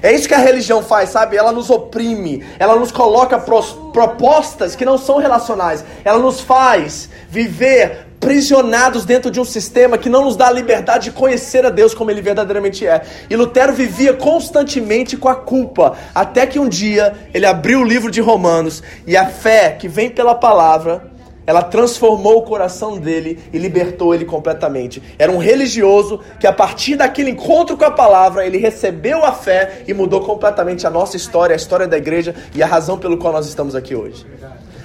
É 0.03 0.11
isso 0.11 0.27
que 0.27 0.33
a 0.33 0.37
religião 0.37 0.83
faz, 0.83 1.11
sabe? 1.11 1.37
Ela 1.37 1.53
nos 1.53 1.69
oprime, 1.69 2.45
ela 2.59 2.75
nos 2.75 2.91
coloca 2.91 3.39
propostas 3.39 4.75
que 4.75 4.83
não 4.83 4.97
são 4.97 5.17
relacionais, 5.17 5.85
ela 6.03 6.19
nos 6.19 6.41
faz 6.41 7.09
viver 7.29 8.07
prisionados 8.19 9.05
dentro 9.05 9.31
de 9.31 9.39
um 9.39 9.45
sistema 9.45 9.97
que 9.97 10.09
não 10.09 10.25
nos 10.25 10.35
dá 10.35 10.47
a 10.47 10.51
liberdade 10.51 11.05
de 11.05 11.11
conhecer 11.11 11.65
a 11.65 11.69
Deus 11.69 11.93
como 11.93 12.11
ele 12.11 12.21
verdadeiramente 12.21 12.85
é. 12.85 13.01
E 13.29 13.35
Lutero 13.35 13.73
vivia 13.73 14.13
constantemente 14.13 15.15
com 15.15 15.29
a 15.29 15.35
culpa, 15.35 15.97
até 16.13 16.45
que 16.45 16.59
um 16.59 16.67
dia 16.67 17.13
ele 17.33 17.45
abriu 17.45 17.79
o 17.79 17.83
livro 17.85 18.11
de 18.11 18.19
Romanos 18.19 18.83
e 19.07 19.15
a 19.15 19.27
fé 19.27 19.71
que 19.71 19.87
vem 19.87 20.09
pela 20.09 20.35
palavra, 20.35 21.12
ela 21.45 21.61
transformou 21.61 22.37
o 22.37 22.41
coração 22.43 22.97
dele 22.97 23.39
e 23.51 23.57
libertou 23.57 24.13
ele 24.13 24.25
completamente. 24.25 25.01
Era 25.19 25.31
um 25.31 25.37
religioso 25.37 26.19
que 26.39 26.47
a 26.47 26.53
partir 26.53 26.95
daquele 26.95 27.31
encontro 27.31 27.75
com 27.75 27.85
a 27.85 27.91
palavra, 27.91 28.45
ele 28.45 28.57
recebeu 28.57 29.25
a 29.25 29.31
fé 29.31 29.83
e 29.87 29.93
mudou 29.93 30.21
completamente 30.21 30.87
a 30.87 30.89
nossa 30.89 31.17
história, 31.17 31.53
a 31.53 31.57
história 31.57 31.87
da 31.87 31.97
igreja 31.97 32.33
e 32.55 32.63
a 32.63 32.67
razão 32.67 32.97
pelo 32.97 33.17
qual 33.17 33.33
nós 33.33 33.47
estamos 33.47 33.75
aqui 33.75 33.95
hoje. 33.95 34.25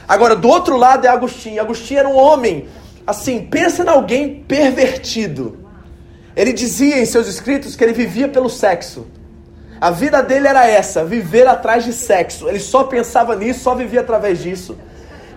Agora, 0.07 0.35
do 0.35 0.49
outro 0.49 0.77
lado 0.77 1.07
é 1.07 1.09
Agostinho. 1.09 1.61
Agostinho 1.61 2.01
era 2.01 2.09
um 2.09 2.17
homem 2.17 2.67
Assim, 3.09 3.41
pensa 3.41 3.83
em 3.83 3.89
alguém 3.89 4.45
pervertido. 4.47 5.67
Ele 6.37 6.53
dizia 6.53 7.01
em 7.01 7.07
seus 7.07 7.27
escritos 7.27 7.75
que 7.75 7.83
ele 7.83 7.95
vivia 7.95 8.29
pelo 8.29 8.51
sexo. 8.51 9.07
A 9.81 9.91
vida 9.91 10.23
dele 10.23 10.47
era 10.47 10.67
essa, 10.67 11.07
viver 11.07 11.47
atrás 11.47 11.87
de 11.87 11.95
sexo. 11.95 12.47
Ele 12.51 12.61
só 12.61 12.85
pensava 12.85 13.35
nisso, 13.35 13.61
só 13.61 13.75
vivia 13.75 14.01
através 14.01 14.43
disso. 14.43 14.77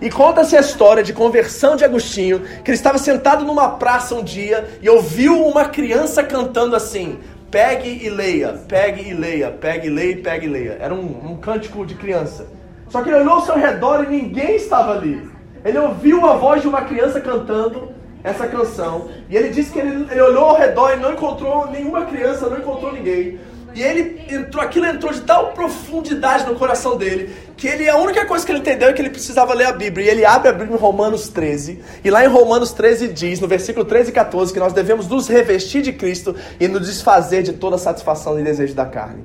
E 0.02 0.10
conta-se 0.10 0.56
a 0.56 0.60
história 0.60 1.00
de 1.00 1.12
conversão 1.12 1.76
de 1.76 1.84
Agostinho, 1.84 2.40
que 2.40 2.72
ele 2.72 2.76
estava 2.76 2.98
sentado 2.98 3.44
numa 3.44 3.68
praça 3.68 4.16
um 4.16 4.24
dia 4.24 4.68
e 4.82 4.90
ouviu 4.90 5.46
uma 5.46 5.66
criança 5.66 6.24
cantando 6.24 6.74
assim: 6.74 7.20
pegue 7.52 8.04
e 8.04 8.10
leia, 8.10 8.60
pegue 8.66 9.08
e 9.08 9.14
leia, 9.14 9.52
pegue 9.52 9.86
e 9.86 9.90
leia, 9.90 10.16
pegue 10.16 10.46
e 10.46 10.48
leia. 10.48 10.76
Era 10.80 10.92
um, 10.92 11.30
um 11.30 11.36
cântico 11.36 11.86
de 11.86 11.94
criança. 11.94 12.48
Só 12.88 13.00
que 13.00 13.10
ele 13.10 13.18
olhou 13.18 13.34
ao 13.34 13.42
seu 13.42 13.54
redor 13.54 14.02
e 14.02 14.08
ninguém 14.08 14.56
estava 14.56 14.92
ali. 14.92 15.30
Ele 15.64 15.78
ouviu 15.78 16.26
a 16.26 16.34
voz 16.34 16.60
de 16.60 16.66
uma 16.66 16.82
criança 16.82 17.20
cantando 17.20 17.92
essa 18.24 18.48
canção. 18.48 19.08
E 19.30 19.36
ele 19.36 19.50
disse 19.50 19.70
que 19.70 19.78
ele, 19.78 20.08
ele 20.10 20.20
olhou 20.20 20.46
ao 20.46 20.56
redor 20.56 20.94
e 20.94 20.96
não 20.96 21.12
encontrou 21.12 21.70
nenhuma 21.70 22.06
criança, 22.06 22.48
não 22.48 22.58
encontrou 22.58 22.92
ninguém. 22.92 23.38
E 23.74 23.82
ele 23.82 24.26
entrou, 24.28 24.62
aquilo 24.62 24.86
entrou 24.86 25.12
de 25.12 25.20
tal 25.22 25.52
profundidade 25.52 26.44
no 26.46 26.56
coração 26.56 26.96
dele, 26.96 27.34
que 27.56 27.66
ele 27.66 27.88
a 27.88 27.96
única 27.96 28.26
coisa 28.26 28.44
que 28.44 28.52
ele 28.52 28.58
entendeu 28.58 28.88
é 28.88 28.92
que 28.92 29.00
ele 29.00 29.10
precisava 29.10 29.54
ler 29.54 29.66
a 29.66 29.72
Bíblia. 29.72 30.06
E 30.06 30.08
ele 30.10 30.24
abre 30.24 30.48
a 30.48 30.52
Bíblia 30.52 30.76
em 30.76 30.78
Romanos 30.78 31.28
13, 31.28 31.82
e 32.04 32.10
lá 32.10 32.24
em 32.24 32.28
Romanos 32.28 32.72
13 32.72 33.08
diz, 33.08 33.40
no 33.40 33.48
versículo 33.48 33.84
13 33.84 34.10
e 34.10 34.12
14, 34.12 34.52
que 34.52 34.58
nós 34.58 34.72
devemos 34.72 35.08
nos 35.08 35.28
revestir 35.28 35.82
de 35.82 35.92
Cristo 35.92 36.36
e 36.60 36.68
nos 36.68 36.86
desfazer 36.86 37.42
de 37.42 37.52
toda 37.52 37.78
satisfação 37.78 38.38
e 38.38 38.42
desejo 38.42 38.74
da 38.74 38.84
carne. 38.84 39.24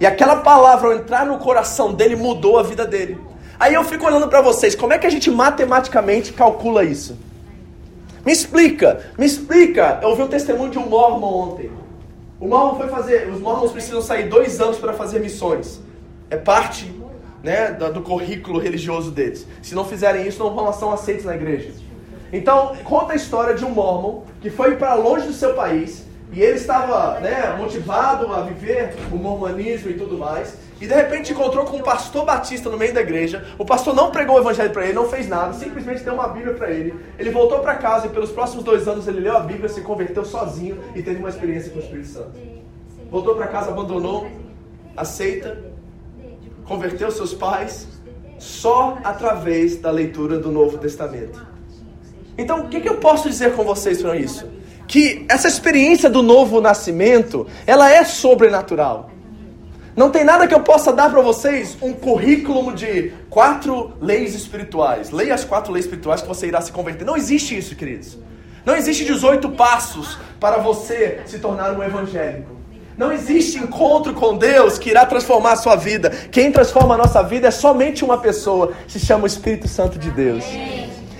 E 0.00 0.06
aquela 0.06 0.36
palavra, 0.36 0.88
ao 0.88 0.94
entrar 0.94 1.24
no 1.24 1.38
coração 1.38 1.94
dele, 1.94 2.16
mudou 2.16 2.58
a 2.58 2.62
vida 2.62 2.84
dele. 2.84 3.18
Aí 3.58 3.74
eu 3.74 3.84
fico 3.84 4.04
olhando 4.04 4.26
para 4.26 4.40
vocês, 4.40 4.74
como 4.74 4.92
é 4.92 4.98
que 4.98 5.06
a 5.06 5.10
gente 5.10 5.30
matematicamente 5.30 6.32
calcula 6.32 6.82
isso? 6.82 7.16
Me 8.26 8.32
explica, 8.32 9.00
me 9.16 9.26
explica. 9.26 10.00
Eu 10.02 10.10
ouvi 10.10 10.22
o 10.22 10.28
testemunho 10.28 10.70
de 10.70 10.78
um 10.78 10.86
mormon 10.86 11.52
ontem. 11.52 11.70
O 12.44 12.46
mormon 12.46 12.76
foi 12.76 12.88
fazer, 12.88 13.26
os 13.30 13.40
mormons 13.40 13.72
precisam 13.72 14.02
sair 14.02 14.28
dois 14.28 14.60
anos 14.60 14.76
para 14.76 14.92
fazer 14.92 15.18
missões. 15.18 15.80
É 16.28 16.36
parte 16.36 16.94
né, 17.42 17.70
do, 17.70 18.02
currículo 18.02 18.58
religioso 18.58 19.10
deles. 19.10 19.46
Se 19.62 19.74
não 19.74 19.82
fizerem 19.82 20.28
isso, 20.28 20.44
não 20.44 20.72
são 20.74 20.92
aceitos 20.92 21.24
na 21.24 21.34
igreja. 21.34 21.72
Então, 22.30 22.76
conta 22.84 23.14
a 23.14 23.16
história 23.16 23.54
de 23.54 23.64
um 23.64 23.70
mormon 23.70 24.24
que 24.42 24.50
foi 24.50 24.76
para 24.76 24.92
longe 24.92 25.26
do 25.26 25.32
seu 25.32 25.54
país 25.54 26.04
e 26.34 26.42
ele 26.42 26.58
estava 26.58 27.18
né, 27.20 27.56
motivado 27.56 28.30
a 28.30 28.42
viver 28.42 28.94
o 29.10 29.16
mormonismo 29.16 29.90
e 29.90 29.94
tudo 29.94 30.18
mais. 30.18 30.58
E 30.84 30.86
de 30.86 30.94
repente 30.94 31.32
encontrou 31.32 31.64
com 31.64 31.78
um 31.78 31.82
pastor 31.82 32.26
batista 32.26 32.68
no 32.68 32.76
meio 32.76 32.92
da 32.92 33.00
igreja. 33.00 33.42
O 33.56 33.64
pastor 33.64 33.94
não 33.94 34.10
pregou 34.10 34.36
o 34.36 34.38
evangelho 34.38 34.70
para 34.70 34.84
ele, 34.84 34.92
não 34.92 35.08
fez 35.08 35.26
nada, 35.26 35.54
simplesmente 35.54 36.04
deu 36.04 36.12
uma 36.12 36.28
Bíblia 36.28 36.52
para 36.52 36.70
ele. 36.70 36.94
Ele 37.18 37.30
voltou 37.30 37.60
para 37.60 37.76
casa 37.76 38.06
e 38.06 38.10
pelos 38.10 38.30
próximos 38.30 38.62
dois 38.62 38.86
anos 38.86 39.08
ele 39.08 39.20
leu 39.20 39.34
a 39.34 39.40
Bíblia, 39.40 39.66
se 39.66 39.80
converteu 39.80 40.26
sozinho 40.26 40.78
e 40.94 41.02
teve 41.02 41.20
uma 41.20 41.30
experiência 41.30 41.70
com 41.70 41.78
o 41.78 41.80
Espírito 41.80 42.08
Santo. 42.08 42.38
Voltou 43.10 43.34
para 43.34 43.46
casa, 43.46 43.70
abandonou 43.70 44.26
a 44.94 45.06
seita, 45.06 45.56
converteu 46.66 47.10
seus 47.10 47.32
pais 47.32 47.88
só 48.38 48.98
através 49.02 49.76
da 49.76 49.90
leitura 49.90 50.38
do 50.38 50.52
Novo 50.52 50.76
Testamento. 50.76 51.46
Então, 52.36 52.66
o 52.66 52.68
que, 52.68 52.78
que 52.82 52.88
eu 52.90 52.96
posso 52.96 53.26
dizer 53.26 53.54
com 53.54 53.64
vocês 53.64 54.00
sobre 54.00 54.18
isso? 54.18 54.46
Que 54.86 55.24
essa 55.30 55.48
experiência 55.48 56.10
do 56.10 56.22
novo 56.22 56.60
nascimento, 56.60 57.46
ela 57.66 57.90
é 57.90 58.04
sobrenatural. 58.04 59.13
Não 59.96 60.10
tem 60.10 60.24
nada 60.24 60.48
que 60.48 60.54
eu 60.54 60.60
possa 60.60 60.92
dar 60.92 61.08
para 61.08 61.22
vocês 61.22 61.76
um 61.80 61.92
currículo 61.92 62.74
de 62.74 63.12
quatro 63.30 63.92
leis 64.00 64.34
espirituais. 64.34 65.10
Leia 65.12 65.34
as 65.34 65.44
quatro 65.44 65.72
leis 65.72 65.84
espirituais 65.84 66.20
que 66.20 66.26
você 66.26 66.48
irá 66.48 66.60
se 66.60 66.72
converter. 66.72 67.04
Não 67.04 67.16
existe 67.16 67.56
isso, 67.56 67.76
queridos. 67.76 68.18
Não 68.64 68.74
existe 68.74 69.04
18 69.04 69.50
passos 69.50 70.18
para 70.40 70.56
você 70.56 71.20
se 71.26 71.38
tornar 71.38 71.78
um 71.78 71.82
evangélico. 71.82 72.54
Não 72.96 73.12
existe 73.12 73.58
encontro 73.58 74.14
com 74.14 74.36
Deus 74.36 74.78
que 74.78 74.90
irá 74.90 75.06
transformar 75.06 75.52
a 75.52 75.56
sua 75.56 75.76
vida. 75.76 76.10
Quem 76.30 76.50
transforma 76.50 76.94
a 76.94 76.98
nossa 76.98 77.22
vida 77.22 77.48
é 77.48 77.50
somente 77.50 78.04
uma 78.04 78.18
pessoa, 78.18 78.72
se 78.88 78.98
chama 78.98 79.24
o 79.24 79.26
Espírito 79.26 79.68
Santo 79.68 79.98
de 79.98 80.10
Deus. 80.10 80.44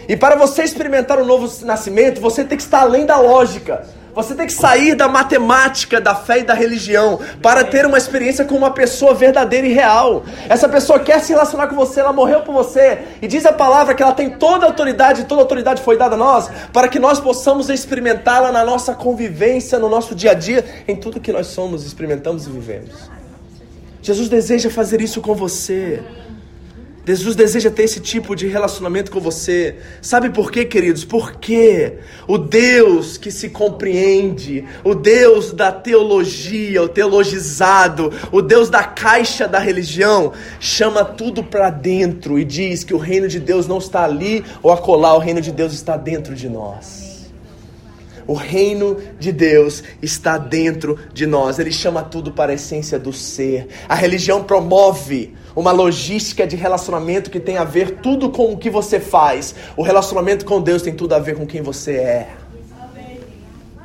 E 0.08 0.16
para 0.16 0.36
você 0.36 0.62
experimentar 0.62 1.18
o 1.18 1.22
um 1.22 1.26
novo 1.26 1.64
nascimento, 1.64 2.20
você 2.20 2.44
tem 2.44 2.56
que 2.56 2.62
estar 2.62 2.80
além 2.80 3.06
da 3.06 3.18
lógica. 3.18 3.86
Você 4.14 4.34
tem 4.34 4.46
que 4.46 4.52
sair 4.52 4.94
da 4.94 5.08
matemática, 5.08 6.00
da 6.00 6.14
fé 6.14 6.38
e 6.38 6.44
da 6.44 6.54
religião 6.54 7.18
para 7.42 7.64
ter 7.64 7.84
uma 7.84 7.98
experiência 7.98 8.44
com 8.44 8.54
uma 8.54 8.70
pessoa 8.70 9.12
verdadeira 9.12 9.66
e 9.66 9.72
real. 9.72 10.22
Essa 10.48 10.68
pessoa 10.68 11.00
quer 11.00 11.20
se 11.20 11.32
relacionar 11.32 11.66
com 11.66 11.74
você, 11.74 11.98
ela 11.98 12.12
morreu 12.12 12.42
por 12.42 12.52
você. 12.52 13.00
E 13.20 13.26
diz 13.26 13.44
a 13.44 13.52
palavra 13.52 13.92
que 13.92 14.02
ela 14.02 14.12
tem 14.12 14.30
toda 14.30 14.66
a 14.66 14.68
autoridade, 14.68 15.24
toda 15.24 15.40
a 15.40 15.44
autoridade 15.44 15.82
foi 15.82 15.96
dada 15.96 16.14
a 16.14 16.18
nós, 16.18 16.48
para 16.72 16.86
que 16.86 17.00
nós 17.00 17.18
possamos 17.18 17.68
experimentá-la 17.68 18.52
na 18.52 18.64
nossa 18.64 18.94
convivência, 18.94 19.78
no 19.80 19.88
nosso 19.88 20.14
dia 20.14 20.30
a 20.30 20.34
dia, 20.34 20.64
em 20.86 20.94
tudo 20.94 21.18
que 21.18 21.32
nós 21.32 21.48
somos, 21.48 21.84
experimentamos 21.84 22.46
e 22.46 22.50
vivemos. 22.50 23.10
Jesus 24.00 24.28
deseja 24.28 24.70
fazer 24.70 25.00
isso 25.00 25.20
com 25.20 25.34
você. 25.34 26.02
Jesus 27.06 27.36
deseja 27.36 27.70
ter 27.70 27.84
esse 27.84 28.00
tipo 28.00 28.34
de 28.34 28.46
relacionamento 28.46 29.10
com 29.10 29.20
você. 29.20 29.76
Sabe 30.00 30.30
por 30.30 30.50
quê, 30.50 30.64
queridos? 30.64 31.04
Porque 31.04 31.98
o 32.26 32.38
Deus 32.38 33.18
que 33.18 33.30
se 33.30 33.50
compreende, 33.50 34.64
o 34.82 34.94
Deus 34.94 35.52
da 35.52 35.70
teologia, 35.70 36.82
o 36.82 36.88
teologizado, 36.88 38.12
o 38.32 38.40
Deus 38.40 38.70
da 38.70 38.82
caixa 38.82 39.46
da 39.46 39.58
religião, 39.58 40.32
chama 40.58 41.04
tudo 41.04 41.44
para 41.44 41.68
dentro 41.68 42.38
e 42.38 42.44
diz 42.44 42.84
que 42.84 42.94
o 42.94 42.98
reino 42.98 43.28
de 43.28 43.38
Deus 43.38 43.66
não 43.66 43.78
está 43.78 44.04
ali 44.04 44.42
ou 44.62 44.72
acolá, 44.72 45.14
o 45.14 45.18
reino 45.18 45.40
de 45.40 45.52
Deus 45.52 45.74
está 45.74 45.96
dentro 45.96 46.34
de 46.34 46.48
nós. 46.48 47.13
O 48.26 48.34
reino 48.34 48.96
de 49.18 49.30
Deus 49.32 49.82
está 50.00 50.38
dentro 50.38 50.98
de 51.12 51.26
nós. 51.26 51.58
Ele 51.58 51.72
chama 51.72 52.02
tudo 52.02 52.32
para 52.32 52.52
a 52.52 52.54
essência 52.54 52.98
do 52.98 53.12
ser. 53.12 53.68
A 53.88 53.94
religião 53.94 54.42
promove 54.42 55.34
uma 55.54 55.72
logística 55.72 56.46
de 56.46 56.56
relacionamento 56.56 57.30
que 57.30 57.38
tem 57.38 57.56
a 57.58 57.64
ver 57.64 57.98
tudo 58.02 58.30
com 58.30 58.52
o 58.52 58.56
que 58.56 58.70
você 58.70 58.98
faz. 58.98 59.54
O 59.76 59.82
relacionamento 59.82 60.44
com 60.44 60.60
Deus 60.60 60.82
tem 60.82 60.94
tudo 60.94 61.14
a 61.14 61.18
ver 61.18 61.36
com 61.36 61.46
quem 61.46 61.62
você 61.62 61.92
é. 61.92 62.28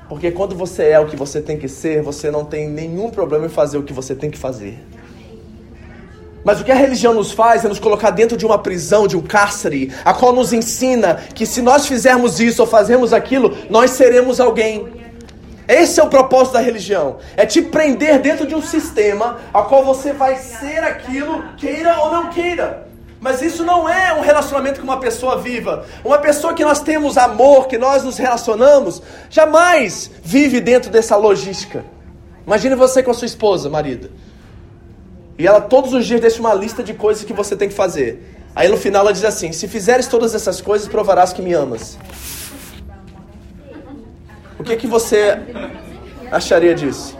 Porque 0.08 0.32
quando 0.32 0.56
você 0.56 0.86
é 0.89 0.99
o 0.99 1.06
que 1.06 1.15
você 1.15 1.39
tem 1.39 1.58
que 1.58 1.67
ser, 1.67 2.02
você 2.02 2.32
não 2.32 2.43
tem 2.43 2.67
nenhum 2.67 3.12
problema 3.12 3.45
em 3.45 3.49
fazer 3.49 3.78
o 3.78 3.84
que 3.84 3.93
você 3.93 4.15
tem 4.15 4.32
que 4.32 4.38
fazer. 4.39 4.80
Mas 6.49 6.59
o 6.59 6.63
que 6.63 6.71
a 6.71 6.75
religião 6.75 7.13
nos 7.13 7.31
faz 7.31 7.63
é 7.63 7.67
nos 7.67 7.77
colocar 7.77 8.09
dentro 8.09 8.35
de 8.35 8.43
uma 8.43 8.57
prisão, 8.57 9.05
de 9.05 9.15
um 9.15 9.21
cárcere, 9.21 9.93
a 10.03 10.15
qual 10.15 10.33
nos 10.33 10.51
ensina 10.51 11.21
que 11.35 11.45
se 11.45 11.62
nós 11.62 11.85
fizermos 11.85 12.39
isso 12.39 12.63
ou 12.63 12.67
fazermos 12.67 13.13
aquilo, 13.13 13.55
nós 13.69 13.91
seremos 13.91 14.39
alguém. 14.39 14.88
Esse 15.67 15.99
é 15.99 16.03
o 16.03 16.09
propósito 16.09 16.53
da 16.53 16.59
religião. 16.59 17.17
É 17.38 17.45
te 17.45 17.62
prender 17.62 18.17
dentro 18.17 18.47
de 18.47 18.55
um 18.55 18.63
sistema 18.63 19.38
a 19.53 19.62
qual 19.62 19.85
você 19.85 20.12
vai 20.12 20.38
ser 20.38 20.83
aquilo, 20.83 21.43
queira 21.55 21.99
ou 21.99 22.12
não 22.12 22.31
queira. 22.31 22.88
Mas 23.21 23.43
isso 23.43 23.63
não 23.63 23.88
é 23.88 24.12
um 24.15 24.21
relacionamento 24.21 24.79
com 24.79 24.88
uma 24.88 24.99
pessoa 24.99 25.38
viva. 25.38 25.85
Uma 26.03 26.17
pessoa 26.17 26.55
que 26.55 26.65
nós 26.65 26.79
temos 26.79 27.15
amor, 27.15 27.67
que 27.67 27.77
nós 27.77 28.03
nos 28.03 28.17
relacionamos, 28.17 29.03
jamais 29.29 30.09
vive 30.23 30.59
dentro 30.59 30.89
dessa 30.89 31.15
logística. 31.15 31.85
Imagine 32.47 32.73
você 32.73 33.03
com 33.03 33.12
a 33.12 33.13
sua 33.13 33.27
esposa, 33.27 33.69
marido. 33.69 34.09
E 35.39 35.47
ela 35.47 35.62
todos 35.62 35.93
os 35.93 36.06
dias 36.06 36.19
deixa 36.19 36.41
uma 36.41 36.54
lista 36.54 36.84
de 36.84 36.93
coisas 36.93 37.23
que 37.23 37.32
você 37.32 37.56
tem 37.56 37.69
que 37.69 37.73
fazer. 37.73 38.36
Aí 38.54 38.67
no 38.67 38.75
final 38.75 39.04
ela 39.04 39.13
diz 39.13 39.23
assim: 39.23 39.54
Se 39.54 39.69
fizeres 39.69 40.06
todas 40.06 40.36
essas 40.36 40.60
coisas, 40.60 40.86
provarás 40.89 41.32
que 41.32 41.41
me 41.41 41.54
amas. 41.54 41.97
O 44.60 44.63
que, 44.63 44.75
que 44.75 44.86
você 44.86 45.39
acharia 46.30 46.75
disso? 46.75 47.17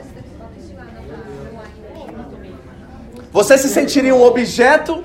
Você 3.32 3.58
se 3.58 3.70
sentiria 3.70 4.14
um 4.14 4.24
objeto 4.24 5.02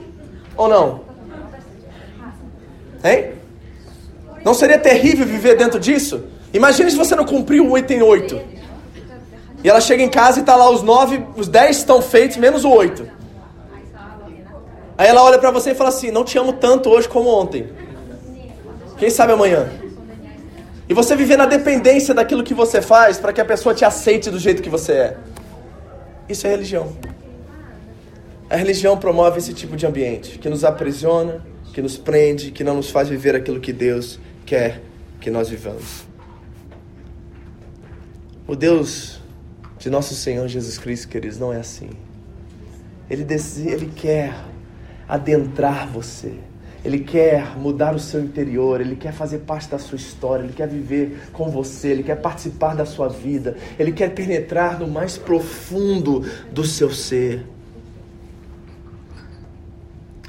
ou 0.56 0.66
não? 0.66 1.02
Hein? 3.04 3.34
Não 4.44 4.54
seria 4.54 4.78
terrível 4.78 5.24
viver 5.24 5.56
dentro 5.56 5.78
disso? 5.78 6.24
Imagine 6.52 6.90
se 6.90 6.96
você 6.96 7.14
não 7.14 7.24
cumpriu 7.24 7.70
o 7.70 7.78
item 7.78 8.02
8. 8.02 8.53
E 9.64 9.68
ela 9.70 9.80
chega 9.80 10.02
em 10.02 10.10
casa 10.10 10.40
e 10.40 10.42
está 10.42 10.54
lá 10.54 10.70
os 10.70 10.82
9, 10.82 11.26
os 11.36 11.48
10 11.48 11.78
estão 11.78 12.02
feitos, 12.02 12.36
menos 12.36 12.66
o 12.66 12.70
8. 12.70 13.08
Aí 14.98 15.08
ela 15.08 15.22
olha 15.22 15.38
para 15.38 15.50
você 15.50 15.70
e 15.70 15.74
fala 15.74 15.88
assim: 15.88 16.10
Não 16.10 16.22
te 16.22 16.36
amo 16.36 16.52
tanto 16.52 16.90
hoje 16.90 17.08
como 17.08 17.30
ontem. 17.30 17.70
Quem 18.98 19.08
sabe 19.08 19.32
amanhã? 19.32 19.66
E 20.86 20.92
você 20.92 21.16
viver 21.16 21.38
na 21.38 21.46
dependência 21.46 22.12
daquilo 22.12 22.44
que 22.44 22.52
você 22.52 22.82
faz 22.82 23.16
para 23.16 23.32
que 23.32 23.40
a 23.40 23.44
pessoa 23.44 23.74
te 23.74 23.86
aceite 23.86 24.30
do 24.30 24.38
jeito 24.38 24.62
que 24.62 24.68
você 24.68 24.92
é. 24.92 25.16
Isso 26.28 26.46
é 26.46 26.50
religião. 26.50 26.92
A 28.50 28.56
religião 28.56 28.98
promove 28.98 29.38
esse 29.38 29.54
tipo 29.54 29.76
de 29.76 29.86
ambiente 29.86 30.38
que 30.38 30.48
nos 30.50 30.62
aprisiona, 30.62 31.42
que 31.72 31.80
nos 31.80 31.96
prende, 31.96 32.50
que 32.50 32.62
não 32.62 32.76
nos 32.76 32.90
faz 32.90 33.08
viver 33.08 33.34
aquilo 33.34 33.58
que 33.60 33.72
Deus 33.72 34.20
quer 34.44 34.82
que 35.20 35.30
nós 35.30 35.48
vivamos. 35.48 36.04
O 38.46 38.54
Deus 38.54 39.23
de 39.84 39.90
nosso 39.90 40.14
Senhor 40.14 40.48
Jesus 40.48 40.78
Cristo, 40.78 41.08
queridos, 41.08 41.38
não 41.38 41.52
é 41.52 41.58
assim. 41.58 41.90
Ele, 43.10 43.22
deseja, 43.22 43.72
ele 43.72 43.92
quer 43.94 44.34
adentrar 45.06 45.86
você 45.86 46.32
Ele 46.82 47.00
quer 47.00 47.54
mudar 47.58 47.94
o 47.94 47.98
seu 47.98 48.22
interior, 48.22 48.80
ele 48.80 48.96
quer 48.96 49.12
fazer 49.12 49.40
parte 49.40 49.68
da 49.68 49.78
sua 49.78 49.96
história, 49.96 50.42
ele 50.42 50.54
quer 50.54 50.66
viver 50.66 51.28
com 51.34 51.50
você, 51.50 51.88
ele 51.88 52.02
quer 52.02 52.16
participar 52.16 52.74
da 52.74 52.86
sua 52.86 53.08
vida, 53.08 53.58
ele 53.78 53.92
quer 53.92 54.14
penetrar 54.14 54.80
no 54.80 54.88
mais 54.88 55.18
profundo 55.18 56.20
do 56.50 56.64
seu 56.64 56.90
ser. 56.90 57.44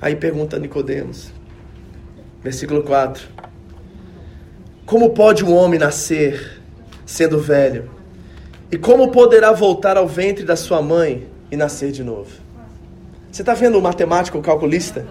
Aí 0.02 0.18
pergunta 0.18 0.60
Nicodemos, 0.60 1.32
versículo 2.44 2.84
4. 2.84 3.26
Como 4.86 5.12
pode 5.12 5.46
um 5.46 5.56
homem 5.56 5.80
nascer 5.80 6.62
sendo 7.06 7.40
velho? 7.40 7.95
E 8.72 8.78
como 8.78 9.12
poderá 9.12 9.52
voltar 9.52 9.96
ao 9.96 10.08
ventre 10.08 10.44
da 10.44 10.56
sua 10.56 10.82
mãe 10.82 11.28
e 11.52 11.56
nascer 11.56 11.92
de 11.92 12.04
novo? 12.04 12.32
Você 13.32 13.42
está 13.42 13.54
vendo 13.54 13.78
o 13.78 13.82
matemático, 13.82 14.38
o 14.38 14.42
calculista? 14.42 15.06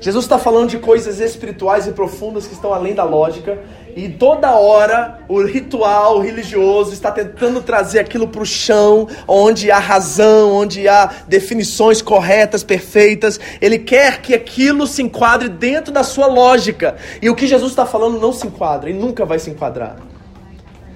Jesus 0.00 0.26
está 0.26 0.38
falando 0.38 0.70
de 0.70 0.78
coisas 0.78 1.18
espirituais 1.18 1.86
e 1.86 1.92
profundas 1.92 2.46
que 2.46 2.54
estão 2.54 2.72
além 2.72 2.94
da 2.94 3.04
lógica, 3.04 3.58
e 3.96 4.08
toda 4.08 4.52
hora 4.52 5.20
o 5.28 5.42
ritual 5.42 6.20
religioso 6.20 6.92
está 6.92 7.10
tentando 7.10 7.60
trazer 7.60 7.98
aquilo 7.98 8.28
para 8.28 8.42
o 8.42 8.46
chão, 8.46 9.08
onde 9.26 9.70
há 9.70 9.78
razão, 9.78 10.52
onde 10.52 10.86
há 10.86 11.10
definições 11.26 12.00
corretas, 12.00 12.62
perfeitas. 12.62 13.40
Ele 13.60 13.78
quer 13.78 14.20
que 14.20 14.34
aquilo 14.34 14.86
se 14.86 15.02
enquadre 15.02 15.48
dentro 15.48 15.92
da 15.92 16.04
sua 16.04 16.26
lógica. 16.26 16.96
E 17.20 17.28
o 17.28 17.34
que 17.34 17.46
Jesus 17.46 17.72
está 17.72 17.84
falando 17.84 18.20
não 18.20 18.32
se 18.32 18.46
enquadra 18.46 18.88
e 18.88 18.92
nunca 18.92 19.24
vai 19.24 19.38
se 19.40 19.50
enquadrar. 19.50 19.96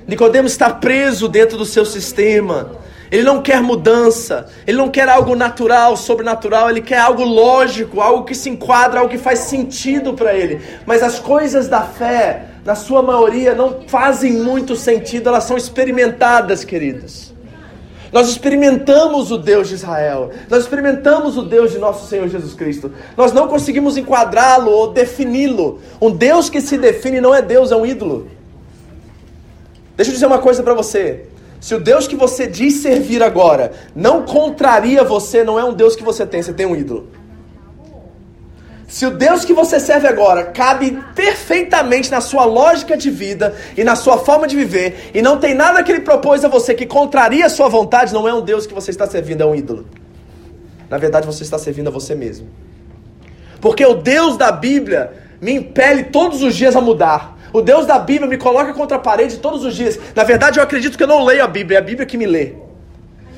Nicodemos 0.07 0.53
está 0.53 0.71
preso 0.71 1.29
dentro 1.29 1.57
do 1.57 1.65
seu 1.65 1.85
sistema. 1.85 2.83
Ele 3.13 3.25
não 3.25 3.43
quer 3.43 3.61
mudança, 3.61 4.47
ele 4.67 4.79
não 4.79 4.89
quer 4.89 5.07
algo 5.07 5.37
natural, 5.37 5.99
sobrenatural, 5.99 6.71
ele 6.71 6.81
quer 6.81 6.99
algo 6.99 7.23
lógico, 7.23 8.01
algo 8.01 8.25
que 8.25 8.35
se 8.35 8.49
enquadra, 8.49 9.01
algo 9.01 9.13
que 9.13 9.19
faz 9.19 9.41
sentido 9.41 10.15
para 10.15 10.33
ele. 10.35 10.63
Mas 10.87 11.03
as 11.03 11.19
coisas 11.19 11.69
da 11.69 11.83
fé, 11.83 12.47
na 12.65 12.75
sua 12.75 13.03
maioria, 13.03 13.55
não 13.55 13.83
fazem 13.87 14.33
muito 14.33 14.75
sentido, 14.75 15.29
elas 15.29 15.45
são 15.45 15.59
experimentadas, 15.59 16.65
queridos. 16.65 17.35
Nós 18.11 18.31
experimentamos 18.31 19.31
o 19.31 19.37
Deus 19.37 19.69
de 19.69 19.75
Israel, 19.75 20.31
nós 20.49 20.63
experimentamos 20.63 21.37
o 21.37 21.43
Deus 21.43 21.71
de 21.71 21.79
nosso 21.79 22.09
Senhor 22.09 22.29
Jesus 22.29 22.55
Cristo. 22.55 22.93
Nós 23.15 23.31
não 23.33 23.47
conseguimos 23.47 23.99
enquadrá-lo 23.99 24.71
ou 24.71 24.91
defini-lo. 24.91 25.81
Um 26.01 26.11
Deus 26.11 26.49
que 26.49 26.63
se 26.63 26.79
define 26.79 27.21
não 27.21 27.35
é 27.35 27.43
Deus, 27.43 27.71
é 27.71 27.77
um 27.77 27.85
ídolo. 27.85 28.29
Deixa 29.97 30.11
eu 30.11 30.14
dizer 30.14 30.26
uma 30.26 30.38
coisa 30.38 30.62
para 30.62 30.74
você. 30.74 31.26
Se 31.61 31.74
o 31.74 31.80
Deus 31.80 32.09
que 32.09 32.16
você 32.16 32.47
diz 32.47 32.82
servir 32.82 33.22
agora 33.22 33.72
não 33.95 34.22
contraria 34.24 35.05
você, 35.05 35.45
não 35.45 35.59
é 35.59 35.64
um 35.64 35.72
Deus 35.72 35.95
que 35.95 36.03
você 36.03 36.26
tem, 36.26 36.43
você 36.43 36.53
tem 36.53 36.66
um 36.66 36.74
ídolo. 36.74 37.09
Se 38.88 39.07
o 39.07 39.11
Deus 39.11 39.43
que 39.43 39.55
você 39.55 39.80
serve 39.80 40.07
agora 40.07 40.45
cabe 40.45 40.99
perfeitamente 41.14 42.11
na 42.11 42.20
sua 42.20 42.45
lógica 42.45 42.95
de 42.95 43.11
vida 43.11 43.55
e 43.74 43.82
na 43.82 43.97
sua 43.97 44.18
forma 44.18 44.47
de 44.47 44.55
viver, 44.55 45.11
e 45.14 45.22
não 45.22 45.38
tem 45.38 45.55
nada 45.55 45.82
que 45.82 45.90
ele 45.90 46.01
propôs 46.01 46.45
a 46.45 46.49
você 46.49 46.74
que 46.74 46.84
contraria 46.84 47.47
a 47.47 47.49
sua 47.49 47.68
vontade, 47.68 48.12
não 48.12 48.28
é 48.28 48.34
um 48.34 48.43
Deus 48.43 48.66
que 48.66 48.74
você 48.74 48.90
está 48.90 49.07
servindo, 49.07 49.40
é 49.40 49.47
um 49.47 49.55
ídolo. 49.55 49.86
Na 50.90 50.99
verdade, 50.99 51.26
você 51.26 51.43
está 51.43 51.59
servindo 51.59 51.88
a 51.88 51.90
você 51.90 52.14
mesmo. 52.14 52.49
Porque 53.62 53.86
o 53.86 53.95
Deus 53.95 54.36
da 54.36 54.53
Bíblia 54.53 55.11
me 55.40 55.55
impele 55.55 56.05
todos 56.05 56.43
os 56.43 56.55
dias 56.55 56.76
a 56.76 56.80
mudar. 56.82 57.38
O 57.53 57.61
Deus 57.61 57.87
da 57.87 57.99
Bíblia 57.99 58.29
me 58.29 58.37
coloca 58.37 58.73
contra 58.73 58.97
a 58.97 59.01
parede 59.01 59.39
todos 59.39 59.65
os 59.65 59.77
dias. 59.77 59.99
Na 60.15 60.25
verdade, 60.25 60.59
eu 60.59 60.63
acredito 60.63 60.97
que 60.97 61.03
eu 61.03 61.09
não 61.09 61.25
leio 61.25 61.45
a 61.45 61.49
Bíblia, 61.49 61.79
é 61.79 61.81
a 61.81 61.85
Bíblia 61.85 62.07
que 62.07 62.17
me 62.17 62.27
lê. 62.27 62.55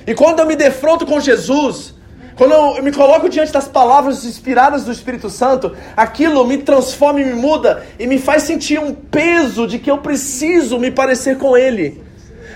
E 0.07 0.15
quando 0.15 0.41
eu 0.41 0.47
me 0.47 0.55
defronto 0.55 1.05
com 1.05 1.19
Jesus, 1.19 1.95
quando 2.37 2.53
eu 2.53 2.83
me 2.83 2.93
coloco 2.93 3.29
diante 3.29 3.53
das 3.53 3.69
palavras 3.69 4.25
inspiradas 4.25 4.85
do 4.85 4.93
Espírito 4.93 5.31
Santo, 5.31 5.75
aquilo 5.97 6.45
me 6.45 6.59
transforma 6.59 7.21
e 7.21 7.25
me 7.25 7.35
muda 7.35 7.87
e 7.99 8.07
me 8.07 8.19
faz 8.19 8.43
sentir 8.43 8.79
um 8.79 8.93
peso 8.93 9.67
de 9.67 9.79
que 9.79 9.91
eu 9.91 9.99
preciso 9.99 10.79
me 10.79 10.91
parecer 10.91 11.39
com 11.39 11.57
Ele. 11.57 12.03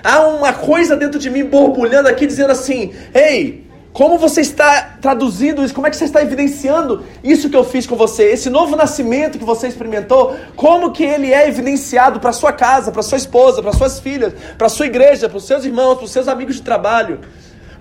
Há 0.03 0.27
uma 0.27 0.53
coisa 0.53 0.97
dentro 0.97 1.19
de 1.19 1.31
mim 1.31 1.45
borbulhando 1.45 2.09
aqui 2.09 2.27
dizendo 2.27 2.51
assim: 2.53 2.93
Ei, 3.15 3.68
como 3.99 4.17
você 4.17 4.43
está 4.43 4.97
traduzindo 5.01 5.65
isso? 5.65 5.75
Como 5.75 5.89
é 5.89 5.91
que 5.91 5.97
você 5.97 6.05
está 6.05 6.23
evidenciando 6.23 7.03
isso 7.25 7.51
que 7.51 7.57
eu 7.57 7.65
fiz 7.65 7.85
com 7.85 7.97
você? 7.97 8.27
Esse 8.31 8.49
novo 8.49 8.77
nascimento 8.77 9.41
que 9.41 9.45
você 9.45 9.67
experimentou, 9.67 10.37
como 10.55 10.93
que 10.93 11.03
ele 11.03 11.33
é 11.33 11.49
evidenciado 11.49 12.21
para 12.21 12.33
sua 12.33 12.53
casa, 12.53 12.93
para 12.93 13.03
sua 13.03 13.19
esposa, 13.19 13.61
para 13.61 13.73
suas 13.73 13.99
filhas, 13.99 14.33
para 14.57 14.69
sua 14.69 14.87
igreja, 14.87 15.29
para 15.29 15.39
os 15.39 15.45
seus 15.45 15.65
irmãos, 15.65 15.97
para 15.97 16.05
os 16.05 16.13
seus 16.13 16.29
amigos 16.29 16.55
de 16.55 16.63
trabalho? 16.63 17.19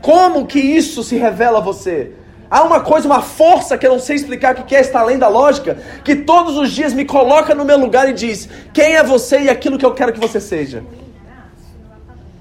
Como 0.01 0.47
que 0.47 0.57
isso 0.57 1.03
se 1.03 1.15
revela 1.17 1.59
a 1.59 1.61
você? 1.61 2.13
Há 2.49 2.63
uma 2.63 2.79
coisa, 2.79 3.05
uma 3.05 3.21
força 3.21 3.77
que 3.77 3.85
eu 3.85 3.91
não 3.91 3.99
sei 3.99 4.15
explicar 4.15 4.55
o 4.55 4.63
que 4.63 4.75
é, 4.75 4.81
está 4.81 5.01
além 5.01 5.19
da 5.19 5.27
lógica, 5.27 5.77
que 6.03 6.15
todos 6.15 6.57
os 6.57 6.71
dias 6.71 6.93
me 6.93 7.05
coloca 7.05 7.53
no 7.53 7.63
meu 7.63 7.77
lugar 7.77 8.09
e 8.09 8.13
diz: 8.13 8.49
quem 8.73 8.95
é 8.95 9.03
você 9.03 9.41
e 9.41 9.49
aquilo 9.51 9.77
que 9.77 9.85
eu 9.85 9.93
quero 9.93 10.11
que 10.11 10.19
você 10.19 10.41
seja. 10.41 10.83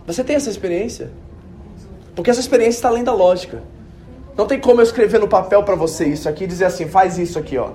Você 0.07 0.25
tem 0.25 0.35
essa 0.35 0.49
experiência? 0.49 1.11
Porque 2.17 2.31
essa 2.31 2.41
experiência 2.41 2.79
está 2.79 2.89
além 2.89 3.05
da 3.05 3.13
lógica. 3.13 3.63
Não 4.37 4.47
tem 4.47 4.59
como 4.59 4.81
eu 4.81 4.85
escrever 4.85 5.21
no 5.21 5.29
papel 5.29 5.63
para 5.63 5.77
você 5.77 6.07
isso 6.07 6.29
aqui 6.29 6.45
e 6.45 6.47
dizer 6.47 6.65
assim, 6.65 6.89
faz 6.89 7.19
isso 7.19 7.39
aqui, 7.39 7.57
ó. 7.57 7.71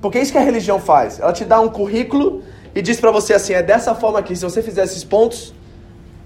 Porque 0.00 0.18
é 0.18 0.22
isso 0.22 0.30
que 0.30 0.38
a 0.38 0.42
religião 0.42 0.78
faz. 0.78 1.18
Ela 1.18 1.32
te 1.32 1.44
dá 1.44 1.58
um 1.60 1.68
currículo 1.68 2.44
e 2.74 2.82
diz 2.82 3.00
para 3.00 3.10
você 3.10 3.32
assim, 3.32 3.54
é 3.54 3.62
dessa 3.62 3.94
forma 3.94 4.18
aqui, 4.18 4.36
se 4.36 4.42
você 4.42 4.62
fizer 4.62 4.84
esses 4.84 5.02
pontos, 5.02 5.54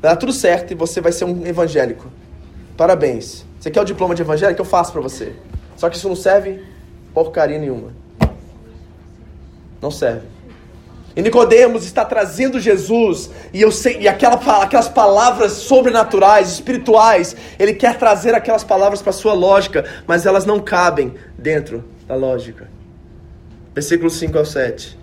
dá 0.03 0.16
tudo 0.16 0.33
certo 0.33 0.72
e 0.72 0.74
você 0.74 1.01
vai 1.01 1.12
ser 1.12 1.24
um 1.24 1.47
evangélico. 1.47 2.07
Parabéns. 2.76 3.45
Você 3.61 3.70
quer 3.70 3.81
o 3.81 3.85
diploma 3.85 4.14
de 4.14 4.22
evangélico? 4.22 4.61
Eu 4.61 4.64
faço 4.64 4.91
para 4.91 5.01
você. 5.01 5.35
Só 5.76 5.89
que 5.89 5.97
isso 5.97 6.09
não 6.09 6.16
serve 6.16 6.64
porcaria 7.14 7.59
nenhuma. 7.59 7.93
Não 9.81 9.91
serve. 9.91 10.26
E 11.21 11.23
Nicodemos 11.23 11.85
está 11.85 12.03
trazendo 12.03 12.59
Jesus 12.59 13.31
e 13.53 13.61
eu 13.61 13.71
sei 13.71 13.99
e 14.01 14.09
aquela, 14.09 14.37
aquelas 14.62 14.89
palavras 14.89 15.53
sobrenaturais, 15.53 16.49
espirituais, 16.49 17.37
ele 17.59 17.75
quer 17.75 17.99
trazer 17.99 18.35
aquelas 18.35 18.64
palavras 18.64 19.03
para 19.03 19.11
a 19.11 19.12
sua 19.12 19.35
lógica, 19.35 19.85
mas 20.07 20.25
elas 20.25 20.47
não 20.47 20.59
cabem 20.59 21.14
dentro 21.37 21.85
da 22.09 22.14
lógica. 22.14 22.71
Versículo 23.75 24.09
5 24.09 24.39
ao 24.39 24.47
7. 24.47 24.99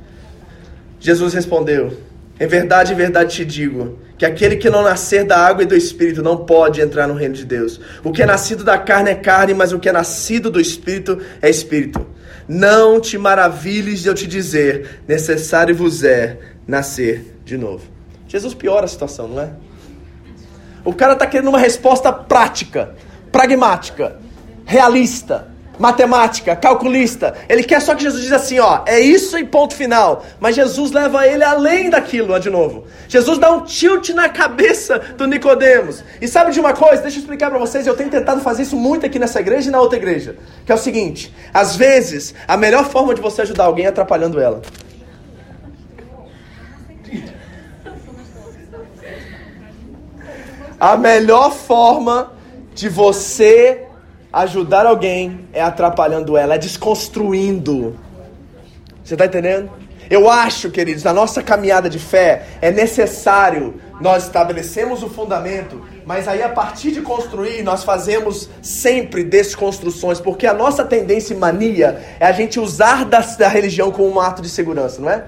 Jesus 0.99 1.35
respondeu: 1.35 1.95
Em 2.39 2.47
verdade, 2.47 2.93
em 2.93 2.95
verdade 2.95 3.35
te 3.35 3.45
digo, 3.45 3.99
que 4.17 4.25
aquele 4.25 4.55
que 4.55 4.71
não 4.71 4.81
nascer 4.81 5.23
da 5.23 5.37
água 5.37 5.61
e 5.61 5.67
do 5.67 5.75
espírito 5.75 6.23
não 6.23 6.37
pode 6.37 6.81
entrar 6.81 7.07
no 7.07 7.13
reino 7.13 7.35
de 7.35 7.45
Deus. 7.45 7.79
O 8.03 8.11
que 8.11 8.23
é 8.23 8.25
nascido 8.25 8.63
da 8.63 8.79
carne 8.79 9.11
é 9.11 9.15
carne, 9.15 9.53
mas 9.53 9.71
o 9.71 9.77
que 9.77 9.87
é 9.87 9.91
nascido 9.91 10.49
do 10.49 10.59
espírito 10.59 11.21
é 11.43 11.47
espírito. 11.47 12.03
Não 12.47 13.01
te 13.01 13.17
maravilhes 13.17 14.01
de 14.01 14.07
eu 14.07 14.13
te 14.13 14.25
dizer, 14.25 15.01
necessário 15.07 15.75
vos 15.75 16.03
é 16.03 16.39
nascer 16.67 17.37
de 17.43 17.57
novo. 17.57 17.85
Jesus 18.27 18.53
piora 18.53 18.85
a 18.85 18.87
situação, 18.87 19.27
não 19.27 19.41
é? 19.41 19.51
O 20.85 20.93
cara 20.93 21.13
está 21.13 21.27
querendo 21.27 21.49
uma 21.49 21.59
resposta 21.59 22.13
prática, 22.13 22.95
pragmática, 23.31 24.17
realista 24.65 25.56
matemática, 25.77 26.55
calculista. 26.55 27.35
Ele 27.47 27.63
quer 27.63 27.81
só 27.81 27.95
que 27.95 28.03
Jesus 28.03 28.23
diz 28.23 28.31
assim, 28.31 28.59
ó, 28.59 28.81
é 28.85 28.99
isso 28.99 29.37
e 29.37 29.45
ponto 29.45 29.75
final. 29.75 30.23
Mas 30.39 30.55
Jesus 30.55 30.91
leva 30.91 31.27
ele 31.27 31.43
além 31.43 31.89
daquilo, 31.89 32.33
ó, 32.33 32.37
de 32.37 32.49
novo. 32.49 32.85
Jesus 33.07 33.37
dá 33.37 33.51
um 33.51 33.61
tilt 33.61 34.09
na 34.09 34.29
cabeça 34.29 34.99
do 35.17 35.27
Nicodemos. 35.27 36.03
E 36.21 36.27
sabe 36.27 36.51
de 36.51 36.59
uma 36.59 36.73
coisa? 36.73 37.01
Deixa 37.01 37.17
eu 37.17 37.21
explicar 37.21 37.49
para 37.49 37.59
vocês. 37.59 37.85
Eu 37.85 37.95
tenho 37.95 38.09
tentado 38.09 38.41
fazer 38.41 38.63
isso 38.63 38.75
muito 38.75 39.05
aqui 39.05 39.19
nessa 39.19 39.39
igreja 39.39 39.69
e 39.69 39.71
na 39.71 39.79
outra 39.79 39.97
igreja. 39.97 40.35
Que 40.65 40.71
é 40.71 40.75
o 40.75 40.77
seguinte: 40.77 41.33
às 41.53 41.75
vezes 41.75 42.33
a 42.47 42.57
melhor 42.57 42.85
forma 42.89 43.13
de 43.13 43.21
você 43.21 43.41
ajudar 43.43 43.65
alguém 43.65 43.85
é 43.85 43.89
atrapalhando 43.89 44.39
ela. 44.39 44.61
A 50.79 50.95
melhor 50.95 51.51
forma 51.51 52.33
de 52.75 52.87
você 52.87 53.86
Ajudar 54.37 54.85
alguém 54.85 55.47
é 55.51 55.63
atrapalhando 55.63 56.37
ela, 56.37 56.53
é 56.53 56.57
desconstruindo. 56.59 57.97
Você 59.03 59.15
está 59.15 59.25
entendendo? 59.25 59.71
Eu 60.11 60.29
acho, 60.29 60.69
queridos, 60.69 61.03
na 61.03 61.11
nossa 61.11 61.41
caminhada 61.41 61.89
de 61.89 61.97
fé 61.97 62.43
é 62.61 62.69
necessário 62.69 63.81
nós 63.99 64.25
estabelecemos 64.25 65.01
o 65.01 65.09
fundamento, 65.09 65.81
mas 66.05 66.27
aí 66.27 66.43
a 66.43 66.49
partir 66.49 66.91
de 66.91 67.01
construir 67.01 67.63
nós 67.63 67.83
fazemos 67.83 68.47
sempre 68.61 69.23
desconstruções, 69.23 70.19
porque 70.19 70.45
a 70.45 70.53
nossa 70.53 70.85
tendência 70.85 71.33
e 71.33 71.37
mania 71.37 71.99
é 72.19 72.27
a 72.27 72.31
gente 72.31 72.59
usar 72.59 73.05
da, 73.05 73.21
da 73.21 73.47
religião 73.47 73.91
como 73.91 74.07
um 74.07 74.21
ato 74.21 74.43
de 74.43 74.49
segurança, 74.49 75.01
não 75.01 75.09
é? 75.09 75.23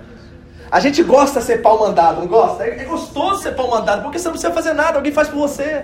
A 0.70 0.80
gente 0.80 1.02
gosta 1.02 1.40
de 1.40 1.48
ser 1.48 1.64
pau 1.64 1.80
mandado, 1.80 2.20
não 2.20 2.28
gosta? 2.28 2.64
É, 2.64 2.82
é 2.82 2.86
gostoso 2.86 3.42
ser 3.42 3.56
pau 3.56 3.72
mandado, 3.72 4.04
porque 4.04 4.20
você 4.20 4.26
não 4.26 4.34
precisa 4.34 4.54
fazer 4.54 4.74
nada, 4.74 5.00
alguém 5.00 5.12
faz 5.12 5.30
por 5.30 5.40
você. 5.40 5.84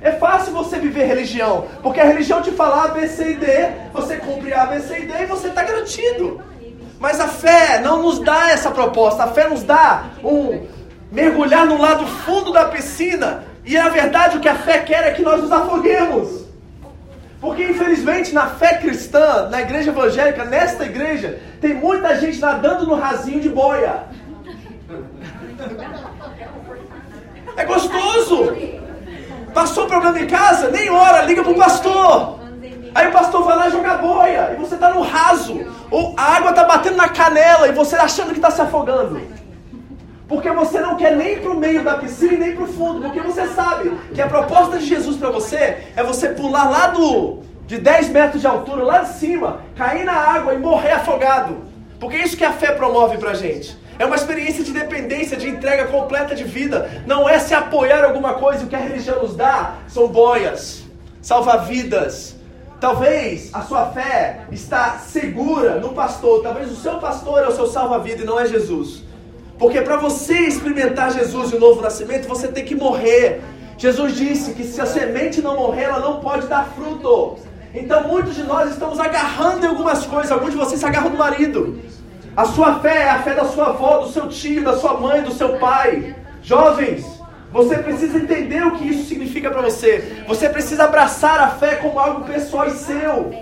É 0.00 0.12
fácil 0.12 0.52
você 0.52 0.78
viver 0.78 1.06
religião, 1.06 1.66
porque 1.82 2.00
a 2.00 2.04
religião 2.04 2.40
te 2.40 2.52
fala 2.52 2.84
A, 2.84 2.88
B, 2.88 3.08
C 3.08 3.32
e 3.32 3.34
D, 3.34 3.46
você 3.92 4.16
cumpre 4.16 4.54
A, 4.54 4.66
B, 4.66 4.80
C 4.80 5.00
e 5.00 5.06
D 5.06 5.22
e 5.22 5.26
você 5.26 5.48
está 5.48 5.62
garantido. 5.64 6.40
Mas 7.00 7.20
a 7.20 7.26
fé 7.28 7.80
não 7.80 8.02
nos 8.02 8.20
dá 8.20 8.50
essa 8.50 8.70
proposta, 8.70 9.24
a 9.24 9.28
fé 9.28 9.48
nos 9.48 9.62
dá 9.62 10.04
um 10.22 10.66
mergulhar 11.10 11.66
no 11.66 11.80
lado 11.80 12.06
fundo 12.06 12.52
da 12.52 12.66
piscina, 12.66 13.44
e 13.64 13.74
na 13.74 13.88
verdade 13.88 14.36
o 14.36 14.40
que 14.40 14.48
a 14.48 14.54
fé 14.54 14.78
quer 14.80 15.04
é 15.08 15.12
que 15.12 15.22
nós 15.22 15.42
nos 15.42 15.50
afoguemos. 15.50 16.46
Porque 17.40 17.64
infelizmente 17.64 18.32
na 18.34 18.46
fé 18.46 18.74
cristã, 18.74 19.48
na 19.48 19.60
igreja 19.60 19.90
evangélica, 19.90 20.44
nesta 20.44 20.84
igreja, 20.84 21.40
tem 21.60 21.74
muita 21.74 22.18
gente 22.18 22.38
nadando 22.40 22.86
no 22.86 22.94
rasinho 22.94 23.40
de 23.40 23.48
boia. 23.48 24.04
É 27.56 27.64
gostoso. 27.64 28.56
Passou 29.54 29.86
problema 29.86 30.20
em 30.20 30.26
casa? 30.26 30.70
Nem 30.70 30.90
ora, 30.90 31.22
liga 31.22 31.42
pro 31.42 31.54
pastor. 31.54 32.38
Aí 32.94 33.08
o 33.08 33.12
pastor 33.12 33.44
vai 33.44 33.56
lá 33.56 33.70
jogar 33.70 33.98
boia 33.98 34.52
e 34.52 34.60
você 34.60 34.76
tá 34.76 34.90
no 34.92 35.02
raso. 35.02 35.60
Ou 35.90 36.14
a 36.16 36.36
água 36.36 36.52
tá 36.52 36.64
batendo 36.64 36.96
na 36.96 37.08
canela 37.08 37.68
e 37.68 37.72
você 37.72 37.96
achando 37.96 38.34
que 38.34 38.40
tá 38.40 38.50
se 38.50 38.60
afogando. 38.60 39.20
Porque 40.28 40.50
você 40.50 40.80
não 40.80 40.96
quer 40.96 41.16
nem 41.16 41.38
para 41.38 41.50
o 41.50 41.56
meio 41.56 41.82
da 41.82 41.96
piscina 41.96 42.32
e 42.34 42.38
nem 42.38 42.54
para 42.54 42.64
o 42.64 42.68
fundo. 42.68 43.00
Porque 43.00 43.20
você 43.20 43.46
sabe 43.48 43.90
que 44.14 44.20
a 44.20 44.26
proposta 44.26 44.78
de 44.78 44.84
Jesus 44.84 45.16
para 45.16 45.30
você 45.30 45.84
é 45.96 46.02
você 46.02 46.28
pular 46.28 46.68
lá 46.68 46.86
do 46.88 47.42
de 47.66 47.78
10 47.78 48.08
metros 48.08 48.40
de 48.40 48.46
altura, 48.46 48.82
lá 48.82 48.98
de 49.00 49.18
cima, 49.18 49.60
cair 49.76 50.04
na 50.04 50.14
água 50.14 50.54
e 50.54 50.58
morrer 50.58 50.92
afogado. 50.92 51.58
Porque 52.00 52.16
é 52.16 52.24
isso 52.24 52.36
que 52.36 52.44
a 52.44 52.52
fé 52.52 52.72
promove 52.72 53.18
para 53.18 53.34
gente. 53.34 53.78
É 53.98 54.06
uma 54.06 54.14
experiência 54.14 54.62
de 54.62 54.72
dependência, 54.72 55.36
de 55.36 55.48
entrega 55.48 55.86
completa 55.86 56.34
de 56.34 56.44
vida. 56.44 57.02
Não 57.04 57.28
é 57.28 57.38
se 57.38 57.52
apoiar 57.52 58.04
alguma 58.04 58.34
coisa. 58.34 58.64
O 58.64 58.68
que 58.68 58.76
a 58.76 58.78
religião 58.78 59.20
nos 59.20 59.34
dá 59.34 59.74
são 59.88 60.06
boias, 60.06 60.84
salva-vidas. 61.20 62.36
Talvez 62.80 63.50
a 63.52 63.62
sua 63.62 63.86
fé 63.86 64.46
está 64.52 64.98
segura 64.98 65.80
no 65.80 65.88
pastor. 65.88 66.42
Talvez 66.42 66.70
o 66.70 66.76
seu 66.76 66.98
pastor 66.98 67.42
é 67.42 67.48
o 67.48 67.52
seu 67.52 67.66
salva-vida 67.66 68.22
e 68.22 68.24
não 68.24 68.38
é 68.38 68.46
Jesus. 68.46 69.02
Porque 69.58 69.80
para 69.80 69.96
você 69.96 70.34
experimentar 70.34 71.12
Jesus 71.12 71.50
e 71.50 71.56
o 71.56 71.60
novo 71.60 71.82
nascimento, 71.82 72.28
você 72.28 72.46
tem 72.46 72.64
que 72.64 72.76
morrer. 72.76 73.42
Jesus 73.76 74.14
disse 74.14 74.52
que 74.54 74.62
se 74.62 74.80
a 74.80 74.86
semente 74.86 75.42
não 75.42 75.56
morrer, 75.56 75.84
ela 75.84 75.98
não 75.98 76.20
pode 76.20 76.46
dar 76.46 76.68
fruto. 76.76 77.36
Então 77.74 78.06
muitos 78.06 78.36
de 78.36 78.44
nós 78.44 78.70
estamos 78.70 79.00
agarrando 79.00 79.66
em 79.66 79.68
algumas 79.68 80.06
coisas. 80.06 80.30
Alguns 80.30 80.52
de 80.52 80.56
vocês 80.56 80.78
se 80.78 80.86
agarram 80.86 81.10
no 81.10 81.18
marido. 81.18 81.80
A 82.38 82.44
sua 82.44 82.78
fé 82.78 82.98
é 82.98 83.10
a 83.10 83.18
fé 83.18 83.34
da 83.34 83.44
sua 83.46 83.70
avó, 83.70 83.98
do 83.98 84.12
seu 84.12 84.28
tio, 84.28 84.62
da 84.62 84.76
sua 84.76 84.94
mãe, 84.94 85.22
do 85.22 85.32
seu 85.32 85.58
pai. 85.58 86.14
Jovens, 86.40 87.04
você 87.50 87.76
precisa 87.78 88.16
entender 88.16 88.64
o 88.64 88.76
que 88.76 88.86
isso 88.86 89.08
significa 89.08 89.50
para 89.50 89.62
você. 89.62 90.22
Você 90.28 90.48
precisa 90.48 90.84
abraçar 90.84 91.40
a 91.40 91.48
fé 91.48 91.74
como 91.74 91.98
algo 91.98 92.24
pessoal 92.26 92.68
e 92.68 92.70
seu. 92.70 93.34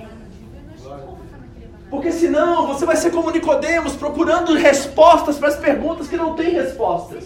Porque 1.90 2.10
senão 2.10 2.68
você 2.68 2.86
vai 2.86 2.96
ser 2.96 3.10
como 3.10 3.30
Nicodemos, 3.30 3.94
procurando 3.94 4.54
respostas 4.54 5.36
para 5.36 5.48
as 5.48 5.56
perguntas 5.56 6.08
que 6.08 6.16
não 6.16 6.34
têm 6.34 6.54
respostas. 6.54 7.24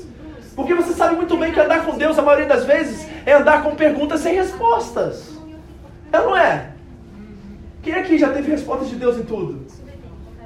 Porque 0.56 0.74
você 0.74 0.92
sabe 0.92 1.14
muito 1.14 1.36
bem 1.36 1.52
que 1.52 1.60
andar 1.60 1.84
com 1.84 1.96
Deus, 1.96 2.18
a 2.18 2.22
maioria 2.22 2.48
das 2.48 2.64
vezes, 2.64 3.06
é 3.24 3.34
andar 3.34 3.62
com 3.62 3.76
perguntas 3.76 4.22
sem 4.22 4.34
respostas. 4.34 5.38
É 6.12 6.18
não 6.18 6.36
é? 6.36 6.72
Quem 7.80 7.94
aqui 7.94 8.18
já 8.18 8.30
teve 8.30 8.50
respostas 8.50 8.88
de 8.88 8.96
Deus 8.96 9.16
em 9.16 9.22
tudo? 9.22 9.64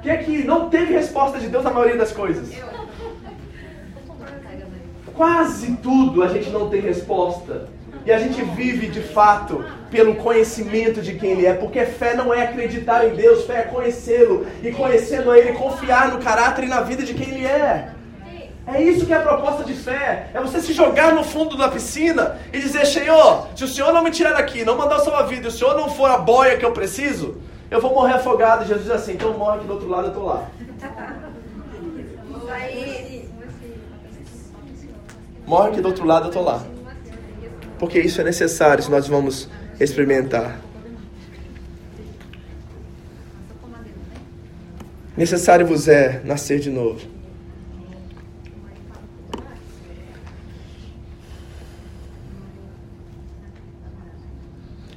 Quem 0.05 0.13
aqui 0.13 0.43
não 0.43 0.69
teve 0.69 0.93
resposta 0.93 1.39
de 1.39 1.47
Deus 1.47 1.63
na 1.63 1.71
maioria 1.71 1.97
das 1.97 2.11
coisas? 2.11 2.49
Quase 5.15 5.77
tudo 5.77 6.21
a 6.21 6.27
gente 6.27 6.51
não 6.51 6.69
tem 6.69 6.79
resposta. 6.79 7.69
E 8.05 8.11
a 8.11 8.19
gente 8.19 8.39
vive 8.43 8.85
de 8.85 9.01
fato 9.01 9.65
pelo 9.89 10.13
conhecimento 10.13 11.01
de 11.01 11.15
quem 11.15 11.31
Ele 11.31 11.47
é, 11.47 11.53
porque 11.53 11.83
fé 11.85 12.13
não 12.13 12.31
é 12.31 12.43
acreditar 12.43 13.07
em 13.07 13.15
Deus, 13.15 13.45
fé 13.45 13.61
é 13.61 13.63
conhecê-lo. 13.63 14.45
E 14.61 14.71
conhecendo 14.71 15.31
a 15.31 15.39
Ele, 15.39 15.53
confiar 15.53 16.11
no 16.11 16.21
caráter 16.21 16.65
e 16.65 16.67
na 16.67 16.81
vida 16.81 17.01
de 17.01 17.15
quem 17.15 17.27
Ele 17.27 17.47
é. 17.47 17.89
É 18.67 18.83
isso 18.83 19.07
que 19.07 19.13
é 19.13 19.17
a 19.17 19.23
proposta 19.23 19.63
de 19.63 19.73
fé. 19.73 20.27
É 20.35 20.39
você 20.39 20.61
se 20.61 20.71
jogar 20.71 21.15
no 21.15 21.23
fundo 21.23 21.57
da 21.57 21.67
piscina 21.67 22.37
e 22.53 22.59
dizer: 22.59 22.85
Senhor, 22.85 23.47
se 23.55 23.63
o 23.63 23.67
Senhor 23.67 23.91
não 23.91 24.03
me 24.03 24.11
tirar 24.11 24.33
daqui, 24.33 24.63
não 24.63 24.77
mandar 24.77 24.99
salvar 24.99 25.23
a 25.23 25.25
vida, 25.25 25.45
e 25.45 25.47
o 25.47 25.51
Senhor 25.51 25.75
não 25.75 25.89
for 25.89 26.11
a 26.11 26.17
boia 26.19 26.57
que 26.57 26.65
eu 26.65 26.73
preciso, 26.73 27.41
eu 27.75 27.81
vou 27.81 27.93
morrer 27.93 28.13
afogado. 28.13 28.65
Jesus 28.65 28.89
assim: 28.89 29.13
então 29.13 29.37
morre 29.37 29.57
aqui 29.57 29.67
do 29.67 29.73
outro 29.73 29.87
lado, 29.87 30.05
eu 30.05 30.09
estou 30.09 30.25
lá. 30.25 30.49
Morre 35.45 35.69
aqui 35.69 35.81
do 35.81 35.87
outro 35.87 36.05
lado, 36.05 36.25
eu 36.25 36.29
estou 36.29 36.43
lá 36.43 36.65
porque 37.77 37.99
isso 37.99 38.21
é 38.21 38.23
necessário 38.23 38.83
se 38.83 38.89
nós 38.89 39.07
vamos 39.07 39.49
experimentar. 39.79 40.59
Necessário 45.17 45.65
vos 45.65 45.87
é 45.87 46.21
nascer 46.25 46.59
de 46.59 46.69
novo. 46.69 47.14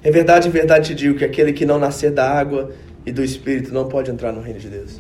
Em 0.09 0.11
verdade, 0.11 0.48
verdade 0.48 0.86
te 0.86 0.94
digo 0.94 1.18
que 1.18 1.24
aquele 1.26 1.52
que 1.52 1.66
não 1.66 1.78
nascer 1.78 2.11
da 2.11 2.26
água 2.26 2.70
e 3.04 3.12
do 3.12 3.22
Espírito 3.22 3.74
não 3.74 3.88
pode 3.88 4.11
entrar 4.11 4.32
no 4.32 4.40
reino 4.40 4.59
de 4.59 4.70
Deus. 4.70 4.98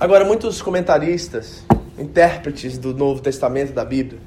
Agora, 0.00 0.24
muitos 0.24 0.62
comentaristas, 0.62 1.62
intérpretes 1.98 2.78
do 2.78 2.94
Novo 2.94 3.20
Testamento 3.20 3.74
da 3.74 3.84
Bíblia, 3.84 4.18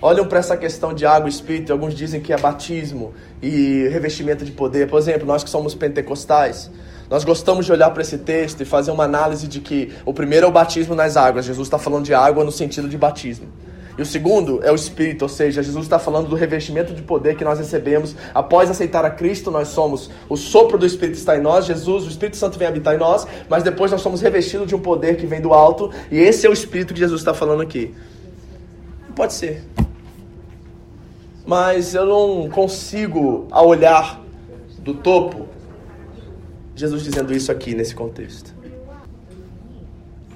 olham 0.00 0.26
para 0.26 0.40
essa 0.40 0.56
questão 0.56 0.92
de 0.92 1.06
água 1.06 1.28
e 1.28 1.30
espírito, 1.30 1.72
alguns 1.72 1.94
dizem 1.94 2.20
que 2.20 2.32
é 2.32 2.36
batismo 2.36 3.14
e 3.40 3.86
revestimento 3.92 4.44
de 4.44 4.50
poder. 4.50 4.88
Por 4.88 4.98
exemplo, 4.98 5.24
nós 5.24 5.44
que 5.44 5.50
somos 5.50 5.72
pentecostais, 5.72 6.68
nós 7.08 7.22
gostamos 7.22 7.64
de 7.64 7.70
olhar 7.70 7.90
para 7.90 8.02
esse 8.02 8.18
texto 8.18 8.62
e 8.62 8.64
fazer 8.64 8.90
uma 8.90 9.04
análise 9.04 9.46
de 9.46 9.60
que 9.60 9.92
o 10.04 10.12
primeiro 10.12 10.46
é 10.46 10.48
o 10.48 10.52
batismo 10.52 10.96
nas 10.96 11.16
águas, 11.16 11.44
Jesus 11.44 11.68
está 11.68 11.78
falando 11.78 12.04
de 12.04 12.12
água 12.12 12.42
no 12.42 12.50
sentido 12.50 12.88
de 12.88 12.98
batismo. 12.98 13.46
E 13.96 14.02
o 14.02 14.06
segundo 14.06 14.64
é 14.64 14.72
o 14.72 14.74
Espírito, 14.74 15.22
ou 15.22 15.28
seja, 15.28 15.62
Jesus 15.62 15.84
está 15.84 15.98
falando 15.98 16.28
do 16.28 16.34
revestimento 16.34 16.94
de 16.94 17.02
poder 17.02 17.36
que 17.36 17.44
nós 17.44 17.58
recebemos 17.58 18.16
após 18.34 18.70
aceitar 18.70 19.04
a 19.04 19.10
Cristo. 19.10 19.50
Nós 19.50 19.68
somos, 19.68 20.10
o 20.28 20.36
sopro 20.36 20.78
do 20.78 20.86
Espírito 20.86 21.16
está 21.16 21.36
em 21.36 21.40
nós, 21.40 21.66
Jesus, 21.66 22.06
o 22.06 22.08
Espírito 22.08 22.36
Santo 22.36 22.58
vem 22.58 22.68
habitar 22.68 22.94
em 22.94 22.98
nós, 22.98 23.26
mas 23.48 23.62
depois 23.62 23.90
nós 23.90 24.00
somos 24.00 24.20
revestidos 24.20 24.66
de 24.66 24.74
um 24.74 24.80
poder 24.80 25.16
que 25.16 25.26
vem 25.26 25.40
do 25.40 25.52
alto, 25.52 25.90
e 26.10 26.18
esse 26.18 26.46
é 26.46 26.50
o 26.50 26.52
Espírito 26.52 26.94
que 26.94 27.00
Jesus 27.00 27.20
está 27.20 27.34
falando 27.34 27.62
aqui. 27.62 27.94
Pode 29.14 29.34
ser 29.34 29.62
mas 31.46 31.94
eu 31.94 32.06
não 32.06 32.48
consigo, 32.48 33.46
a 33.50 33.62
olhar 33.62 34.20
do 34.78 34.94
topo, 34.94 35.48
Jesus 36.74 37.02
dizendo 37.02 37.32
isso 37.34 37.50
aqui 37.50 37.74
nesse 37.74 37.94
contexto. 37.94 38.54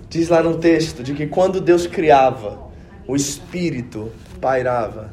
Diz 0.08 0.28
lá 0.28 0.42
no 0.42 0.58
texto 0.58 1.02
de 1.02 1.14
que 1.14 1.26
quando 1.26 1.60
Deus 1.60 1.86
criava, 1.86 2.65
o 3.06 3.14
Espírito 3.14 4.10
pairava 4.40 5.12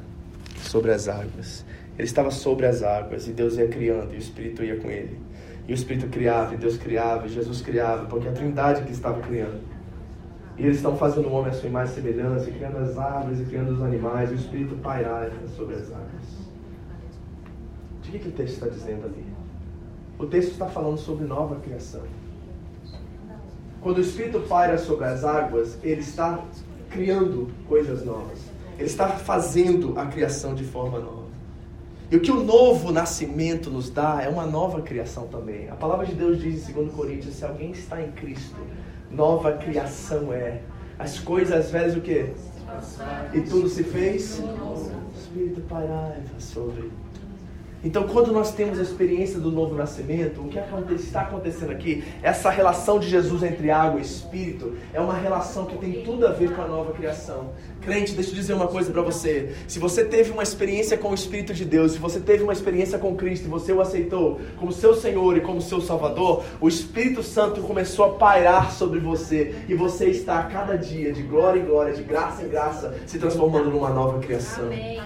sobre 0.58 0.91
as 0.91 1.08
águas. 1.08 1.64
Ele 1.98 2.08
estava 2.08 2.32
sobre 2.32 2.66
as 2.66 2.82
águas 2.82 3.28
e 3.28 3.32
Deus 3.32 3.56
ia 3.58 3.68
criando 3.68 4.14
e 4.14 4.16
o 4.16 4.20
Espírito 4.20 4.64
ia 4.64 4.78
com 4.80 4.89
ele. 4.89 5.20
E 5.68 5.72
o 5.72 5.76
Espírito 5.76 6.08
criava 6.08 6.56
e 6.56 6.58
Deus 6.58 6.78
criava 6.78 7.28
e 7.28 7.30
Jesus 7.30 7.62
criava, 7.62 8.06
porque 8.06 8.28
é 8.28 8.32
a 8.32 8.34
Trindade 8.34 8.84
que 8.84 8.91
estava 8.91 9.22
criando. 9.22 9.62
E 10.58 10.64
eles 10.64 10.78
estão 10.78 10.98
fazendo 10.98 11.28
o 11.28 11.34
homem 11.34 11.52
a 11.52 11.54
sua 11.54 11.70
imagem 11.70 11.94
e 11.94 11.96
semelhança, 11.96 12.50
e 12.50 12.54
criando 12.54 12.78
as 12.78 12.98
árvores 12.98 13.39
e 13.39 13.46
criando 13.46 13.74
os 13.74 13.82
animais, 13.82 14.30
e 14.30 14.34
o 14.34 14.36
Espírito 14.36 14.76
pairava 14.76 15.32
sobre 15.56 15.76
as 15.76 15.91
águas. 15.91 16.44
De 18.02 18.12
que, 18.12 18.20
que 18.20 18.28
o 18.28 18.32
texto 18.32 18.54
está 18.54 18.68
dizendo 18.68 19.06
ali? 19.06 19.26
O 20.20 20.26
texto 20.26 20.52
está 20.52 20.68
falando 20.68 20.98
sobre 20.98 21.26
nova 21.26 21.56
criação. 21.56 22.04
Quando 23.82 23.98
o 23.98 24.02
Espírito 24.02 24.41
paira 24.41 24.78
sobre 24.78 25.06
as 25.06 25.24
águas, 25.24 25.78
ele 25.84 26.02
está 26.02 26.44
criando 26.94 27.50
coisas 27.68 28.06
novas. 28.06 28.39
Ele 28.78 28.88
está 28.88 29.10
fazendo 29.10 30.00
a 30.00 30.06
criação 30.06 30.54
de 30.54 30.64
forma 30.64 31.00
nova. 31.00 31.24
E 32.12 32.16
o 32.16 32.20
que 32.20 32.32
o 32.32 32.44
novo 32.44 32.91
nascimento 32.91 33.72
nos 33.72 33.89
dá 33.89 34.22
é 34.22 34.30
uma 34.30 34.46
nova 34.46 34.82
criação 34.82 35.28
também. 35.28 35.68
A 35.70 35.76
palavra 35.76 36.06
de 36.06 36.14
Deus 36.14 36.39
diz 36.39 36.70
em 36.70 36.74
2 36.74 36.94
Coríntios: 36.94 37.36
se 37.36 37.44
alguém 37.44 37.72
está 37.72 38.02
em 38.02 38.12
Cristo, 38.12 38.56
nova 39.10 39.54
criação 39.54 40.32
é. 40.32 40.62
As 41.00 41.20
coisas 41.20 41.72
velhas 41.72 41.98
o 41.98 42.02
que? 42.02 42.32
E 43.34 43.41
tudo 43.41 43.68
se 43.68 43.84
fez? 43.84 44.39
O 44.39 45.20
Espírito 45.20 45.62
pairava 45.62 46.22
sobre 46.38 46.91
então, 47.84 48.04
quando 48.04 48.32
nós 48.32 48.54
temos 48.54 48.80
a 48.80 48.82
experiência 48.82 49.40
do 49.40 49.52
novo 49.52 49.76
nascimento, 49.76 50.42
o 50.42 50.48
que 50.48 50.58
está 50.96 51.22
acontecendo 51.22 51.72
aqui, 51.72 52.04
essa 52.22 52.50
relação 52.50 52.98
de 52.98 53.10
Jesus 53.10 53.44
entre 53.44 53.70
água 53.70 54.00
e 54.00 54.04
espírito, 54.04 54.78
é 54.94 55.02
uma 55.02 55.14
relação 55.14 55.66
que 55.66 55.78
tem 55.78 56.04
tudo 56.04 56.26
a 56.26 56.32
ver 56.32 56.56
com 56.56 56.62
a 56.62 56.68
nova 56.68 56.94
criação. 56.94 57.52
Crente, 57.82 58.14
deixa 58.14 58.32
eu 58.32 58.36
dizer 58.36 58.54
uma 58.54 58.68
coisa 58.68 58.90
para 58.92 59.02
você. 59.02 59.54
Se 59.68 59.78
você 59.78 60.06
teve 60.06 60.32
uma 60.32 60.42
experiência 60.42 60.98
com 60.98 61.10
o 61.10 61.14
Espírito 61.14 61.54
de 61.54 61.66
Deus, 61.66 61.94
se 61.94 61.98
você 61.98 62.22
teve 62.22 62.42
uma 62.42 62.54
experiência 62.54 62.98
com 62.98 63.14
Cristo 63.16 63.46
e 63.46 63.50
você 63.50 63.74
o 63.74 63.82
aceitou 63.82 64.40
como 64.58 64.72
seu 64.72 64.96
Senhor 64.96 65.36
e 65.36 65.42
como 65.42 65.62
seu 65.62 65.82
Salvador, 65.82 66.46
o 66.62 66.70
Espírito 66.70 67.22
Santo 67.22 67.62
começou 67.62 68.06
a 68.06 68.10
pairar 68.12 68.72
sobre 68.72 69.00
você 69.02 69.56
e 69.68 69.76
você 69.76 70.06
está 70.06 70.40
a 70.40 70.44
cada 70.44 70.78
dia, 70.78 71.12
de 71.12 71.22
glória 71.24 71.60
em 71.60 71.66
glória, 71.66 71.94
de 71.94 72.04
graça 72.04 72.44
em 72.44 72.48
graça, 72.48 72.96
se 73.06 73.20
transformando 73.20 73.70
numa 73.70 73.90
nova 73.90 74.20
criação. 74.20 74.68
Amém. 74.68 75.02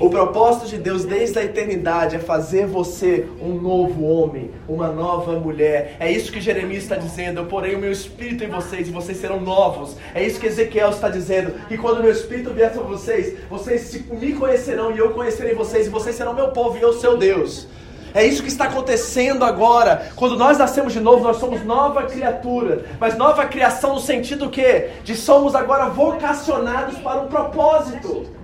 O 0.00 0.10
propósito 0.10 0.66
de 0.66 0.78
Deus 0.78 1.04
desde 1.04 1.38
a 1.38 1.44
eternidade 1.44 2.15
é 2.16 2.18
fazer 2.18 2.66
você 2.66 3.26
um 3.40 3.54
novo 3.54 4.04
homem, 4.04 4.50
uma 4.68 4.88
nova 4.88 5.38
mulher. 5.38 5.96
É 6.00 6.10
isso 6.10 6.32
que 6.32 6.40
Jeremias 6.40 6.82
está 6.82 6.96
dizendo. 6.96 7.40
Eu 7.40 7.46
porei 7.46 7.74
o 7.74 7.78
meu 7.78 7.92
espírito 7.92 8.42
em 8.42 8.48
vocês 8.48 8.88
e 8.88 8.90
vocês 8.90 9.18
serão 9.18 9.40
novos. 9.40 9.96
É 10.14 10.22
isso 10.22 10.40
que 10.40 10.46
Ezequiel 10.46 10.90
está 10.90 11.08
dizendo. 11.08 11.52
Que 11.68 11.78
quando 11.78 12.00
o 12.00 12.02
meu 12.02 12.12
espírito 12.12 12.52
vier 12.52 12.72
sobre 12.74 12.88
vocês, 12.88 13.38
vocês 13.48 14.04
me 14.10 14.32
conhecerão 14.32 14.94
e 14.94 14.98
eu 14.98 15.10
conhecerei 15.10 15.54
vocês 15.54 15.86
e 15.86 15.90
vocês 15.90 16.16
serão 16.16 16.34
meu 16.34 16.48
povo 16.48 16.76
e 16.76 16.82
eu 16.82 16.92
seu 16.92 17.16
Deus. 17.16 17.68
É 18.14 18.24
isso 18.24 18.42
que 18.42 18.48
está 18.48 18.64
acontecendo 18.64 19.44
agora. 19.44 20.10
Quando 20.16 20.38
nós 20.38 20.56
nascemos 20.56 20.94
de 20.94 21.00
novo, 21.00 21.22
nós 21.22 21.36
somos 21.36 21.62
nova 21.62 22.04
criatura. 22.04 22.86
Mas 22.98 23.16
nova 23.16 23.44
criação 23.44 23.94
no 23.94 24.00
sentido 24.00 24.48
que 24.48 24.88
de 25.04 25.14
somos 25.14 25.54
agora 25.54 25.90
vocacionados 25.90 26.96
para 26.98 27.20
um 27.20 27.26
propósito. 27.26 28.35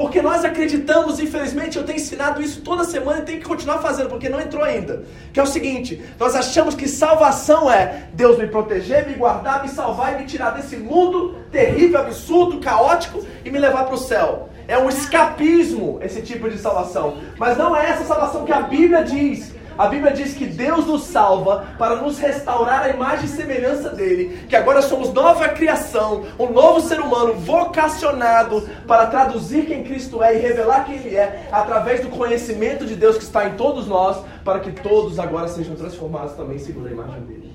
Porque 0.00 0.22
nós 0.22 0.46
acreditamos, 0.46 1.20
infelizmente, 1.20 1.76
eu 1.76 1.84
tenho 1.84 1.96
ensinado 1.98 2.40
isso 2.40 2.62
toda 2.62 2.84
semana 2.84 3.18
e 3.18 3.22
tenho 3.22 3.38
que 3.38 3.44
continuar 3.44 3.80
fazendo, 3.80 4.08
porque 4.08 4.30
não 4.30 4.40
entrou 4.40 4.64
ainda. 4.64 5.04
Que 5.30 5.38
é 5.38 5.42
o 5.42 5.46
seguinte: 5.46 6.02
nós 6.18 6.34
achamos 6.34 6.74
que 6.74 6.88
salvação 6.88 7.70
é 7.70 8.08
Deus 8.14 8.38
me 8.38 8.46
proteger, 8.46 9.06
me 9.06 9.12
guardar, 9.12 9.62
me 9.62 9.68
salvar 9.68 10.14
e 10.14 10.22
me 10.22 10.24
tirar 10.24 10.52
desse 10.52 10.78
mundo 10.78 11.34
terrível, 11.52 12.00
absurdo, 12.00 12.60
caótico 12.60 13.22
e 13.44 13.50
me 13.50 13.58
levar 13.58 13.84
para 13.84 13.94
o 13.94 13.98
céu. 13.98 14.48
É 14.66 14.78
um 14.78 14.88
escapismo 14.88 15.98
esse 16.00 16.22
tipo 16.22 16.48
de 16.48 16.56
salvação. 16.56 17.18
Mas 17.36 17.58
não 17.58 17.76
é 17.76 17.90
essa 17.90 18.04
salvação 18.04 18.46
que 18.46 18.52
a 18.54 18.62
Bíblia 18.62 19.04
diz. 19.04 19.52
A 19.80 19.86
Bíblia 19.86 20.12
diz 20.12 20.34
que 20.34 20.44
Deus 20.44 20.84
nos 20.84 21.04
salva 21.04 21.68
para 21.78 21.96
nos 21.96 22.18
restaurar 22.18 22.82
a 22.82 22.90
imagem 22.90 23.24
e 23.24 23.28
semelhança 23.28 23.88
dele, 23.88 24.42
que 24.46 24.54
agora 24.54 24.82
somos 24.82 25.10
nova 25.10 25.48
criação, 25.48 26.26
um 26.38 26.50
novo 26.52 26.82
ser 26.82 27.00
humano 27.00 27.32
vocacionado 27.32 28.68
para 28.86 29.06
traduzir 29.06 29.64
quem 29.64 29.82
Cristo 29.82 30.22
é 30.22 30.36
e 30.36 30.38
revelar 30.38 30.84
quem 30.84 30.96
ele 30.96 31.16
é 31.16 31.48
através 31.50 32.02
do 32.02 32.10
conhecimento 32.10 32.84
de 32.84 32.94
Deus 32.94 33.16
que 33.16 33.24
está 33.24 33.48
em 33.48 33.54
todos 33.54 33.86
nós, 33.86 34.22
para 34.44 34.60
que 34.60 34.70
todos 34.70 35.18
agora 35.18 35.48
sejam 35.48 35.74
transformados 35.74 36.34
também 36.34 36.58
segundo 36.58 36.86
a 36.86 36.90
imagem 36.90 37.22
dele. 37.22 37.54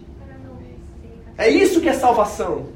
É 1.38 1.48
isso 1.48 1.80
que 1.80 1.90
é 1.90 1.94
salvação. 1.94 2.70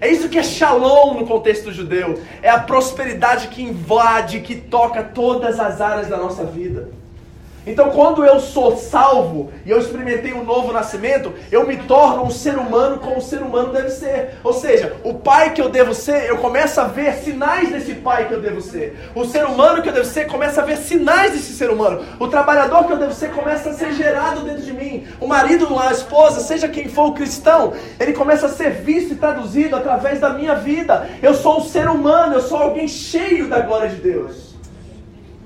É 0.00 0.08
isso 0.08 0.28
que 0.28 0.40
é 0.40 0.42
shalom 0.42 1.20
no 1.20 1.24
contexto 1.24 1.70
judeu. 1.70 2.18
É 2.42 2.50
a 2.50 2.58
prosperidade 2.58 3.46
que 3.46 3.62
invade, 3.62 4.40
que 4.40 4.56
toca 4.56 5.04
todas 5.04 5.60
as 5.60 5.80
áreas 5.80 6.08
da 6.08 6.16
nossa 6.16 6.42
vida. 6.42 7.00
Então, 7.66 7.90
quando 7.90 8.24
eu 8.24 8.40
sou 8.40 8.76
salvo 8.76 9.52
e 9.64 9.70
eu 9.70 9.78
experimentei 9.78 10.32
um 10.32 10.44
novo 10.44 10.72
nascimento, 10.72 11.32
eu 11.50 11.66
me 11.66 11.76
torno 11.76 12.24
um 12.24 12.30
ser 12.30 12.56
humano 12.56 12.98
como 12.98 13.18
um 13.18 13.20
ser 13.20 13.40
humano 13.40 13.72
deve 13.72 13.90
ser. 13.90 14.34
Ou 14.42 14.52
seja, 14.52 14.96
o 15.04 15.14
pai 15.14 15.52
que 15.52 15.62
eu 15.62 15.68
devo 15.68 15.94
ser, 15.94 16.28
eu 16.28 16.38
começo 16.38 16.80
a 16.80 16.84
ver 16.84 17.14
sinais 17.14 17.70
desse 17.70 17.94
pai 17.94 18.26
que 18.26 18.34
eu 18.34 18.40
devo 18.40 18.60
ser. 18.60 18.96
O 19.14 19.24
ser 19.24 19.44
humano 19.44 19.80
que 19.80 19.88
eu 19.88 19.92
devo 19.92 20.06
ser, 20.06 20.26
começa 20.26 20.60
a 20.60 20.64
ver 20.64 20.76
sinais 20.78 21.32
desse 21.32 21.52
ser 21.52 21.70
humano. 21.70 22.04
O 22.18 22.26
trabalhador 22.26 22.84
que 22.84 22.92
eu 22.92 22.98
devo 22.98 23.12
ser, 23.12 23.30
começa 23.30 23.70
a 23.70 23.74
ser 23.74 23.92
gerado 23.92 24.40
dentro 24.40 24.62
de 24.62 24.72
mim. 24.72 25.06
O 25.20 25.28
marido, 25.28 25.78
a 25.78 25.92
esposa, 25.92 26.40
seja 26.40 26.68
quem 26.68 26.88
for 26.88 27.10
o 27.10 27.12
cristão, 27.12 27.72
ele 28.00 28.12
começa 28.12 28.46
a 28.46 28.48
ser 28.48 28.72
visto 28.72 29.12
e 29.12 29.16
traduzido 29.16 29.76
através 29.76 30.18
da 30.18 30.30
minha 30.30 30.56
vida. 30.56 31.08
Eu 31.22 31.34
sou 31.34 31.58
um 31.58 31.64
ser 31.64 31.88
humano, 31.88 32.34
eu 32.34 32.42
sou 32.42 32.58
alguém 32.58 32.88
cheio 32.88 33.48
da 33.48 33.60
glória 33.60 33.88
de 33.88 33.96
Deus. 33.96 34.52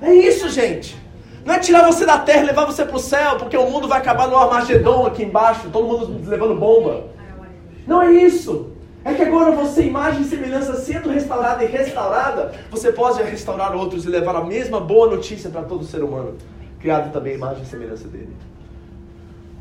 É 0.01 0.13
isso, 0.13 0.49
gente. 0.49 1.06
Não 1.47 1.55
é 1.55 1.61
tirar 1.61 1.87
você 1.87 2.05
da 2.05 2.19
terra 2.19 2.43
e 2.43 2.47
levar 2.47 2.65
você 2.65 2.85
para 2.85 2.97
o 2.97 2.99
céu, 2.99 3.37
porque 3.37 3.57
o 3.57 3.71
mundo 3.71 3.87
vai 3.87 4.01
acabar 4.01 4.27
no 4.27 4.37
Armagedon 4.37 5.07
aqui 5.07 5.23
embaixo, 5.23 5.71
todo 5.71 5.87
mundo 5.87 6.29
levando 6.29 6.57
bomba. 6.57 7.05
Não 7.87 8.03
é 8.03 8.13
isso. 8.13 8.73
É 9.05 9.15
que 9.15 9.23
agora 9.23 9.53
você, 9.53 9.85
imagem 9.85 10.23
e 10.23 10.25
semelhança, 10.25 10.75
sendo 10.75 11.09
restaurada 11.09 11.63
e 11.63 11.69
restaurada, 11.69 12.53
você 12.69 12.91
pode 12.91 13.23
restaurar 13.23 13.77
outros 13.77 14.05
e 14.05 14.09
levar 14.09 14.35
a 14.35 14.45
mesma 14.45 14.81
boa 14.81 15.09
notícia 15.09 15.49
para 15.49 15.63
todo 15.63 15.85
ser 15.85 16.03
humano, 16.03 16.35
criado 16.81 17.13
também 17.13 17.35
a 17.35 17.37
imagem 17.37 17.63
e 17.63 17.67
semelhança 17.67 18.09
dele. 18.09 18.37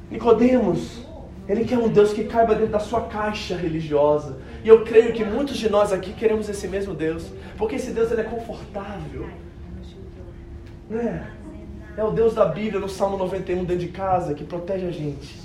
Nicodemos, 0.09 1.05
ele 1.47 1.65
quer 1.65 1.77
um 1.77 1.87
Deus 1.87 2.13
que 2.13 2.23
caiba 2.23 2.55
dentro 2.55 2.71
da 2.71 2.79
sua 2.79 3.01
caixa 3.01 3.55
religiosa. 3.55 4.37
E 4.63 4.67
eu 4.67 4.83
creio 4.83 5.13
que 5.13 5.23
muitos 5.23 5.55
de 5.55 5.69
nós 5.69 5.93
aqui 5.93 6.13
queremos 6.13 6.49
esse 6.49 6.67
mesmo 6.67 6.95
Deus, 6.95 7.27
porque 7.59 7.75
esse 7.75 7.91
Deus 7.91 8.11
ele 8.11 8.21
é 8.21 8.23
confortável. 8.23 9.29
Não 10.89 10.99
é? 11.97 12.03
O 12.03 12.11
Deus 12.11 12.33
da 12.33 12.45
Bíblia 12.45 12.79
no 12.79 12.89
Salmo 12.89 13.17
91 13.17 13.63
dentro 13.63 13.85
de 13.85 13.87
casa 13.87 14.33
que 14.33 14.43
protege 14.43 14.87
a 14.87 14.91
gente. 14.91 15.39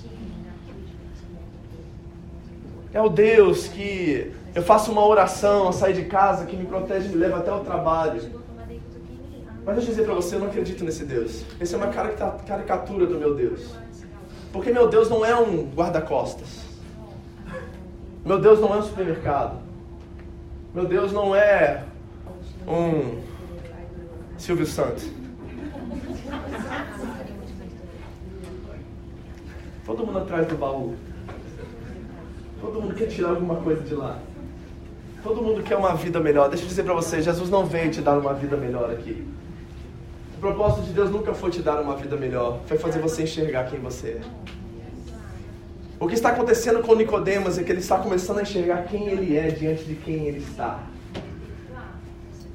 É 2.92 3.00
o 3.00 3.08
Deus 3.08 3.68
que 3.68 4.32
eu 4.54 4.62
faço 4.62 4.90
uma 4.90 5.06
oração 5.06 5.66
ao 5.66 5.72
sair 5.72 5.94
de 5.94 6.06
casa 6.06 6.44
que 6.44 6.56
me 6.56 6.66
protege 6.66 7.06
e 7.06 7.10
me 7.10 7.16
leva 7.16 7.38
até 7.38 7.52
o 7.52 7.60
trabalho. 7.60 8.20
Mas 9.64 9.76
deixa 9.76 9.90
eu 9.90 9.94
dizer 9.94 10.04
para 10.04 10.14
você, 10.14 10.34
eu 10.34 10.40
não 10.40 10.48
acredito 10.48 10.84
nesse 10.84 11.04
Deus. 11.04 11.44
Esse 11.60 11.74
é 11.74 11.78
uma 11.78 11.88
caricatura 11.88 13.06
do 13.06 13.16
meu 13.16 13.34
Deus. 13.34 13.70
Porque 14.52 14.72
meu 14.72 14.88
Deus 14.88 15.08
não 15.08 15.24
é 15.24 15.36
um 15.36 15.70
guarda-costas. 15.70 16.48
Meu 18.24 18.40
Deus 18.40 18.60
não 18.60 18.74
é 18.74 18.78
um 18.78 18.82
supermercado. 18.82 19.58
Meu 20.74 20.86
Deus 20.86 21.12
não 21.12 21.36
é 21.36 21.84
um 22.66 23.20
Silvio 24.36 24.66
Santos. 24.66 25.19
Todo 29.90 30.06
mundo 30.06 30.20
atrás 30.20 30.46
do 30.46 30.56
baú. 30.56 30.94
Todo 32.60 32.80
mundo 32.80 32.94
quer 32.94 33.08
tirar 33.08 33.30
alguma 33.30 33.56
coisa 33.56 33.82
de 33.82 33.92
lá. 33.92 34.20
Todo 35.20 35.42
mundo 35.42 35.64
quer 35.64 35.76
uma 35.76 35.96
vida 35.96 36.20
melhor. 36.20 36.48
Deixa 36.48 36.62
eu 36.62 36.68
dizer 36.68 36.84
para 36.84 36.94
você, 36.94 37.20
Jesus 37.20 37.50
não 37.50 37.66
veio 37.66 37.90
te 37.90 38.00
dar 38.00 38.16
uma 38.16 38.32
vida 38.32 38.56
melhor 38.56 38.88
aqui. 38.92 39.26
O 40.36 40.40
propósito 40.40 40.86
de 40.86 40.92
Deus 40.92 41.10
nunca 41.10 41.34
foi 41.34 41.50
te 41.50 41.60
dar 41.60 41.80
uma 41.80 41.96
vida 41.96 42.16
melhor, 42.16 42.60
foi 42.66 42.78
fazer 42.78 43.00
você 43.00 43.24
enxergar 43.24 43.64
quem 43.64 43.80
você 43.80 44.20
é. 44.20 44.20
O 45.98 46.06
que 46.06 46.14
está 46.14 46.28
acontecendo 46.28 46.80
com 46.82 46.94
Nicodemos 46.94 47.58
é 47.58 47.64
que 47.64 47.72
ele 47.72 47.80
está 47.80 47.98
começando 47.98 48.38
a 48.38 48.42
enxergar 48.42 48.84
quem 48.84 49.08
ele 49.08 49.36
é 49.36 49.48
diante 49.48 49.82
de 49.82 49.96
quem 49.96 50.28
ele 50.28 50.38
está. 50.38 50.84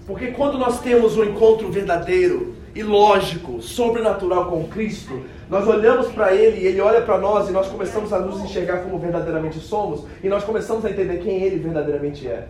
Porque 0.07 0.27
quando 0.27 0.57
nós 0.57 0.79
temos 0.79 1.17
um 1.17 1.23
encontro 1.25 1.69
verdadeiro, 1.69 2.54
e 2.75 2.83
lógico, 2.83 3.61
sobrenatural 3.61 4.47
com 4.47 4.65
Cristo, 4.65 5.23
nós 5.49 5.65
olhamos 5.65 6.07
para 6.07 6.35
Ele 6.35 6.59
e 6.59 6.67
Ele 6.67 6.81
olha 6.81 7.01
para 7.01 7.17
nós 7.17 7.47
e 7.47 7.53
nós 7.53 7.67
começamos 7.67 8.11
a 8.11 8.19
nos 8.19 8.41
enxergar 8.41 8.79
como 8.79 8.99
verdadeiramente 8.99 9.59
somos 9.59 10.05
e 10.21 10.27
nós 10.27 10.43
começamos 10.43 10.83
a 10.83 10.89
entender 10.89 11.19
quem 11.19 11.41
Ele 11.41 11.57
verdadeiramente 11.57 12.27
é. 12.27 12.49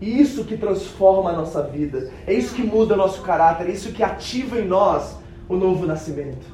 E 0.00 0.18
isso 0.18 0.44
que 0.44 0.56
transforma 0.56 1.30
a 1.30 1.32
nossa 1.34 1.62
vida, 1.62 2.10
é 2.26 2.32
isso 2.32 2.54
que 2.54 2.62
muda 2.62 2.96
nosso 2.96 3.20
caráter, 3.20 3.68
é 3.68 3.72
isso 3.72 3.92
que 3.92 4.02
ativa 4.02 4.58
em 4.58 4.66
nós 4.66 5.16
o 5.46 5.56
novo 5.56 5.84
nascimento. 5.84 6.46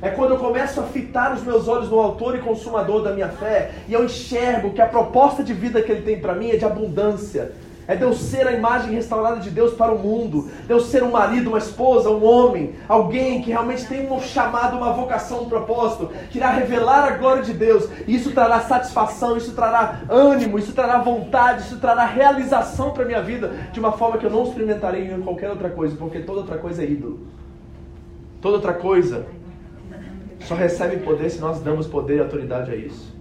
É 0.00 0.08
quando 0.08 0.32
eu 0.32 0.38
começo 0.38 0.80
a 0.80 0.84
fitar 0.84 1.34
os 1.34 1.42
meus 1.42 1.68
olhos 1.68 1.90
no 1.90 2.00
autor 2.00 2.34
e 2.36 2.40
consumador 2.40 3.02
da 3.02 3.12
minha 3.12 3.28
fé 3.28 3.72
e 3.86 3.92
eu 3.92 4.04
enxergo 4.04 4.72
que 4.72 4.80
a 4.80 4.86
proposta 4.86 5.44
de 5.44 5.52
vida 5.52 5.82
que 5.82 5.92
ele 5.92 6.02
tem 6.02 6.18
para 6.18 6.34
mim 6.34 6.50
é 6.50 6.56
de 6.56 6.64
abundância, 6.64 7.52
é 7.86 7.96
Deus 7.96 8.18
ser 8.18 8.46
a 8.46 8.52
imagem 8.52 8.94
restaurada 8.94 9.40
de 9.40 9.50
Deus 9.50 9.74
para 9.74 9.92
o 9.92 9.98
mundo. 9.98 10.48
Deus 10.66 10.86
ser 10.86 11.02
um 11.02 11.10
marido, 11.10 11.48
uma 11.48 11.58
esposa, 11.58 12.10
um 12.10 12.24
homem, 12.24 12.74
alguém 12.88 13.42
que 13.42 13.50
realmente 13.50 13.86
tem 13.86 14.10
um 14.10 14.20
chamado, 14.20 14.76
uma 14.76 14.92
vocação, 14.92 15.42
um 15.42 15.48
propósito, 15.48 16.10
que 16.30 16.38
irá 16.38 16.50
revelar 16.50 17.04
a 17.04 17.16
glória 17.16 17.42
de 17.42 17.52
Deus. 17.52 17.88
E 18.06 18.14
isso 18.14 18.30
trará 18.32 18.60
satisfação, 18.60 19.36
isso 19.36 19.52
trará 19.52 20.02
ânimo, 20.08 20.58
isso 20.58 20.72
trará 20.72 20.98
vontade, 20.98 21.62
isso 21.62 21.78
trará 21.78 22.04
realização 22.04 22.92
para 22.92 23.02
a 23.02 23.06
minha 23.06 23.22
vida 23.22 23.52
de 23.72 23.80
uma 23.80 23.92
forma 23.92 24.18
que 24.18 24.26
eu 24.26 24.30
não 24.30 24.44
experimentarei 24.44 25.12
em 25.12 25.20
qualquer 25.20 25.50
outra 25.50 25.70
coisa, 25.70 25.96
porque 25.96 26.20
toda 26.20 26.40
outra 26.40 26.58
coisa 26.58 26.82
é 26.82 26.86
ídolo. 26.86 27.26
Toda 28.40 28.56
outra 28.56 28.74
coisa 28.74 29.26
só 30.40 30.54
recebe 30.54 30.98
poder 30.98 31.30
se 31.30 31.40
nós 31.40 31.60
damos 31.60 31.86
poder 31.86 32.16
e 32.16 32.20
autoridade 32.20 32.70
a 32.70 32.76
isso. 32.76 33.12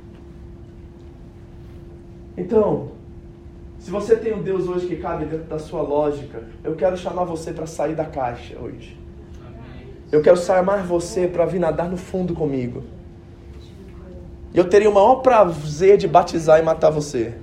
Então, 2.37 3.00
se 3.81 3.89
você 3.89 4.15
tem 4.15 4.31
um 4.31 4.43
Deus 4.43 4.67
hoje 4.67 4.85
que 4.85 4.95
cabe 4.97 5.25
dentro 5.25 5.47
da 5.47 5.57
sua 5.57 5.81
lógica, 5.81 6.43
eu 6.63 6.75
quero 6.75 6.95
chamar 6.95 7.23
você 7.23 7.51
para 7.51 7.65
sair 7.65 7.95
da 7.95 8.05
caixa 8.05 8.55
hoje. 8.59 8.95
Eu 10.11 10.21
quero 10.21 10.37
chamar 10.37 10.83
você 10.85 11.27
para 11.27 11.47
vir 11.47 11.57
nadar 11.57 11.89
no 11.89 11.97
fundo 11.97 12.35
comigo. 12.35 12.83
E 14.53 14.57
eu 14.59 14.69
teria 14.69 14.87
o 14.87 14.93
maior 14.93 15.15
prazer 15.15 15.97
de 15.97 16.07
batizar 16.07 16.59
e 16.59 16.61
matar 16.61 16.91
você. 16.91 17.33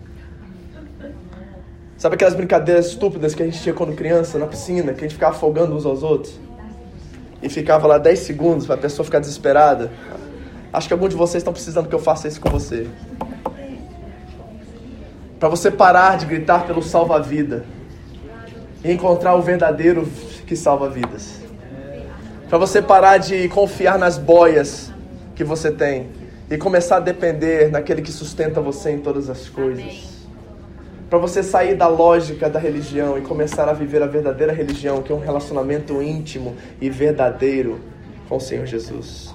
Sabe 1.96 2.14
aquelas 2.14 2.34
brincadeiras 2.34 2.86
estúpidas 2.86 3.34
que 3.34 3.42
a 3.42 3.46
gente 3.46 3.60
tinha 3.60 3.74
quando 3.74 3.96
criança 3.96 4.38
na 4.38 4.46
piscina, 4.46 4.92
que 4.92 5.00
a 5.00 5.02
gente 5.08 5.14
ficava 5.14 5.34
afogando 5.34 5.74
uns 5.74 5.84
aos 5.84 6.04
outros? 6.04 6.38
E 7.42 7.48
ficava 7.48 7.88
lá 7.88 7.98
10 7.98 8.16
segundos 8.16 8.64
para 8.64 8.76
a 8.76 8.78
pessoa 8.78 9.04
ficar 9.04 9.18
desesperada? 9.18 9.90
Acho 10.72 10.86
que 10.86 10.94
alguns 10.94 11.10
de 11.10 11.16
vocês 11.16 11.40
estão 11.40 11.52
precisando 11.52 11.88
que 11.88 11.94
eu 11.96 11.98
faça 11.98 12.28
isso 12.28 12.40
com 12.40 12.48
você. 12.48 12.86
Para 15.38 15.48
você 15.48 15.70
parar 15.70 16.18
de 16.18 16.26
gritar 16.26 16.66
pelo 16.66 16.82
salva-vida 16.82 17.64
e 18.82 18.90
encontrar 18.90 19.36
o 19.36 19.42
verdadeiro 19.42 20.08
que 20.46 20.56
salva 20.56 20.88
vidas. 20.88 21.40
Para 22.48 22.58
você 22.58 22.82
parar 22.82 23.18
de 23.18 23.48
confiar 23.48 23.98
nas 23.98 24.18
boias 24.18 24.92
que 25.36 25.44
você 25.44 25.70
tem 25.70 26.08
e 26.50 26.56
começar 26.56 26.96
a 26.96 27.00
depender 27.00 27.70
naquele 27.70 28.02
que 28.02 28.10
sustenta 28.10 28.60
você 28.60 28.90
em 28.90 28.98
todas 28.98 29.30
as 29.30 29.48
coisas. 29.48 30.18
Para 31.08 31.18
você 31.18 31.42
sair 31.42 31.76
da 31.76 31.86
lógica 31.86 32.50
da 32.50 32.58
religião 32.58 33.16
e 33.16 33.20
começar 33.20 33.68
a 33.68 33.72
viver 33.72 34.02
a 34.02 34.06
verdadeira 34.06 34.52
religião, 34.52 35.02
que 35.02 35.12
é 35.12 35.14
um 35.14 35.20
relacionamento 35.20 36.02
íntimo 36.02 36.56
e 36.80 36.90
verdadeiro 36.90 37.80
com 38.28 38.36
o 38.36 38.40
Senhor 38.40 38.66
Jesus. 38.66 39.34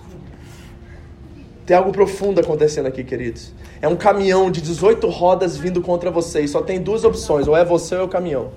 Tem 1.66 1.78
algo 1.78 1.92
profundo 1.92 2.42
acontecendo 2.42 2.88
aqui, 2.88 3.04
queridos. 3.04 3.54
É 3.82 3.88
um 3.88 3.96
caminhão 3.96 4.52
de 4.52 4.62
18 4.62 5.08
rodas 5.08 5.56
vindo 5.56 5.82
contra 5.82 6.12
você 6.12 6.42
e 6.42 6.48
só 6.48 6.62
tem 6.62 6.82
duas 6.82 7.04
opções: 7.04 7.48
ou 7.48 7.56
é 7.56 7.64
você 7.64 7.96
ou 7.96 8.02
é 8.02 8.04
o 8.04 8.10
caminhão. 8.10 8.52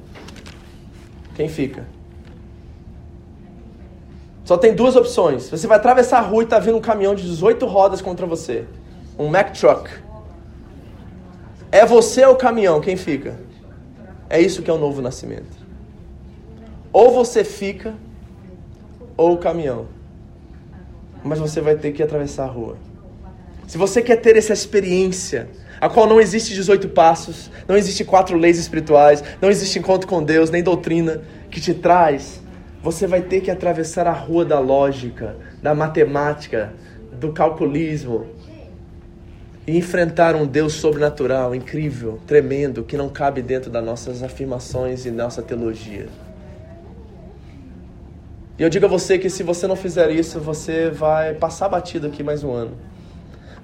Quem 1.34 1.48
fica? 1.48 1.86
Só 4.44 4.56
tem 4.56 4.74
duas 4.74 4.96
opções. 4.96 5.48
Você 5.50 5.66
vai 5.66 5.76
atravessar 5.76 6.18
a 6.18 6.22
rua 6.22 6.42
e 6.42 6.46
tá 6.46 6.58
vindo 6.58 6.76
um 6.76 6.80
caminhão 6.80 7.14
de 7.14 7.22
18 7.22 7.66
rodas 7.66 8.00
contra 8.00 8.26
você. 8.26 8.64
Um 9.18 9.28
Mack 9.28 9.58
Truck. 9.58 9.90
É 11.70 11.84
você 11.84 12.24
ou 12.24 12.34
o 12.34 12.36
caminhão? 12.36 12.80
Quem 12.80 12.96
fica? 12.96 13.36
É 14.30 14.40
isso 14.40 14.62
que 14.62 14.70
é 14.70 14.72
o 14.72 14.78
novo 14.78 15.02
nascimento. 15.02 15.56
Ou 16.92 17.12
você 17.12 17.44
fica, 17.44 17.94
ou 19.16 19.34
o 19.34 19.38
caminhão. 19.38 19.86
Mas 21.24 21.38
você 21.38 21.60
vai 21.60 21.76
ter 21.76 21.92
que 21.92 22.02
atravessar 22.02 22.44
a 22.44 22.50
rua. 22.50 22.76
Se 23.66 23.76
você 23.76 24.00
quer 24.00 24.16
ter 24.16 24.36
essa 24.36 24.52
experiência, 24.52 25.48
a 25.80 25.88
qual 25.88 26.06
não 26.06 26.20
existe 26.20 26.54
18 26.54 26.88
passos, 26.90 27.50
não 27.66 27.76
existe 27.76 28.04
quatro 28.04 28.38
leis 28.38 28.58
espirituais, 28.58 29.24
não 29.42 29.50
existe 29.50 29.78
encontro 29.78 30.06
com 30.06 30.22
Deus, 30.22 30.50
nem 30.50 30.62
doutrina 30.62 31.22
que 31.50 31.60
te 31.60 31.74
traz, 31.74 32.40
você 32.80 33.06
vai 33.06 33.22
ter 33.22 33.40
que 33.40 33.50
atravessar 33.50 34.06
a 34.06 34.12
rua 34.12 34.44
da 34.44 34.60
lógica, 34.60 35.36
da 35.60 35.74
matemática, 35.74 36.72
do 37.12 37.32
calculismo 37.32 38.26
e 39.66 39.76
enfrentar 39.76 40.36
um 40.36 40.46
Deus 40.46 40.74
sobrenatural, 40.74 41.52
incrível, 41.52 42.20
tremendo, 42.24 42.84
que 42.84 42.96
não 42.96 43.08
cabe 43.08 43.42
dentro 43.42 43.68
das 43.68 43.84
nossas 43.84 44.22
afirmações 44.22 45.04
e 45.04 45.10
nossa 45.10 45.42
teologia. 45.42 46.06
E 48.56 48.62
eu 48.62 48.68
digo 48.68 48.86
a 48.86 48.88
você 48.88 49.18
que 49.18 49.28
se 49.28 49.42
você 49.42 49.66
não 49.66 49.74
fizer 49.74 50.10
isso, 50.12 50.38
você 50.38 50.88
vai 50.88 51.34
passar 51.34 51.68
batido 51.68 52.06
aqui 52.06 52.22
mais 52.22 52.44
um 52.44 52.52
ano. 52.52 52.76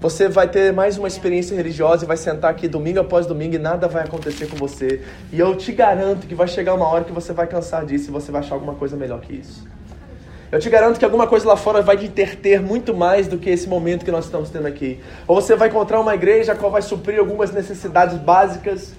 Você 0.02 0.28
vai 0.28 0.48
ter 0.48 0.72
mais 0.72 0.98
uma 0.98 1.06
experiência 1.06 1.54
religiosa 1.54 2.04
e 2.04 2.08
vai 2.08 2.16
sentar 2.16 2.50
aqui 2.50 2.66
domingo 2.66 2.98
após 2.98 3.24
domingo 3.24 3.54
e 3.54 3.58
nada 3.58 3.86
vai 3.86 4.02
acontecer 4.02 4.46
com 4.48 4.56
você. 4.56 5.00
E 5.32 5.38
eu 5.38 5.54
te 5.54 5.70
garanto 5.70 6.26
que 6.26 6.34
vai 6.34 6.48
chegar 6.48 6.74
uma 6.74 6.88
hora 6.88 7.04
que 7.04 7.12
você 7.12 7.32
vai 7.32 7.46
cansar 7.46 7.86
disso 7.86 8.08
e 8.08 8.10
você 8.10 8.32
vai 8.32 8.40
achar 8.40 8.56
alguma 8.56 8.74
coisa 8.74 8.96
melhor 8.96 9.20
que 9.20 9.32
isso. 9.32 9.64
Eu 10.50 10.58
te 10.58 10.68
garanto 10.68 10.98
que 10.98 11.04
alguma 11.04 11.28
coisa 11.28 11.46
lá 11.46 11.56
fora 11.56 11.82
vai 11.82 11.96
te 11.96 12.08
ter 12.08 12.60
muito 12.60 12.92
mais 12.92 13.28
do 13.28 13.38
que 13.38 13.48
esse 13.48 13.68
momento 13.68 14.04
que 14.04 14.10
nós 14.10 14.24
estamos 14.24 14.50
tendo 14.50 14.66
aqui. 14.66 14.98
Ou 15.24 15.40
você 15.40 15.54
vai 15.54 15.68
encontrar 15.68 16.00
uma 16.00 16.16
igreja 16.16 16.50
a 16.50 16.56
qual 16.56 16.72
vai 16.72 16.82
suprir 16.82 17.20
algumas 17.20 17.52
necessidades 17.52 18.18
básicas 18.18 18.94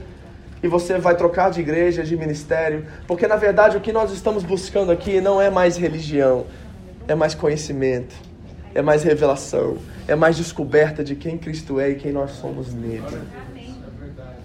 e 0.64 0.70
você 0.70 0.97
vai 0.99 1.18
trocar 1.18 1.51
de 1.51 1.60
igreja, 1.60 2.01
de 2.01 2.16
ministério, 2.16 2.86
porque 3.06 3.28
na 3.28 3.36
verdade 3.36 3.76
o 3.76 3.82
que 3.82 3.91
nós 3.91 4.10
estamos 4.14 4.41
buscando 4.41 4.89
aqui 4.89 5.20
não 5.20 5.41
é 5.41 5.49
mais 5.49 5.76
religião, 5.76 6.45
é 7.10 7.14
mais 7.14 7.36
conhecimento 7.36 8.16
é 8.74 8.82
mais 8.82 9.04
revelação, 9.04 9.78
é 10.08 10.16
mais 10.16 10.38
descoberta 10.38 11.04
de 11.04 11.16
quem 11.16 11.38
Cristo 11.38 11.80
é 11.80 11.92
e 11.92 11.96
quem 11.96 12.12
nós 12.12 12.32
somos 12.32 12.74
nele. 12.74 13.04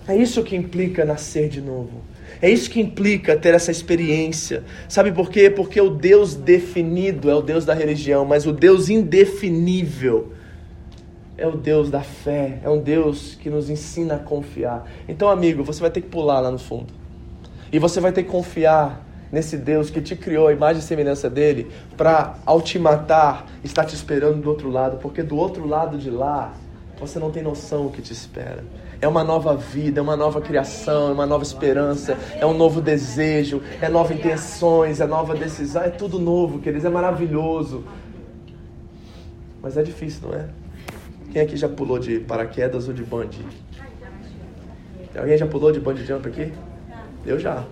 É 0.07 0.17
isso 0.17 0.43
que 0.43 0.57
implica 0.57 1.05
nascer 1.05 1.49
de 1.49 1.61
novo. 1.61 2.03
É 2.41 2.49
isso 2.49 2.71
que 2.71 2.81
implica 2.81 3.37
ter 3.37 3.55
essa 3.55 3.71
experiência. 3.71 4.63
Sabe 4.89 5.13
por 5.13 5.31
quê? 5.31 5.51
Porque 5.51 5.81
o 5.81 5.91
Deus 5.91 6.35
definido 6.35 7.31
é 7.31 7.35
o 7.35 7.43
Deus 7.43 7.65
da 7.65 7.75
religião, 7.75 8.25
mas 8.25 8.47
o 8.47 8.53
Deus 8.53 8.89
indefinível 8.89 10.33
é 11.37 11.47
o 11.47 11.57
Deus 11.57 11.91
da 11.91 12.01
fé, 12.01 12.59
é 12.63 12.69
um 12.69 12.81
Deus 12.81 13.37
que 13.41 13.49
nos 13.49 13.71
ensina 13.71 14.17
a 14.17 14.19
confiar. 14.19 14.91
Então, 15.09 15.29
amigo, 15.29 15.63
você 15.63 15.81
vai 15.81 15.91
ter 15.91 16.01
que 16.01 16.09
pular 16.09 16.41
lá 16.41 16.51
no 16.51 16.59
fundo. 16.59 16.93
E 17.73 17.79
você 17.79 18.01
vai 18.01 18.13
ter 18.13 18.25
que 18.25 18.31
confiar 18.31 19.07
nesse 19.31 19.57
Deus 19.57 19.91
que 19.91 20.01
te 20.01 20.17
criou 20.17 20.49
a 20.49 20.53
imagem 20.53 20.81
e 20.81 20.85
semelhança 20.85 21.29
dele, 21.29 21.71
para 21.97 22.37
ao 22.45 22.61
te 22.61 22.79
matar, 22.79 23.47
estar 23.63 23.85
te 23.85 23.95
esperando 23.95 24.41
do 24.41 24.49
outro 24.49 24.71
lado, 24.71 24.99
porque 24.99 25.23
do 25.23 25.37
outro 25.37 25.67
lado 25.67 25.99
de 25.99 26.11
lá, 26.11 26.53
você 26.99 27.19
não 27.19 27.31
tem 27.31 27.43
noção 27.43 27.87
o 27.87 27.91
que 27.91 28.03
te 28.03 28.13
espera. 28.13 28.65
É 29.01 29.07
uma 29.07 29.23
nova 29.23 29.57
vida, 29.57 30.01
é 30.01 30.03
uma 30.03 30.17
nova 30.17 30.41
criação, 30.41 31.11
é 31.11 31.13
uma 31.13 31.27
nova 31.27 31.45
esperança, 31.45 32.17
é 32.41 32.45
um 32.45 32.55
novo 32.55 32.81
desejo, 32.81 33.63
é 33.81 33.89
novas 33.89 34.19
intenções, 34.19 35.01
é 35.01 35.07
nova 35.07 35.37
decisão, 35.37 35.83
é 35.83 35.91
tudo 35.91 36.19
novo, 36.19 36.59
queridos, 36.59 36.85
é 36.85 36.91
maravilhoso. 36.91 37.85
Mas 39.63 39.77
é 39.77 39.83
difícil, 39.83 40.29
não 40.29 40.35
é? 40.35 40.49
Quem 41.31 41.43
aqui 41.43 41.57
já 41.57 41.69
pulou 41.69 41.99
de 41.99 42.19
paraquedas 42.21 42.89
ou 42.89 42.95
de 42.95 43.05
bungee? 43.05 43.47
Alguém 45.17 45.37
já 45.37 45.47
pulou 45.47 45.71
de 45.71 45.79
bungee 45.79 46.05
jump 46.05 46.29
aqui? 46.29 46.53
Eu 47.25 47.39
já. 47.39 47.65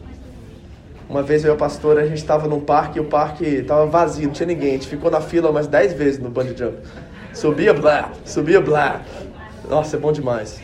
Uma 1.08 1.22
vez 1.22 1.44
eu 1.44 1.52
e 1.52 1.54
a 1.54 1.56
pastora, 1.56 2.02
a 2.02 2.06
gente 2.06 2.18
estava 2.18 2.48
num 2.48 2.60
parque 2.60 2.98
e 2.98 3.00
o 3.00 3.04
parque 3.04 3.44
estava 3.44 3.86
vazio, 3.86 4.26
não 4.26 4.32
tinha 4.32 4.46
ninguém. 4.46 4.70
A 4.70 4.72
gente 4.72 4.88
ficou 4.88 5.10
na 5.10 5.20
fila 5.20 5.50
umas 5.50 5.68
10 5.68 5.92
vezes 5.92 6.18
no 6.18 6.28
bungee 6.28 6.56
jump. 6.56 6.78
Subia, 7.32 7.72
blá, 7.72 8.10
subia, 8.24 8.60
blá. 8.60 9.02
Nossa, 9.68 9.96
é 9.96 10.00
bom 10.00 10.10
demais. 10.10 10.60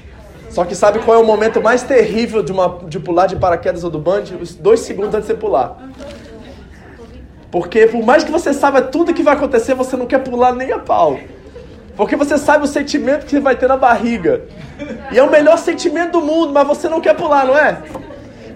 Só 0.51 0.65
que 0.65 0.75
sabe 0.75 0.99
qual 0.99 1.17
é 1.19 1.21
o 1.23 1.27
momento 1.27 1.63
mais 1.63 1.83
terrível 1.83 2.43
de, 2.43 2.51
uma, 2.51 2.81
de 2.89 2.99
pular 2.99 3.27
de 3.27 3.37
paraquedas 3.37 3.85
ou 3.85 3.91
do 3.91 3.99
bungee? 3.99 4.35
Os 4.35 4.55
dois 4.55 4.81
segundos 4.81 5.15
antes 5.15 5.29
de 5.29 5.35
você 5.35 5.39
pular. 5.39 5.77
Porque 7.51 7.87
por 7.87 8.03
mais 8.05 8.25
que 8.25 8.33
você 8.33 8.53
saiba 8.53 8.83
tudo 8.83 9.15
que 9.15 9.23
vai 9.23 9.35
acontecer, 9.35 9.75
você 9.75 9.97
não 9.97 10.07
quer 10.07 10.19
pular 10.19 10.53
nem 10.55 10.73
a 10.73 10.79
pau. 10.79 11.19
Porque 11.97 12.17
você 12.17 12.37
sabe 12.37 12.65
o 12.65 12.67
sentimento 12.67 13.27
que 13.27 13.31
você 13.31 13.41
vai 13.41 13.55
ter 13.55 13.69
na 13.69 13.77
barriga. 13.77 14.43
E 15.13 15.19
é 15.19 15.23
o 15.23 15.31
melhor 15.31 15.57
sentimento 15.57 16.13
do 16.13 16.23
mundo, 16.23 16.53
mas 16.53 16.67
você 16.67 16.89
não 16.89 17.01
quer 17.01 17.15
pular, 17.15 17.47
não 17.47 17.57
é? 17.57 17.83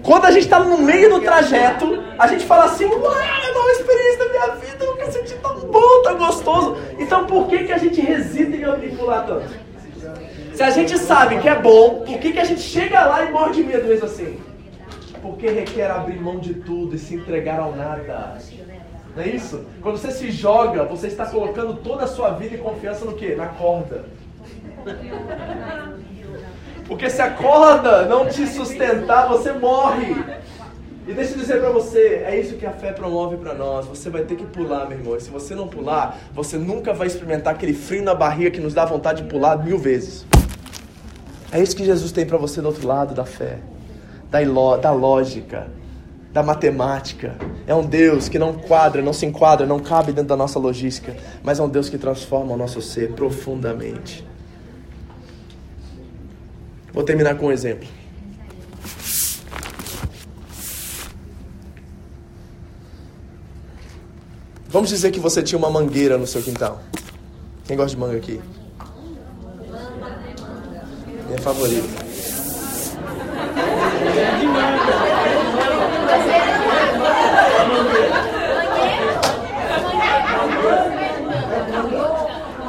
Quando 0.07 0.23
a 0.23 0.31
gente 0.31 0.43
está 0.43 0.61
no 0.61 0.77
meio 0.77 1.09
do 1.09 1.19
trajeto, 1.19 2.01
a 2.17 2.27
gente 2.27 2.45
fala 2.45 2.63
assim, 2.63 2.85
uau, 2.85 3.19
é 3.19 3.29
a 3.29 3.53
nova 3.53 3.71
experiência 3.71 4.19
da 4.19 4.29
minha 4.29 4.55
vida, 4.55 4.85
eu 4.85 4.91
nunca 4.91 5.11
senti 5.11 5.33
tão 5.33 5.59
bom, 5.59 6.01
tão 6.01 6.17
gostoso. 6.17 6.77
Então 6.97 7.25
por 7.25 7.47
que, 7.49 7.65
que 7.65 7.73
a 7.73 7.77
gente 7.77 7.99
resiste 7.99 8.55
em 8.55 8.65
manipular 8.65 9.25
tanto? 9.27 9.53
Se 10.53 10.63
a 10.63 10.69
gente 10.69 10.97
sabe 10.97 11.39
que 11.39 11.49
é 11.49 11.55
bom, 11.55 12.05
por 12.05 12.19
que, 12.19 12.31
que 12.31 12.39
a 12.39 12.45
gente 12.45 12.61
chega 12.61 13.05
lá 13.05 13.25
e 13.25 13.33
morre 13.33 13.55
de 13.55 13.63
medo 13.65 13.85
mesmo 13.85 14.05
assim? 14.05 14.39
Porque 15.21 15.49
requer 15.49 15.91
abrir 15.91 16.21
mão 16.21 16.39
de 16.39 16.53
tudo 16.53 16.95
e 16.95 16.99
se 16.99 17.15
entregar 17.15 17.59
ao 17.59 17.75
nada. 17.75 18.37
Não 19.13 19.21
é 19.21 19.27
isso? 19.27 19.65
Quando 19.81 19.97
você 19.97 20.11
se 20.11 20.31
joga, 20.31 20.85
você 20.85 21.07
está 21.07 21.25
colocando 21.25 21.73
toda 21.83 22.05
a 22.05 22.07
sua 22.07 22.29
vida 22.29 22.55
e 22.55 22.59
confiança 22.59 23.03
no 23.03 23.11
quê? 23.11 23.35
Na 23.35 23.47
corda. 23.47 24.05
Porque 26.87 27.09
se 27.09 27.21
a 27.21 27.31
corda 27.31 28.05
não 28.05 28.27
te 28.27 28.47
sustentar, 28.47 29.27
você 29.27 29.51
morre. 29.51 30.15
E 31.07 31.13
deixa 31.13 31.33
eu 31.33 31.37
dizer 31.37 31.59
para 31.59 31.69
você, 31.69 32.23
é 32.25 32.37
isso 32.37 32.55
que 32.55 32.65
a 32.65 32.71
fé 32.71 32.91
promove 32.91 33.37
para 33.37 33.53
nós. 33.53 33.85
Você 33.85 34.09
vai 34.09 34.23
ter 34.23 34.35
que 34.35 34.45
pular, 34.45 34.87
meu 34.87 34.97
irmão. 34.97 35.15
E 35.15 35.21
se 35.21 35.29
você 35.29 35.55
não 35.55 35.67
pular, 35.67 36.17
você 36.33 36.57
nunca 36.57 36.93
vai 36.93 37.07
experimentar 37.07 37.53
aquele 37.53 37.73
frio 37.73 38.03
na 38.03 38.13
barriga 38.13 38.51
que 38.51 38.59
nos 38.59 38.73
dá 38.73 38.83
vontade 38.83 39.23
de 39.23 39.29
pular 39.29 39.57
mil 39.63 39.77
vezes. 39.77 40.25
É 41.51 41.61
isso 41.61 41.75
que 41.75 41.85
Jesus 41.85 42.11
tem 42.11 42.25
para 42.25 42.37
você 42.37 42.61
do 42.61 42.67
outro 42.67 42.85
lado 42.85 43.13
da 43.15 43.23
fé, 43.23 43.59
da, 44.29 44.39
da 44.75 44.91
lógica, 44.91 45.67
da 46.33 46.43
matemática. 46.43 47.35
É 47.65 47.73
um 47.73 47.85
Deus 47.85 48.27
que 48.27 48.37
não 48.37 48.53
quadra, 48.53 49.01
não 49.01 49.13
se 49.13 49.25
enquadra, 49.25 49.65
não 49.65 49.79
cabe 49.79 50.11
dentro 50.11 50.27
da 50.27 50.35
nossa 50.35 50.59
logística, 50.59 51.15
mas 51.41 51.57
é 51.57 51.63
um 51.63 51.69
Deus 51.69 51.87
que 51.87 51.97
transforma 51.97 52.53
o 52.53 52.57
nosso 52.57 52.81
ser 52.81 53.13
profundamente. 53.13 54.27
Vou 56.97 57.03
terminar 57.03 57.35
com 57.35 57.45
um 57.45 57.51
exemplo. 57.51 57.87
Vamos 64.67 64.89
dizer 64.89 65.11
que 65.11 65.19
você 65.19 65.43
tinha 65.43 65.59
uma 65.59 65.69
mangueira 65.69 66.17
no 66.17 66.25
seu 66.25 66.41
quintal. 66.41 66.81
Quem 67.67 67.77
gosta 67.77 67.91
de 67.91 67.97
manga 67.97 68.17
aqui? 68.17 68.41
Minha 71.27 71.37
favorita. 71.39 71.87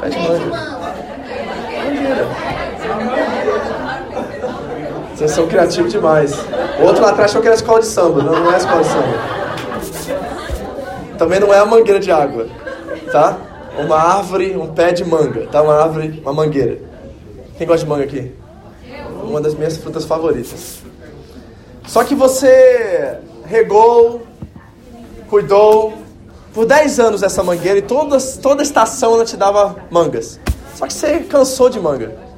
Pé 0.01 0.09
de 0.09 0.19
manga. 0.19 0.69
Criativos 5.49 5.91
demais. 5.91 6.33
O 6.79 6.83
outro 6.83 7.01
lá 7.01 7.09
atrás 7.09 7.31
achou 7.31 7.41
que 7.41 7.47
era 7.47 7.55
escola 7.55 7.79
de 7.79 7.87
samba. 7.87 8.21
Não, 8.21 8.39
não 8.43 8.53
é 8.53 8.57
escola 8.57 8.81
de 8.81 8.87
samba. 8.87 9.39
Também 11.17 11.39
não 11.39 11.53
é 11.53 11.59
a 11.59 11.65
mangueira 11.65 11.99
de 11.99 12.11
água, 12.11 12.47
tá? 13.11 13.37
Uma 13.77 13.97
árvore, 13.97 14.55
um 14.55 14.67
pé 14.67 14.93
de 14.93 15.03
manga, 15.03 15.47
tá? 15.47 15.61
Uma 15.61 15.75
árvore, 15.75 16.21
uma 16.21 16.31
mangueira. 16.31 16.79
Quem 17.57 17.67
gosta 17.67 17.83
de 17.83 17.89
manga 17.89 18.03
aqui? 18.05 18.31
Uma 19.23 19.41
das 19.41 19.53
minhas 19.53 19.75
frutas 19.75 20.05
favoritas. 20.05 20.79
Só 21.85 22.03
que 22.03 22.15
você 22.15 23.17
regou, 23.45 24.21
cuidou 25.29 25.93
por 26.53 26.65
10 26.65 26.99
anos 26.99 27.23
essa 27.23 27.43
mangueira 27.43 27.79
e 27.79 27.81
toda, 27.81 28.17
toda 28.41 28.63
estação 28.63 29.15
ela 29.15 29.25
te 29.25 29.35
dava 29.35 29.75
mangas. 29.89 30.39
Só 30.75 30.87
que 30.87 30.93
você 30.93 31.19
cansou 31.19 31.69
de 31.69 31.79
manga. 31.79 32.28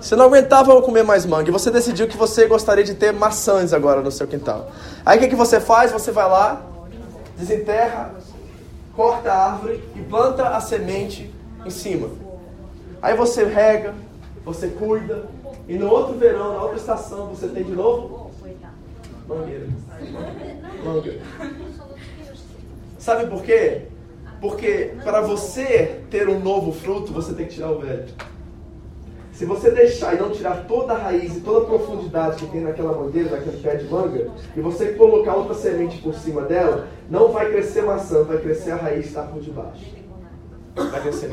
Você 0.00 0.14
não 0.14 0.26
aguentava 0.26 0.80
comer 0.82 1.02
mais 1.02 1.24
manga 1.26 1.48
e 1.48 1.52
você 1.52 1.70
decidiu 1.70 2.06
que 2.06 2.16
você 2.16 2.46
gostaria 2.46 2.84
de 2.84 2.94
ter 2.94 3.12
maçãs 3.12 3.72
agora 3.72 4.00
no 4.00 4.10
seu 4.10 4.26
quintal. 4.26 4.70
Aí 5.04 5.18
o 5.18 5.20
que, 5.20 5.28
que 5.28 5.36
você 5.36 5.60
faz? 5.60 5.90
Você 5.92 6.12
vai 6.12 6.28
lá, 6.28 6.62
desenterra, 7.36 8.14
corta 8.94 9.32
a 9.32 9.52
árvore 9.52 9.82
e 9.94 10.00
planta 10.00 10.48
a 10.48 10.60
semente 10.60 11.32
em 11.64 11.70
cima. 11.70 12.08
Aí 13.00 13.16
você 13.16 13.44
rega, 13.44 13.94
você 14.44 14.68
cuida 14.68 15.26
e 15.68 15.76
no 15.76 15.90
outro 15.90 16.14
verão, 16.14 16.54
na 16.54 16.62
outra 16.62 16.76
estação, 16.76 17.28
você 17.28 17.48
tem 17.48 17.64
de 17.64 17.72
novo 17.72 18.30
mangueira. 19.28 19.66
Manga. 20.84 21.20
Sabe 22.98 23.26
por 23.28 23.42
quê? 23.42 23.82
Porque 24.40 24.92
para 25.02 25.20
você 25.20 26.02
ter 26.10 26.28
um 26.28 26.38
novo 26.38 26.72
fruto, 26.72 27.12
você 27.12 27.32
tem 27.32 27.46
que 27.46 27.54
tirar 27.54 27.70
o 27.70 27.80
velho. 27.80 28.06
Se 29.36 29.44
você 29.44 29.70
deixar 29.70 30.14
e 30.14 30.18
não 30.18 30.30
tirar 30.30 30.64
toda 30.66 30.94
a 30.94 30.96
raiz 30.96 31.36
e 31.36 31.40
toda 31.40 31.66
a 31.66 31.68
profundidade 31.68 32.36
que 32.36 32.50
tem 32.50 32.62
naquela 32.62 32.96
mangueira, 32.96 33.32
naquele 33.32 33.58
pé 33.58 33.76
de 33.76 33.84
manga, 33.84 34.30
e 34.56 34.60
você 34.62 34.94
colocar 34.94 35.34
outra 35.34 35.52
semente 35.52 36.00
por 36.00 36.14
cima 36.14 36.40
dela, 36.40 36.88
não 37.10 37.30
vai 37.30 37.50
crescer 37.50 37.82
maçã, 37.82 38.24
vai 38.24 38.38
crescer 38.38 38.70
a 38.70 38.76
raiz 38.76 39.02
que 39.02 39.08
está 39.08 39.24
por 39.24 39.42
debaixo. 39.42 39.84
Vai 40.74 41.02
crescer. 41.02 41.30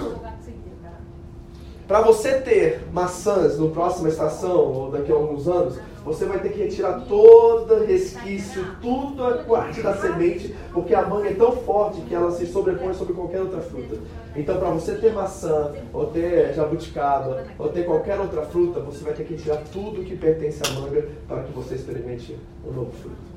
Para 1.88 2.02
você 2.02 2.42
ter 2.42 2.86
maçãs 2.92 3.58
no 3.58 3.70
próxima 3.70 4.10
estação 4.10 4.58
ou 4.58 4.92
daqui 4.92 5.10
a 5.10 5.16
alguns 5.16 5.48
anos, 5.48 5.80
você 6.04 6.26
vai 6.26 6.40
ter 6.40 6.50
que 6.50 6.60
retirar 6.60 7.06
todo 7.08 7.86
resquício, 7.86 8.66
tudo 8.82 9.26
a 9.26 9.38
parte 9.38 9.82
da 9.82 9.96
semente, 9.96 10.54
porque 10.74 10.94
a 10.94 11.08
manga 11.08 11.30
é 11.30 11.34
tão 11.34 11.54
forte 11.54 12.02
que 12.02 12.14
ela 12.14 12.32
se 12.32 12.46
sobrepõe 12.46 12.94
sobre 12.94 13.14
qualquer 13.14 13.42
outra 13.42 13.62
fruta. 13.62 13.98
Então, 14.36 14.58
para 14.58 14.70
você 14.70 14.96
ter 14.96 15.14
maçã, 15.14 15.72
ou 15.94 16.08
ter 16.08 16.54
jabuticaba, 16.54 17.46
ou 17.58 17.70
ter 17.70 17.86
qualquer 17.86 18.20
outra 18.20 18.42
fruta, 18.44 18.80
você 18.80 19.04
vai 19.04 19.14
ter 19.14 19.24
que 19.24 19.36
retirar 19.36 19.64
tudo 19.72 20.04
que 20.04 20.16
pertence 20.16 20.62
à 20.68 20.80
manga 20.80 21.08
para 21.28 21.44
que 21.44 21.52
você 21.54 21.76
experimente 21.76 22.38
um 22.68 22.74
novo 22.74 22.92
fruto. 22.92 23.34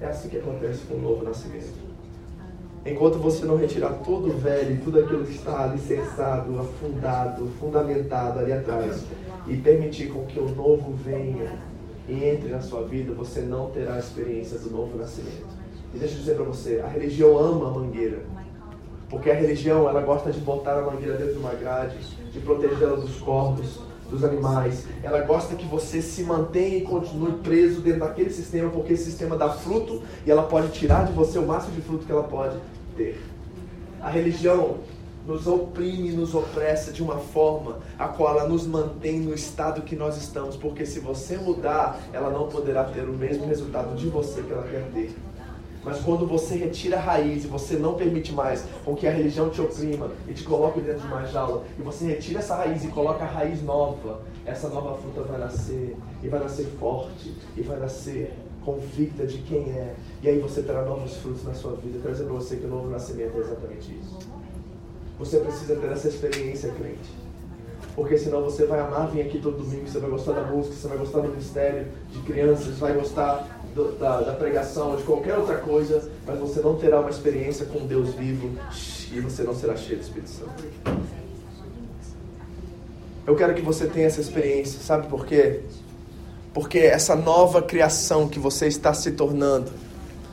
É 0.00 0.06
assim 0.06 0.28
que 0.28 0.38
acontece 0.38 0.84
com 0.86 0.94
o 0.94 1.00
novo 1.00 1.24
nascimento. 1.24 1.86
Enquanto 2.84 3.18
você 3.18 3.44
não 3.44 3.56
retirar 3.56 3.94
todo 4.04 4.28
o 4.28 4.38
velho, 4.38 4.80
tudo 4.84 5.00
aquilo 5.00 5.24
que 5.24 5.34
está 5.34 5.64
alicerçado, 5.64 6.60
afundado, 6.60 7.48
fundamentado 7.58 8.38
ali 8.38 8.52
atrás, 8.52 9.04
e 9.46 9.56
permitir 9.56 10.12
com 10.12 10.24
que 10.26 10.38
o 10.38 10.48
novo 10.54 10.92
venha 10.92 11.58
e 12.08 12.24
entre 12.24 12.48
na 12.48 12.60
sua 12.60 12.82
vida, 12.82 13.12
você 13.12 13.40
não 13.40 13.70
terá 13.70 13.94
a 13.94 13.98
experiência 13.98 14.58
do 14.58 14.70
novo 14.70 14.96
nascimento. 14.96 15.46
E 15.94 15.98
deixa 15.98 16.14
eu 16.14 16.18
dizer 16.20 16.34
para 16.34 16.44
você, 16.44 16.80
a 16.84 16.88
religião 16.88 17.36
ama 17.36 17.68
a 17.68 17.70
mangueira. 17.70 18.22
Porque 19.08 19.30
a 19.30 19.34
religião, 19.34 19.88
ela 19.88 20.00
gosta 20.02 20.30
de 20.30 20.40
botar 20.40 20.78
a 20.78 20.82
mangueira 20.82 21.16
dentro 21.16 21.34
de 21.34 21.38
uma 21.38 21.54
grade, 21.54 21.96
de 22.32 22.40
proteger 22.40 22.82
ela 22.82 22.96
dos 22.96 23.16
corpos, 23.18 23.80
dos 24.10 24.24
animais. 24.24 24.86
Ela 25.02 25.20
gosta 25.22 25.54
que 25.54 25.66
você 25.66 26.00
se 26.00 26.22
mantenha 26.22 26.78
e 26.78 26.82
continue 26.82 27.32
preso 27.38 27.80
dentro 27.80 28.00
daquele 28.00 28.30
sistema, 28.30 28.70
porque 28.70 28.92
esse 28.92 29.04
sistema 29.04 29.36
dá 29.36 29.48
fruto 29.50 30.02
e 30.24 30.30
ela 30.30 30.44
pode 30.44 30.68
tirar 30.72 31.06
de 31.06 31.12
você 31.12 31.38
o 31.38 31.46
máximo 31.46 31.74
de 31.74 31.82
fruto 31.82 32.04
que 32.04 32.12
ela 32.12 32.24
pode 32.24 32.56
ter. 32.96 33.20
A 34.00 34.10
religião 34.10 34.76
nos 35.26 35.46
oprime, 35.46 36.12
nos 36.12 36.34
opressa 36.34 36.92
de 36.92 37.02
uma 37.02 37.18
forma 37.18 37.78
a 37.98 38.06
qual 38.08 38.38
ela 38.38 38.48
nos 38.48 38.66
mantém 38.66 39.20
no 39.20 39.34
estado 39.34 39.82
que 39.82 39.96
nós 39.96 40.16
estamos, 40.16 40.56
porque 40.56 40.86
se 40.86 41.00
você 41.00 41.36
mudar, 41.36 42.00
ela 42.12 42.30
não 42.30 42.48
poderá 42.48 42.84
ter 42.84 43.08
o 43.08 43.12
mesmo 43.12 43.46
resultado 43.46 43.96
de 43.96 44.08
você 44.08 44.42
que 44.42 44.52
ela 44.52 44.62
quer 44.62 44.88
ter. 44.92 45.16
Mas 45.84 46.00
quando 46.00 46.26
você 46.26 46.56
retira 46.56 46.96
a 46.96 47.00
raiz 47.00 47.44
e 47.44 47.46
você 47.46 47.76
não 47.76 47.94
permite 47.94 48.32
mais 48.32 48.64
com 48.84 48.96
que 48.96 49.06
a 49.06 49.10
religião 49.10 49.50
te 49.50 49.60
oprima 49.60 50.10
e 50.26 50.34
te 50.34 50.42
coloque 50.42 50.80
dentro 50.80 51.02
de 51.02 51.06
uma 51.06 51.24
jaula, 51.26 51.62
e 51.78 51.82
você 51.82 52.06
retira 52.06 52.40
essa 52.40 52.56
raiz 52.56 52.84
e 52.84 52.88
coloca 52.88 53.24
a 53.24 53.28
raiz 53.28 53.62
nova, 53.62 54.20
essa 54.44 54.68
nova 54.68 54.96
fruta 54.98 55.22
vai 55.22 55.38
nascer, 55.38 55.96
e 56.22 56.28
vai 56.28 56.40
nascer 56.40 56.66
forte, 56.80 57.32
e 57.56 57.62
vai 57.62 57.78
nascer 57.78 58.32
convicta 58.64 59.24
de 59.24 59.38
quem 59.38 59.70
é. 59.70 59.94
E 60.20 60.28
aí 60.28 60.40
você 60.40 60.60
terá 60.60 60.82
novos 60.82 61.16
frutos 61.18 61.44
na 61.44 61.54
sua 61.54 61.76
vida. 61.76 62.00
Dizer 62.10 62.24
para 62.24 62.34
você 62.34 62.56
que 62.56 62.66
o 62.66 62.68
novo 62.68 62.90
nascimento 62.90 63.36
é 63.36 63.40
exatamente 63.40 63.92
isso. 63.92 64.35
Você 65.18 65.38
precisa 65.38 65.76
ter 65.76 65.90
essa 65.90 66.08
experiência, 66.08 66.70
crente. 66.72 67.26
Porque 67.94 68.18
senão 68.18 68.42
você 68.42 68.66
vai 68.66 68.80
amar 68.80 69.08
vir 69.08 69.22
aqui 69.22 69.38
todo 69.38 69.56
domingo, 69.56 69.88
você 69.88 69.98
vai 69.98 70.10
gostar 70.10 70.32
da 70.32 70.42
música, 70.42 70.74
você 70.74 70.88
vai 70.88 70.98
gostar 70.98 71.20
do 71.20 71.28
ministério 71.28 71.86
de 72.12 72.20
crianças, 72.20 72.78
vai 72.78 72.92
gostar 72.92 73.62
do, 73.74 73.92
da, 73.92 74.20
da 74.20 74.32
pregação, 74.32 74.96
de 74.96 75.02
qualquer 75.02 75.36
outra 75.36 75.56
coisa, 75.56 76.10
mas 76.26 76.38
você 76.38 76.60
não 76.60 76.76
terá 76.76 77.00
uma 77.00 77.10
experiência 77.10 77.64
com 77.64 77.86
Deus 77.86 78.12
vivo 78.14 78.50
e 79.12 79.20
você 79.20 79.42
não 79.42 79.54
será 79.54 79.76
cheio 79.76 79.98
do 79.98 80.02
Espírito 80.02 80.30
Santo. 80.30 80.64
Eu 83.26 83.34
quero 83.34 83.54
que 83.54 83.62
você 83.62 83.86
tenha 83.86 84.06
essa 84.06 84.20
experiência, 84.20 84.80
sabe 84.80 85.08
por 85.08 85.26
quê? 85.26 85.60
Porque 86.54 86.78
essa 86.78 87.16
nova 87.16 87.60
criação 87.60 88.28
que 88.28 88.38
você 88.38 88.66
está 88.66 88.94
se 88.94 89.12
tornando 89.12 89.70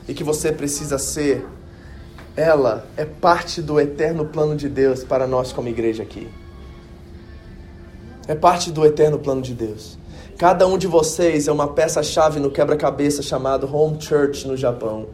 e 0.06 0.14
que 0.14 0.22
você 0.22 0.52
precisa 0.52 0.96
ser, 0.96 1.44
ela 2.36 2.86
é 2.96 3.04
parte 3.04 3.62
do 3.62 3.80
eterno 3.80 4.24
plano 4.24 4.56
de 4.56 4.68
Deus 4.68 5.04
para 5.04 5.26
nós 5.26 5.52
como 5.52 5.68
igreja 5.68 6.02
aqui. 6.02 6.28
É 8.26 8.34
parte 8.34 8.72
do 8.72 8.84
eterno 8.84 9.18
plano 9.18 9.42
de 9.42 9.54
Deus. 9.54 9.98
Cada 10.36 10.66
um 10.66 10.76
de 10.76 10.86
vocês 10.86 11.46
é 11.46 11.52
uma 11.52 11.68
peça-chave 11.68 12.40
no 12.40 12.50
quebra-cabeça 12.50 13.22
chamado 13.22 13.72
Home 13.72 14.00
Church 14.00 14.48
no 14.48 14.56
Japão. 14.56 15.06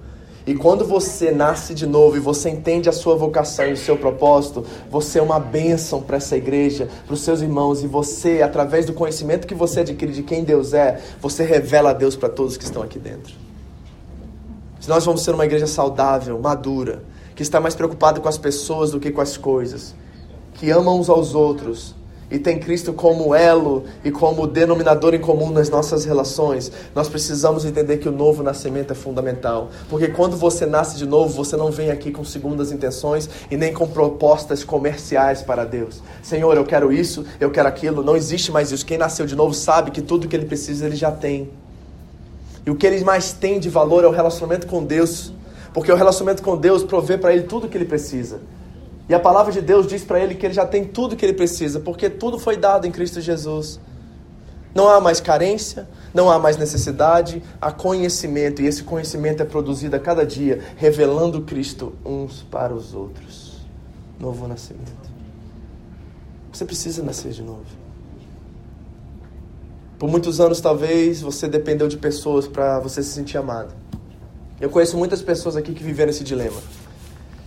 E 0.46 0.54
quando 0.54 0.86
você 0.86 1.30
nasce 1.30 1.74
de 1.74 1.86
novo 1.86 2.16
e 2.16 2.20
você 2.20 2.48
entende 2.48 2.88
a 2.88 2.92
sua 2.92 3.14
vocação 3.14 3.66
e 3.66 3.72
o 3.72 3.76
seu 3.76 3.98
propósito, 3.98 4.64
você 4.90 5.18
é 5.18 5.22
uma 5.22 5.38
bênção 5.38 6.00
para 6.00 6.16
essa 6.16 6.36
igreja, 6.36 6.88
para 7.04 7.12
os 7.12 7.20
seus 7.20 7.42
irmãos. 7.42 7.82
E 7.82 7.86
você, 7.86 8.40
através 8.40 8.86
do 8.86 8.94
conhecimento 8.94 9.46
que 9.46 9.54
você 9.54 9.80
adquire 9.80 10.12
de 10.12 10.22
quem 10.22 10.42
Deus 10.42 10.72
é, 10.72 10.98
você 11.20 11.44
revela 11.44 11.90
a 11.90 11.92
Deus 11.92 12.16
para 12.16 12.30
todos 12.30 12.56
que 12.56 12.64
estão 12.64 12.82
aqui 12.82 12.98
dentro. 12.98 13.34
Se 14.80 14.88
nós 14.88 15.04
vamos 15.04 15.22
ser 15.22 15.34
uma 15.34 15.44
igreja 15.44 15.66
saudável, 15.66 16.38
madura, 16.38 17.02
que 17.40 17.42
está 17.42 17.58
mais 17.58 17.74
preocupada 17.74 18.20
com 18.20 18.28
as 18.28 18.36
pessoas 18.36 18.90
do 18.90 19.00
que 19.00 19.10
com 19.10 19.22
as 19.22 19.38
coisas, 19.38 19.94
que 20.52 20.68
ama 20.68 20.92
uns 20.92 21.08
aos 21.08 21.34
outros, 21.34 21.94
e 22.30 22.38
tem 22.38 22.58
Cristo 22.58 22.92
como 22.92 23.34
elo 23.34 23.84
e 24.04 24.10
como 24.10 24.46
denominador 24.46 25.14
em 25.14 25.20
comum 25.20 25.48
nas 25.50 25.70
nossas 25.70 26.04
relações, 26.04 26.70
nós 26.94 27.08
precisamos 27.08 27.64
entender 27.64 27.96
que 27.96 28.10
o 28.10 28.12
novo 28.12 28.42
nascimento 28.42 28.92
é 28.92 28.94
fundamental. 28.94 29.70
Porque 29.88 30.08
quando 30.08 30.36
você 30.36 30.66
nasce 30.66 30.98
de 30.98 31.06
novo, 31.06 31.32
você 31.32 31.56
não 31.56 31.70
vem 31.70 31.90
aqui 31.90 32.10
com 32.10 32.22
segundas 32.26 32.70
intenções 32.70 33.26
e 33.50 33.56
nem 33.56 33.72
com 33.72 33.88
propostas 33.88 34.62
comerciais 34.62 35.40
para 35.40 35.64
Deus. 35.64 36.02
Senhor, 36.22 36.54
eu 36.54 36.66
quero 36.66 36.92
isso, 36.92 37.24
eu 37.40 37.50
quero 37.50 37.68
aquilo. 37.68 38.04
Não 38.04 38.16
existe 38.16 38.52
mais 38.52 38.70
isso. 38.70 38.84
Quem 38.84 38.98
nasceu 38.98 39.24
de 39.24 39.34
novo 39.34 39.54
sabe 39.54 39.90
que 39.92 40.02
tudo 40.02 40.28
que 40.28 40.36
ele 40.36 40.44
precisa 40.44 40.84
ele 40.84 40.94
já 40.94 41.10
tem. 41.10 41.48
E 42.66 42.70
o 42.70 42.74
que 42.74 42.86
ele 42.86 43.02
mais 43.02 43.32
tem 43.32 43.58
de 43.58 43.70
valor 43.70 44.04
é 44.04 44.06
o 44.06 44.12
relacionamento 44.12 44.66
com 44.66 44.84
Deus. 44.84 45.32
Porque 45.72 45.90
o 45.90 45.96
relacionamento 45.96 46.42
com 46.42 46.56
Deus 46.56 46.82
provê 46.82 47.16
para 47.16 47.32
ele 47.32 47.44
tudo 47.44 47.66
o 47.66 47.68
que 47.68 47.76
ele 47.76 47.84
precisa. 47.84 48.40
E 49.08 49.14
a 49.14 49.18
palavra 49.18 49.52
de 49.52 49.60
Deus 49.60 49.86
diz 49.86 50.04
para 50.04 50.20
ele 50.20 50.34
que 50.34 50.46
ele 50.46 50.54
já 50.54 50.64
tem 50.64 50.84
tudo 50.84 51.16
que 51.16 51.24
ele 51.24 51.32
precisa, 51.32 51.80
porque 51.80 52.08
tudo 52.08 52.38
foi 52.38 52.56
dado 52.56 52.86
em 52.86 52.92
Cristo 52.92 53.20
Jesus. 53.20 53.80
Não 54.74 54.88
há 54.88 55.00
mais 55.00 55.20
carência, 55.20 55.88
não 56.14 56.30
há 56.30 56.38
mais 56.38 56.56
necessidade, 56.56 57.42
há 57.60 57.72
conhecimento, 57.72 58.62
e 58.62 58.66
esse 58.66 58.84
conhecimento 58.84 59.42
é 59.42 59.44
produzido 59.44 59.96
a 59.96 59.98
cada 59.98 60.24
dia, 60.24 60.60
revelando 60.76 61.42
Cristo 61.42 61.92
uns 62.04 62.42
para 62.44 62.72
os 62.72 62.94
outros. 62.94 63.66
Novo 64.18 64.46
nascimento. 64.46 65.10
Você 66.52 66.64
precisa 66.64 67.02
nascer 67.02 67.32
de 67.32 67.42
novo. 67.42 67.64
Por 69.98 70.08
muitos 70.08 70.40
anos, 70.40 70.60
talvez, 70.60 71.20
você 71.20 71.48
dependeu 71.48 71.88
de 71.88 71.96
pessoas 71.96 72.46
para 72.46 72.78
você 72.78 73.02
se 73.02 73.10
sentir 73.10 73.38
amado. 73.38 73.74
Eu 74.60 74.68
conheço 74.70 74.96
muitas 74.96 75.22
pessoas 75.22 75.56
aqui 75.56 75.72
que 75.72 75.82
viveram 75.82 76.10
esse 76.10 76.24
dilema 76.24 76.60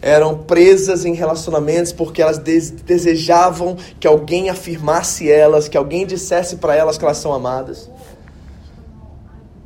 eram 0.03 0.37
presas 0.37 1.05
em 1.05 1.13
relacionamentos 1.13 1.93
porque 1.93 2.21
elas 2.21 2.37
desejavam 2.37 3.77
que 4.01 4.05
alguém 4.05 4.49
afirmasse 4.49 5.31
elas, 5.31 5.69
que 5.69 5.77
alguém 5.77 6.05
dissesse 6.05 6.57
para 6.57 6.75
elas 6.75 6.97
que 6.97 7.05
elas 7.05 7.17
são 7.17 7.33
amadas. 7.33 7.89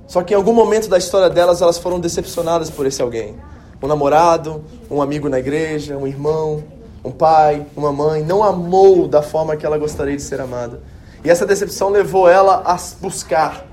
Só 0.05 0.21
que 0.21 0.35
em 0.35 0.37
algum 0.37 0.53
momento 0.53 0.87
da 0.87 0.97
história 0.99 1.27
delas, 1.27 1.59
elas 1.59 1.79
foram 1.79 1.99
decepcionadas 1.99 2.69
por 2.69 2.85
esse 2.85 3.01
alguém. 3.01 3.35
Um 3.81 3.87
namorado, 3.87 4.63
um 4.91 5.01
amigo 5.01 5.27
na 5.27 5.39
igreja, 5.39 5.97
um 5.97 6.05
irmão, 6.05 6.63
um 7.03 7.11
pai, 7.11 7.65
uma 7.75 7.91
mãe, 7.91 8.23
não 8.23 8.43
amou 8.43 9.07
da 9.07 9.23
forma 9.23 9.57
que 9.57 9.65
ela 9.65 9.77
gostaria 9.79 10.15
de 10.15 10.21
ser 10.21 10.39
amada. 10.39 10.81
E 11.25 11.31
essa 11.31 11.47
decepção 11.47 11.89
levou 11.89 12.29
ela 12.29 12.61
a 12.63 12.77
buscar 13.01 13.65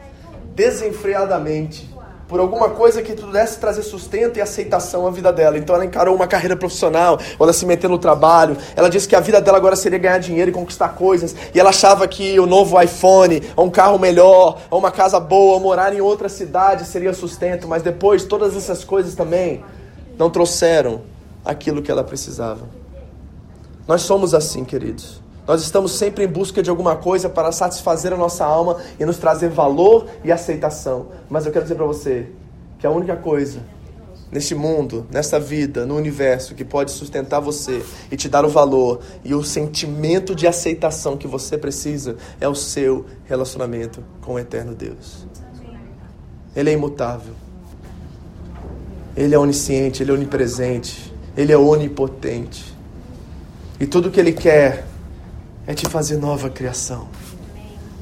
desenfreadamente 0.55 1.94
por 2.29 2.41
alguma 2.41 2.71
coisa 2.71 3.03
que 3.03 3.13
pudesse 3.15 3.59
trazer 3.59 3.83
sustento 3.83 4.39
e 4.39 4.41
aceitação 4.41 5.07
à 5.07 5.11
vida 5.11 5.33
dela. 5.33 5.59
Então 5.59 5.75
ela 5.75 5.85
encarou 5.85 6.15
uma 6.15 6.27
carreira 6.27 6.57
profissional, 6.57 7.19
ela 7.39 7.53
se 7.53 7.67
meteu 7.67 7.91
no 7.91 7.99
trabalho. 7.99 8.57
Ela 8.75 8.89
disse 8.89 9.07
que 9.09 9.17
a 9.17 9.21
vida 9.21 9.41
dela 9.41 9.59
agora 9.59 9.77
seria 9.77 9.99
ganhar 9.99 10.19
dinheiro 10.19 10.51
e 10.51 10.55
conquistar 10.55 10.91
coisas. 10.91 11.35
E 11.55 11.61
ela 11.61 11.71
achava 11.71 12.07
que 12.09 12.39
o 12.39 12.47
novo 12.47 12.81
iPhone, 12.81 13.43
ou 13.57 13.67
um 13.67 13.71
carro 13.71 13.99
melhor, 13.99 14.61
ou 14.71 14.79
uma 14.79 14.91
casa 14.91 15.21
boa, 15.21 15.55
ou 15.55 15.61
morar 15.61 15.95
em 15.95 16.01
outra 16.01 16.29
cidade 16.29 16.87
seria 16.87 17.13
sustento. 17.13 17.69
Mas 17.69 17.83
depois 17.83 18.25
todas 18.25 18.57
essas 18.57 18.85
coisas 18.85 19.15
também 19.15 19.65
não 20.19 20.31
trouxeram 20.31 21.03
aquilo 21.45 21.83
que 21.83 21.91
ela 21.91 22.05
precisava. 22.05 22.69
Nós 23.87 24.03
somos 24.03 24.33
assim, 24.33 24.65
queridos. 24.65 25.24
Nós 25.47 25.63
estamos 25.63 25.93
sempre 25.93 26.25
em 26.25 26.29
busca 26.29 26.63
de 26.63 26.71
alguma 26.71 26.97
coisa 26.97 27.29
para 27.29 27.53
satisfazer 27.53 28.13
a 28.13 28.17
nossa 28.17 28.45
alma 28.45 28.81
e 28.99 29.05
nos 29.05 29.19
trazer 29.19 29.51
valor 29.51 30.07
e 30.25 30.33
aceitação. 30.33 31.09
Mas 31.29 31.45
eu 31.45 31.53
quero 31.53 31.65
dizer 31.65 31.75
para 31.75 31.85
você 31.85 32.29
que 32.79 32.87
a 32.87 32.91
única 32.91 33.15
coisa 33.17 33.61
neste 34.33 34.55
mundo, 34.55 35.07
nessa 35.11 35.39
vida, 35.39 35.87
no 35.87 35.97
universo 35.97 36.55
que 36.55 36.65
pode 36.65 36.91
sustentar 36.91 37.41
você 37.41 37.85
e 38.11 38.17
te 38.17 38.29
dar 38.29 38.45
o 38.45 38.49
valor 38.49 39.01
e 39.23 39.35
o 39.35 39.45
sentimento 39.45 40.35
de 40.35 40.47
aceitação 40.47 41.17
que 41.17 41.29
você 41.29 41.57
precisa 41.57 42.17
é 42.41 42.49
o 42.49 42.55
seu 42.55 43.05
relacionamento 43.27 44.03
com 44.23 44.35
o 44.35 44.39
eterno 44.39 44.75
Deus. 44.75 45.27
Ele 46.57 46.71
é 46.71 46.73
imutável. 46.73 47.35
Ele 49.17 49.35
é 49.35 49.39
onisciente, 49.39 50.03
ele 50.03 50.11
é 50.11 50.15
onipresente. 50.15 51.13
Ele 51.37 51.53
é 51.53 51.59
onipotente. 51.59 52.75
E 53.79 53.87
tudo 53.87 54.11
que 54.11 54.21
Ele 54.21 54.33
quer 54.33 54.85
é 55.67 55.75
te 55.75 55.87
fazer 55.89 56.17
nova 56.17 56.51
criação. 56.51 57.09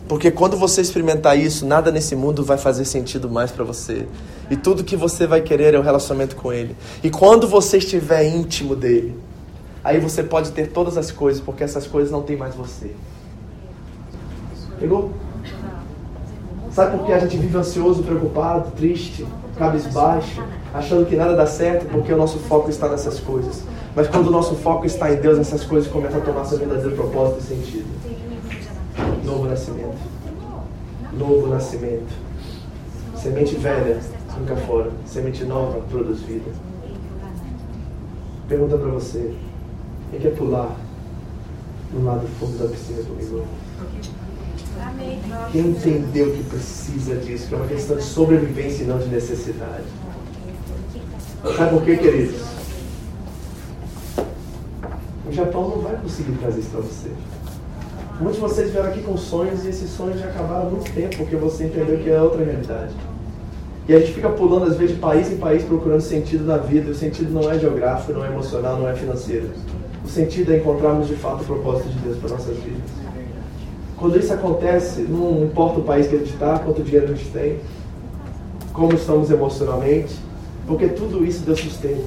Porque 0.09 0.31
quando 0.31 0.57
você 0.57 0.81
experimentar 0.81 1.39
isso, 1.39 1.65
nada 1.65 1.91
nesse 1.91 2.15
mundo 2.15 2.45
vai 2.45 2.59
fazer 2.59 2.85
sentido 2.85 3.31
mais 3.31 3.51
para 3.51 3.65
você. 3.65 4.07
E 4.51 4.57
tudo 4.57 4.85
que 4.85 4.97
você 4.97 5.27
vai 5.27 5.41
querer 5.41 5.75
é 5.75 5.79
o 5.79 5.83
relacionamento 5.83 6.37
com 6.37 6.53
Ele. 6.53 6.77
E 7.03 7.11
quando 7.11 7.49
você 7.49 7.79
estiver 7.79 8.25
íntimo 8.27 8.77
dele, 8.77 9.19
aí 9.83 9.99
você 9.99 10.23
pode 10.23 10.53
ter 10.53 10.69
todas 10.69 10.99
as 10.99 11.11
coisas, 11.11 11.41
porque 11.41 11.65
essas 11.65 11.87
coisas 11.87 12.11
não 12.11 12.23
tem 12.23 12.37
mais 12.37 12.55
você. 12.55 12.91
Pegou? 14.79 15.13
Sabe 16.73 16.97
por 16.97 17.07
que 17.07 17.13
a 17.13 17.19
gente 17.21 17.37
vive 17.37 17.57
ansioso, 17.57 18.03
preocupado, 18.03 18.71
triste, 18.73 19.27
cabisbaixo, 19.57 20.43
achando 20.75 21.07
que 21.07 21.15
nada 21.15 21.35
dá 21.35 21.47
certo? 21.47 21.87
Porque 21.87 22.13
o 22.13 22.17
nosso 22.17 22.39
foco 22.39 22.69
está 22.69 22.89
nessas 22.89 23.21
coisas. 23.21 23.63
Mas 23.95 24.09
quando 24.09 24.29
o 24.29 24.31
nosso 24.31 24.55
foco 24.57 24.87
está 24.87 25.13
em 25.13 25.17
Deus, 25.17 25.39
essas 25.39 25.65
coisas 25.65 25.91
começam 25.91 26.19
a 26.19 26.25
tomar 26.25 26.45
seu 26.47 26.59
verdadeiro 26.59 26.97
propósito 26.97 27.41
e 27.41 27.43
sentido. 27.43 27.87
Novo 29.25 29.47
nascimento. 29.47 29.99
Novo 31.13 31.47
nascimento. 31.49 32.13
Semente 33.17 33.55
velha, 33.57 34.01
nunca 34.39 34.57
fora. 34.57 34.91
Semente 35.05 35.45
nova, 35.45 35.81
produz 35.91 36.21
vida. 36.21 36.51
Pergunta 38.49 38.79
para 38.79 38.91
você: 38.91 39.35
quem 40.11 40.21
quer 40.21 40.35
pular 40.35 40.75
no 41.93 42.05
lado 42.05 42.27
fundo 42.41 42.59
da 42.59 42.69
piscina 42.69 43.03
comigo? 43.03 43.45
Quem 45.53 45.67
entendeu 45.69 46.33
que 46.33 46.43
precisa 46.45 47.17
disso? 47.17 47.49
Que 47.49 47.55
é 47.55 47.57
uma 47.59 47.67
questão 47.67 47.97
de 47.97 48.03
sobrevivência 48.03 48.85
e 48.85 48.87
não 48.87 48.99
de 48.99 49.09
necessidade. 49.09 49.85
Sabe 51.57 51.71
por 51.71 51.85
quê, 51.85 51.97
queridos? 51.99 52.62
O 55.33 55.35
Japão 55.35 55.67
não 55.67 55.79
vai 55.79 55.97
conseguir 55.97 56.33
trazer 56.33 56.61
isso 56.61 56.69
para 56.69 56.83
você. 56.83 57.09
Muitos 58.21 58.35
de 58.35 58.41
vocês 58.43 58.71
vieram 58.71 58.91
aqui 58.91 59.01
com 59.01 59.17
sonhos 59.17 59.65
e 59.65 59.71
esses 59.71 59.89
sonhos 59.89 60.21
já 60.21 60.27
acabaram 60.27 60.67
há 60.67 60.71
muito 60.71 60.93
tempo, 60.93 61.17
porque 61.17 61.37
você 61.37 61.65
entendeu 61.65 61.97
que 62.01 62.11
é 62.11 62.21
outra 62.21 62.45
realidade. 62.45 62.93
E 63.89 63.95
a 63.95 63.99
gente 63.99 64.13
fica 64.13 64.29
pulando, 64.29 64.67
às 64.67 64.77
vezes, 64.77 64.95
de 64.95 65.01
país 65.01 65.33
em 65.33 65.39
país 65.39 65.65
procurando 65.65 66.03
sentido 66.03 66.45
na 66.45 66.59
vida. 66.59 66.89
E 66.89 66.91
o 66.91 66.95
sentido 66.95 67.33
não 67.33 67.51
é 67.51 67.59
geográfico, 67.59 68.13
não 68.13 68.23
é 68.23 68.29
emocional, 68.29 68.79
não 68.79 68.87
é 68.87 68.95
financeiro. 68.95 69.49
O 70.05 70.09
sentido 70.09 70.53
é 70.53 70.59
encontrarmos 70.59 71.09
de 71.09 71.15
fato 71.15 71.41
o 71.41 71.47
propósito 71.47 71.89
de 71.89 71.99
Deus 72.01 72.19
para 72.19 72.29
nossas 72.29 72.59
vidas. 72.59 72.91
Quando 73.97 74.19
isso 74.19 74.35
acontece, 74.35 75.01
não 75.01 75.45
importa 75.45 75.81
o 75.81 75.83
país 75.83 76.09
que 76.09 76.17
a 76.17 76.19
gente 76.19 76.35
está, 76.35 76.59
quanto 76.59 76.83
dinheiro 76.83 77.11
a 77.11 77.17
gente 77.17 77.31
tem, 77.31 77.59
como 78.75 78.93
estamos 78.93 79.31
emocionalmente, 79.31 80.15
porque 80.67 80.89
tudo 80.89 81.25
isso 81.25 81.43
Deus 81.43 81.59
sustenta. 81.59 82.05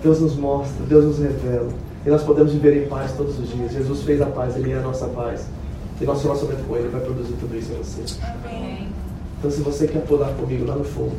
Deus 0.00 0.20
nos 0.20 0.36
mostra, 0.36 0.86
Deus 0.86 1.04
nos 1.04 1.18
revela. 1.18 1.91
E 2.04 2.10
nós 2.10 2.22
podemos 2.22 2.52
viver 2.52 2.84
em 2.84 2.88
paz 2.88 3.12
todos 3.12 3.38
os 3.38 3.48
dias. 3.48 3.72
Jesus 3.72 4.02
fez 4.02 4.20
a 4.20 4.26
paz, 4.26 4.56
Ele 4.56 4.72
é 4.72 4.78
a 4.78 4.82
nossa 4.82 5.06
paz. 5.08 5.46
E 6.00 6.04
nosso 6.04 6.24
relacionamento 6.24 6.64
com 6.64 6.76
Ele 6.76 6.88
vai 6.88 7.00
produzir 7.00 7.34
tudo 7.34 7.56
isso 7.56 7.72
em 7.72 7.76
você. 7.76 8.18
Então, 9.38 9.50
se 9.50 9.60
você 9.60 9.86
quer 9.86 10.04
pular 10.04 10.32
comigo 10.34 10.64
lá 10.64 10.74
no 10.74 10.84
fundo, 10.84 11.16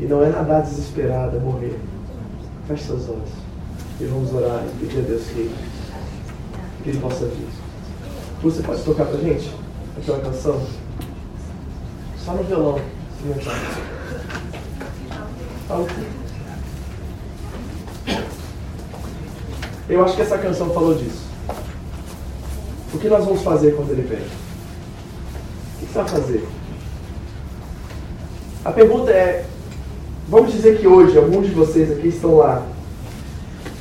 e 0.00 0.04
não 0.04 0.24
é 0.24 0.30
nadar 0.30 0.62
desesperado, 0.62 1.36
é 1.36 1.40
morrer, 1.40 1.78
feche 2.66 2.84
seus 2.84 3.08
olhos. 3.08 3.30
E 4.00 4.04
vamos 4.04 4.32
orar 4.32 4.64
e 4.64 4.78
pedir 4.80 5.00
a 5.00 5.02
Deus 5.02 5.22
que, 5.24 5.54
que 6.82 6.88
Ele 6.88 6.98
possa 6.98 7.26
vir. 7.26 7.48
Você 8.42 8.62
pode 8.62 8.82
tocar 8.82 9.04
pra 9.04 9.18
gente 9.18 9.54
aquela 9.98 10.20
canção? 10.20 10.60
Só 12.24 12.32
no 12.32 12.42
violão, 12.42 12.80
Fala 15.68 15.86
Eu 19.90 20.04
acho 20.04 20.14
que 20.14 20.22
essa 20.22 20.38
canção 20.38 20.70
falou 20.70 20.94
disso. 20.94 21.28
O 22.94 22.98
que 22.98 23.08
nós 23.08 23.24
vamos 23.24 23.42
fazer 23.42 23.74
quando 23.74 23.90
ele 23.90 24.02
vem? 24.02 24.20
O 24.20 25.78
que 25.80 25.92
você 25.92 25.98
vai 25.98 26.08
fazer? 26.08 26.48
A 28.64 28.70
pergunta 28.70 29.10
é: 29.10 29.44
vamos 30.28 30.52
dizer 30.52 30.78
que 30.78 30.86
hoje 30.86 31.18
alguns 31.18 31.48
de 31.48 31.52
vocês 31.52 31.90
aqui 31.90 32.06
estão 32.06 32.36
lá, 32.36 32.64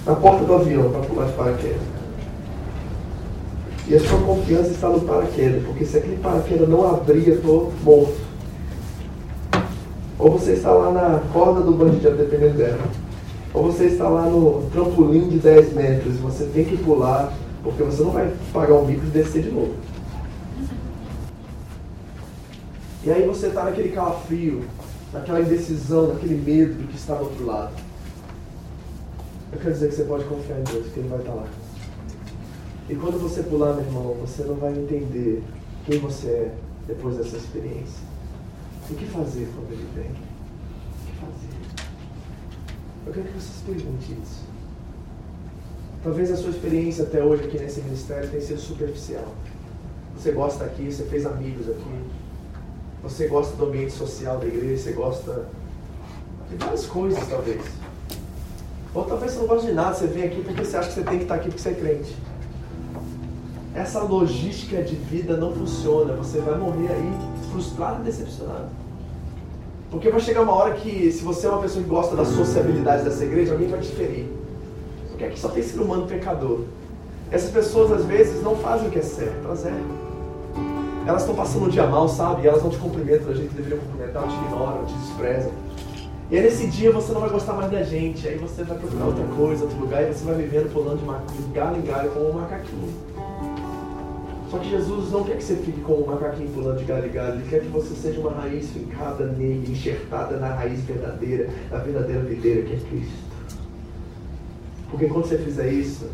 na 0.04 0.16
porta 0.16 0.44
do 0.46 0.56
avião, 0.56 0.90
para 0.90 1.02
pular 1.02 1.28
de 1.28 1.34
paraquedas. 1.34 1.82
E 3.88 3.96
a 3.96 4.00
sua 4.00 4.20
confiança 4.20 4.72
está 4.72 4.90
no 4.90 5.02
paraquedas, 5.02 5.64
porque 5.64 5.86
se 5.86 5.98
aquele 5.98 6.18
paraquedas 6.18 6.68
não 6.68 6.90
abrir, 6.90 7.28
eu 7.28 7.36
estou 7.36 7.72
morto. 7.84 8.18
Ou 10.18 10.32
você 10.32 10.54
está 10.54 10.72
lá 10.72 10.92
na 10.92 11.20
corda 11.32 11.62
do 11.62 11.72
bungee 11.72 12.10
dependendo 12.10 12.58
dela. 12.58 12.82
Ou 13.60 13.74
você 13.74 13.88
está 13.88 14.08
lá 14.08 14.26
no 14.30 14.70
trampolim 14.72 15.28
de 15.28 15.38
10 15.38 15.74
metros 15.74 16.16
e 16.16 16.20
você 16.20 16.46
tem 16.46 16.64
que 16.64 16.78
pular, 16.78 17.34
porque 17.62 17.84
você 17.84 18.02
não 18.02 18.12
vai 18.12 18.34
pagar 18.54 18.76
um 18.76 18.86
bico 18.86 19.06
e 19.06 19.10
descer 19.10 19.44
de 19.44 19.52
novo. 19.52 19.76
E 23.04 23.12
aí 23.12 23.28
você 23.28 23.48
está 23.48 23.66
naquele 23.66 23.90
calafrio, 23.90 24.64
naquela 25.12 25.42
indecisão, 25.42 26.08
naquele 26.08 26.36
medo 26.36 26.74
do 26.76 26.88
que 26.88 26.96
está 26.96 27.16
do 27.16 27.26
outro 27.26 27.46
lado. 27.46 27.74
Eu 29.52 29.60
quero 29.60 29.74
dizer 29.74 29.90
que 29.90 29.96
você 29.96 30.04
pode 30.06 30.24
confiar 30.24 30.62
em 30.62 30.64
Deus, 30.64 30.88
que 30.94 31.00
Ele 31.02 31.10
vai 31.10 31.20
estar 31.20 31.34
lá. 31.34 31.48
E 32.88 32.96
quando 32.96 33.22
você 33.22 33.44
pular, 33.44 33.74
meu 33.74 33.84
irmão, 33.84 34.16
você 34.22 34.44
não 34.44 34.56
vai 34.56 34.72
entender 34.72 35.44
quem 35.86 36.00
você 36.00 36.28
é 36.28 36.52
depois 36.88 37.18
dessa 37.18 37.36
experiência. 37.36 38.08
O 38.90 38.96
que 38.96 39.06
fazer 39.08 39.50
quando 39.54 39.74
ele 39.74 39.88
vem? 39.94 40.29
Eu 43.10 43.14
quero 43.14 43.28
que 43.28 43.34
você 43.34 43.52
se 43.52 43.64
pergunte 43.64 44.12
isso. 44.12 44.44
Talvez 46.04 46.32
a 46.32 46.38
sua 46.38 46.52
experiência 46.52 47.06
até 47.06 47.24
hoje 47.24 47.46
aqui 47.46 47.58
nesse 47.58 47.82
ministério 47.82 48.30
tenha 48.30 48.40
sido 48.40 48.60
superficial. 48.60 49.34
Você 50.16 50.32
gosta 50.32 50.64
aqui, 50.64 50.92
você 50.92 51.04
fez 51.06 51.26
amigos 51.26 51.68
aqui. 51.68 52.04
Você 53.02 53.28
gosta 53.28 53.56
do 53.56 53.66
ambiente 53.66 53.94
social 53.94 54.38
da 54.38 54.46
igreja, 54.46 54.84
você 54.84 54.92
gosta 54.92 55.48
de 56.52 56.56
várias 56.58 56.86
coisas, 56.86 57.28
talvez. 57.28 57.64
Ou 58.94 59.04
talvez 59.06 59.32
você 59.32 59.40
não 59.40 59.48
goste 59.48 59.68
de 59.68 59.74
nada, 59.74 59.96
você 59.96 60.06
vem 60.06 60.26
aqui 60.26 60.44
porque 60.44 60.64
você 60.64 60.78
acha 60.78 60.90
que 60.90 60.94
você 60.94 61.04
tem 61.04 61.18
que 61.18 61.24
estar 61.24 61.34
aqui 61.34 61.48
porque 61.48 61.62
você 61.62 61.70
é 61.70 61.74
crente 61.74 62.16
essa 63.80 64.02
logística 64.02 64.82
de 64.84 64.96
vida 64.96 65.38
não 65.38 65.54
funciona. 65.54 66.14
Você 66.14 66.40
vai 66.40 66.58
morrer 66.58 66.92
aí 66.92 67.12
frustrado 67.52 68.02
e 68.02 68.06
decepcionado. 68.06 68.70
Porque 69.92 70.10
vai 70.10 70.20
chegar 70.20 70.42
uma 70.42 70.54
hora 70.54 70.76
que, 70.76 71.12
se 71.12 71.24
você 71.24 71.48
é 71.48 71.50
uma 71.50 71.62
pessoa 71.62 71.84
que 71.84 71.90
gosta 71.90 72.16
da 72.16 72.24
sociabilidade 72.24 73.04
dessa 73.04 73.24
igreja, 73.24 73.54
alguém 73.54 73.68
vai 73.68 73.80
te 73.80 73.92
ferir. 73.92 74.28
Porque 75.10 75.24
aqui 75.24 75.40
só 75.40 75.50
tem 75.50 75.64
ser 75.64 75.80
humano 75.80 76.06
pecador. 76.06 76.62
Essas 77.32 77.50
pessoas, 77.50 77.92
às 77.92 78.06
vezes, 78.06 78.42
não 78.44 78.56
fazem 78.56 78.88
o 78.88 78.92
que 78.92 79.00
é 79.00 79.04
certo, 79.04 79.46
elas 79.46 79.66
erram. 79.66 80.10
Elas 81.08 81.22
estão 81.22 81.36
passando 81.36 81.66
um 81.66 81.70
dia 81.70 81.88
mal, 81.88 82.08
sabe? 82.08 82.44
E 82.44 82.48
elas 82.48 82.62
não 82.62 82.70
te 82.70 82.78
cumprimentam 82.78 83.28
da 83.28 83.34
gente 83.34 83.50
que 83.50 83.56
deveriam 83.56 83.80
cumprimentar, 83.80 84.28
te 84.28 84.36
ignoram, 84.36 84.86
te 84.86 84.94
desprezam. 84.94 85.52
E 86.30 86.38
aí 86.38 86.44
nesse 86.44 86.68
dia 86.68 86.92
você 86.92 87.12
não 87.12 87.22
vai 87.22 87.30
gostar 87.32 87.54
mais 87.54 87.72
da 87.72 87.82
gente, 87.82 88.28
aí 88.28 88.38
você 88.38 88.64
vai 88.64 88.78
procurar 88.78 89.06
outra 89.06 89.26
coisa, 89.36 89.64
outro 89.64 89.80
lugar, 89.80 90.04
e 90.04 90.14
você 90.14 90.24
vai 90.24 90.36
vivendo 90.36 90.72
pulando 90.72 91.00
de 91.00 91.52
galho 91.52 91.78
em 91.78 91.82
galho 91.82 92.12
como 92.12 92.30
um 92.30 92.34
macaquinho. 92.34 92.94
Só 94.50 94.58
que 94.58 94.70
Jesus 94.70 95.12
não 95.12 95.24
quer 95.24 95.38
que 95.38 95.44
você 95.44 95.56
fique 95.58 95.80
como 95.82 96.04
um 96.04 96.08
macaquinho 96.08 96.50
pulando 96.50 96.80
de 96.80 96.86
galho 96.86 97.08
em 97.08 97.12
galho. 97.12 97.36
Ele 97.36 97.50
quer 97.50 97.62
que 97.62 97.68
você 97.68 97.94
seja 97.94 98.20
uma 98.20 98.32
raiz 98.32 98.68
fincada 98.72 99.28
nele, 99.28 99.72
enxertada 99.72 100.38
na 100.38 100.48
raiz 100.48 100.82
verdadeira, 100.82 101.50
na 101.72 101.78
verdadeira 101.78 102.22
videira 102.24 102.64
que 102.64 102.74
é 102.74 102.78
Cristo. 102.78 103.30
Porque 104.90 105.06
quando 105.06 105.28
você 105.28 105.38
fizer 105.38 105.72
isso, 105.72 106.10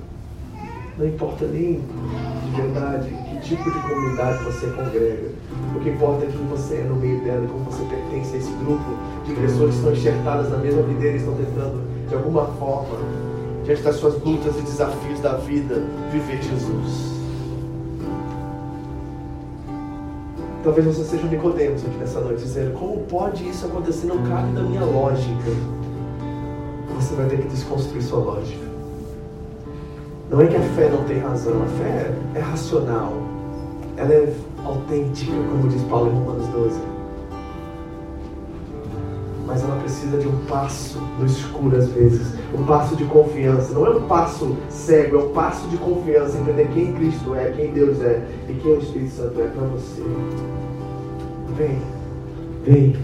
não 0.98 1.08
importa 1.08 1.46
nem 1.48 1.76
de 1.80 2.62
verdade 2.62 3.10
que 3.30 3.48
tipo 3.48 3.72
de 3.72 3.80
comunidade 3.80 4.44
você 4.44 4.68
congrega. 4.68 5.30
O 5.74 5.80
que 5.80 5.90
importa 5.90 6.26
é 6.26 6.28
quem 6.28 6.46
você 6.48 6.76
é 6.76 6.84
no 6.84 6.96
meio 6.96 7.22
dela 7.24 7.46
e 7.46 7.48
como 7.48 7.64
você 7.64 7.84
pertence 7.86 8.36
a 8.36 8.38
esse 8.38 8.52
grupo 8.52 8.84
de 9.26 9.34
pessoas 9.34 9.72
que 9.72 9.78
estão 9.78 9.94
enxertadas 9.94 10.50
na 10.50 10.58
mesma 10.58 10.82
videira 10.84 11.16
e 11.16 11.20
estão 11.20 11.36
tentando, 11.36 11.82
de 12.10 12.14
alguma 12.14 12.48
forma, 12.48 12.98
diante 13.64 13.82
das 13.82 13.96
suas 13.96 14.22
lutas 14.22 14.58
e 14.58 14.62
desafios 14.62 15.22
da 15.22 15.38
vida, 15.38 15.82
viver 16.12 16.42
Jesus. 16.44 17.15
Talvez 20.66 20.88
você 20.88 21.04
seja 21.04 21.28
um 21.28 21.30
Nicodemos 21.30 21.86
aqui 21.86 21.96
nessa 21.96 22.20
noite, 22.20 22.42
dizendo, 22.42 22.74
como 22.74 22.98
pode 23.02 23.48
isso 23.48 23.68
acontecer? 23.68 24.08
Não 24.08 24.18
cabe 24.24 24.52
na 24.52 24.64
minha 24.64 24.84
lógica. 24.84 25.52
Você 26.96 27.14
vai 27.14 27.28
ter 27.28 27.38
que 27.38 27.48
desconstruir 27.50 28.02
sua 28.02 28.18
lógica. 28.18 28.66
Não 30.28 30.42
é 30.42 30.48
que 30.48 30.56
a 30.56 30.62
fé 30.62 30.90
não 30.90 31.04
tem 31.04 31.20
razão, 31.20 31.62
a 31.62 31.68
fé 31.68 32.12
é 32.34 32.40
racional. 32.40 33.14
Ela 33.96 34.12
é 34.12 34.34
autêntica, 34.66 35.32
como 35.52 35.68
diz 35.68 35.84
Paulo 35.84 36.10
em 36.10 36.16
Romanos 36.16 36.48
12. 36.48 36.95
Mas 39.46 39.64
ela 39.64 39.76
precisa 39.78 40.18
de 40.18 40.28
um 40.28 40.38
passo 40.46 41.00
no 41.20 41.26
escuro 41.26 41.78
às 41.78 41.88
vezes, 41.90 42.34
um 42.54 42.64
passo 42.66 42.96
de 42.96 43.06
confiança. 43.06 43.74
Não 43.74 43.86
é 43.86 43.90
um 43.92 44.08
passo 44.08 44.56
cego, 44.70 45.18
é 45.18 45.20
um 45.20 45.30
passo 45.30 45.68
de 45.68 45.78
confiança, 45.78 46.38
entender 46.38 46.68
quem 46.74 46.94
Cristo 46.94 47.36
é, 47.36 47.52
quem 47.52 47.72
Deus 47.72 48.02
é 48.02 48.26
e 48.50 48.54
quem 48.54 48.74
o 48.74 48.80
Espírito 48.80 49.12
Santo 49.12 49.40
é 49.40 49.48
para 49.48 49.68
você. 49.68 50.04
Vem, 51.58 51.78
vem, 52.66 52.96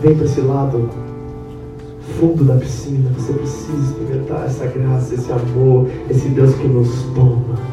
vem 0.00 0.14
para 0.16 0.24
esse 0.24 0.40
lado. 0.40 0.90
fundo 2.18 2.44
da 2.44 2.54
piscina. 2.56 3.10
Você 3.16 3.32
precisa 3.32 3.84
experimentar 3.84 4.46
essa 4.46 4.66
graça, 4.66 5.14
esse 5.14 5.32
amor, 5.32 5.88
esse 6.10 6.28
Deus 6.28 6.54
que 6.56 6.66
nos 6.66 7.02
toma. 7.14 7.71